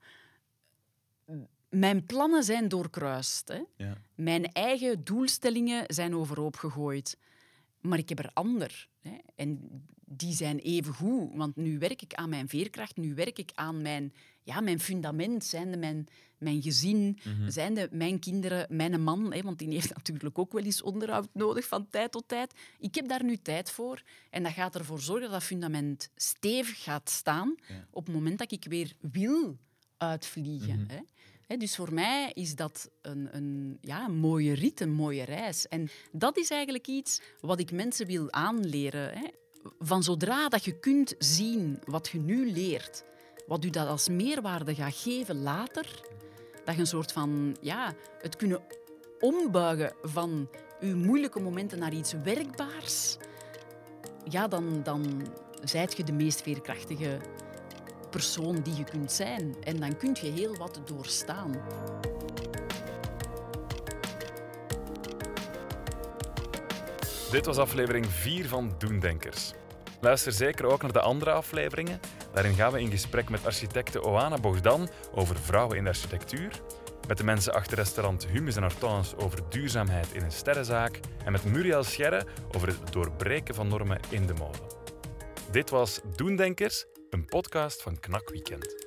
mijn 1.72 2.06
plannen 2.06 2.44
zijn 2.44 2.68
doorkruist. 2.68 3.48
Hè. 3.48 3.62
Ja. 3.76 3.96
Mijn 4.14 4.52
eigen 4.52 5.04
doelstellingen 5.04 5.84
zijn 5.86 6.14
overhoop 6.14 6.56
gegooid. 6.56 7.16
Maar 7.82 7.98
ik 7.98 8.08
heb 8.08 8.18
er 8.18 8.30
ander. 8.32 8.88
Hè. 9.00 9.16
En 9.34 9.82
die 10.04 10.34
zijn 10.34 10.58
even 10.58 10.94
goed. 10.94 11.30
Want 11.34 11.56
nu 11.56 11.78
werk 11.78 12.02
ik 12.02 12.14
aan 12.14 12.28
mijn 12.28 12.48
veerkracht, 12.48 12.96
nu 12.96 13.14
werk 13.14 13.38
ik 13.38 13.50
aan 13.54 13.82
mijn, 13.82 14.12
ja, 14.42 14.60
mijn 14.60 14.80
fundament. 14.80 15.44
Zijnde 15.44 15.76
mijn, 15.76 16.06
mijn 16.38 16.62
gezin, 16.62 17.18
mm 17.24 17.50
zijnde 17.50 17.88
mijn 17.90 18.18
kinderen, 18.18 18.76
mijn 18.76 19.02
man. 19.02 19.32
Hè, 19.32 19.42
want 19.42 19.58
die 19.58 19.68
heeft 19.68 19.94
natuurlijk 19.96 20.38
ook 20.38 20.52
wel 20.52 20.64
eens 20.64 20.82
onderhoud 20.82 21.28
nodig 21.32 21.66
van 21.66 21.88
tijd 21.88 22.12
tot 22.12 22.28
tijd. 22.28 22.54
Ik 22.78 22.94
heb 22.94 23.08
daar 23.08 23.24
nu 23.24 23.36
tijd 23.36 23.70
voor. 23.70 24.02
En 24.30 24.42
dat 24.42 24.52
gaat 24.52 24.74
ervoor 24.74 25.00
zorgen 25.00 25.22
dat 25.22 25.32
dat 25.32 25.42
fundament 25.42 26.10
stevig 26.16 26.82
gaat 26.82 27.10
staan 27.10 27.54
op 27.90 28.06
het 28.06 28.14
moment 28.14 28.38
dat 28.38 28.52
ik 28.52 28.64
weer 28.64 28.92
wil 29.00 29.58
uitvliegen. 29.96 30.80
Mhm. 30.80 30.90
hè 30.90 31.00
dus 31.56 31.76
voor 31.76 31.94
mij 31.94 32.30
is 32.34 32.54
dat 32.54 32.90
een, 33.02 33.28
een, 33.36 33.78
ja, 33.80 34.04
een 34.04 34.16
mooie 34.16 34.54
rit, 34.54 34.80
een 34.80 34.92
mooie 34.92 35.24
reis. 35.24 35.68
En 35.68 35.88
dat 36.12 36.36
is 36.36 36.50
eigenlijk 36.50 36.86
iets 36.86 37.20
wat 37.40 37.60
ik 37.60 37.72
mensen 37.72 38.06
wil 38.06 38.32
aanleren. 38.32 39.30
Van 39.78 40.02
zodra 40.02 40.48
dat 40.48 40.64
je 40.64 40.78
kunt 40.78 41.14
zien 41.18 41.78
wat 41.84 42.08
je 42.08 42.18
nu 42.18 42.52
leert, 42.52 43.04
wat 43.46 43.64
u 43.64 43.70
dat 43.70 43.88
als 43.88 44.08
meerwaarde 44.08 44.74
gaat 44.74 44.96
geven 44.96 45.42
later, 45.42 46.00
dat 46.64 46.74
je 46.74 46.80
een 46.80 46.86
soort 46.86 47.12
van 47.12 47.56
ja, 47.60 47.94
het 48.18 48.36
kunnen 48.36 48.62
ombuigen 49.20 49.94
van 50.02 50.48
uw 50.80 50.96
moeilijke 50.96 51.40
momenten 51.40 51.78
naar 51.78 51.92
iets 51.92 52.12
werkbaars, 52.12 53.16
ja, 54.28 54.48
dan, 54.48 54.82
dan 54.82 55.26
zijt 55.64 55.96
je 55.96 56.04
de 56.04 56.12
meest 56.12 56.42
veerkrachtige 56.42 57.18
persoon 58.12 58.60
die 58.62 58.76
je 58.76 58.84
kunt 58.84 59.12
zijn. 59.12 59.54
En 59.64 59.80
dan 59.80 59.96
kun 59.96 60.16
je 60.20 60.30
heel 60.30 60.56
wat 60.56 60.80
doorstaan. 60.84 61.62
Dit 67.30 67.46
was 67.46 67.58
aflevering 67.58 68.06
4 68.06 68.48
van 68.48 68.74
Doendenkers. 68.78 69.52
Luister 70.00 70.32
zeker 70.32 70.66
ook 70.66 70.82
naar 70.82 70.92
de 70.92 71.00
andere 71.00 71.32
afleveringen. 71.32 72.00
Daarin 72.32 72.54
gaan 72.54 72.72
we 72.72 72.80
in 72.80 72.90
gesprek 72.90 73.28
met 73.28 73.46
architecte 73.46 74.02
Oana 74.02 74.38
Bogdan 74.38 74.88
over 75.14 75.36
vrouwen 75.36 75.76
in 75.76 75.84
de 75.84 75.90
architectuur, 75.90 76.60
met 77.08 77.16
de 77.16 77.24
mensen 77.24 77.52
achter 77.54 77.76
restaurant 77.76 78.26
Humus 78.26 78.56
en 78.56 78.62
Hortense 78.62 79.16
over 79.16 79.38
duurzaamheid 79.48 80.12
in 80.12 80.22
een 80.22 80.32
sterrenzaak 80.32 81.00
en 81.24 81.32
met 81.32 81.44
Muriel 81.44 81.84
Scherre 81.84 82.26
over 82.56 82.68
het 82.68 82.92
doorbreken 82.92 83.54
van 83.54 83.68
normen 83.68 84.00
in 84.08 84.26
de 84.26 84.34
mode. 84.34 84.58
Dit 85.50 85.70
was 85.70 86.00
Doendenkers, 86.16 86.86
een 87.12 87.24
podcast 87.24 87.82
van 87.82 88.00
Knak 88.00 88.30
Weekend. 88.30 88.81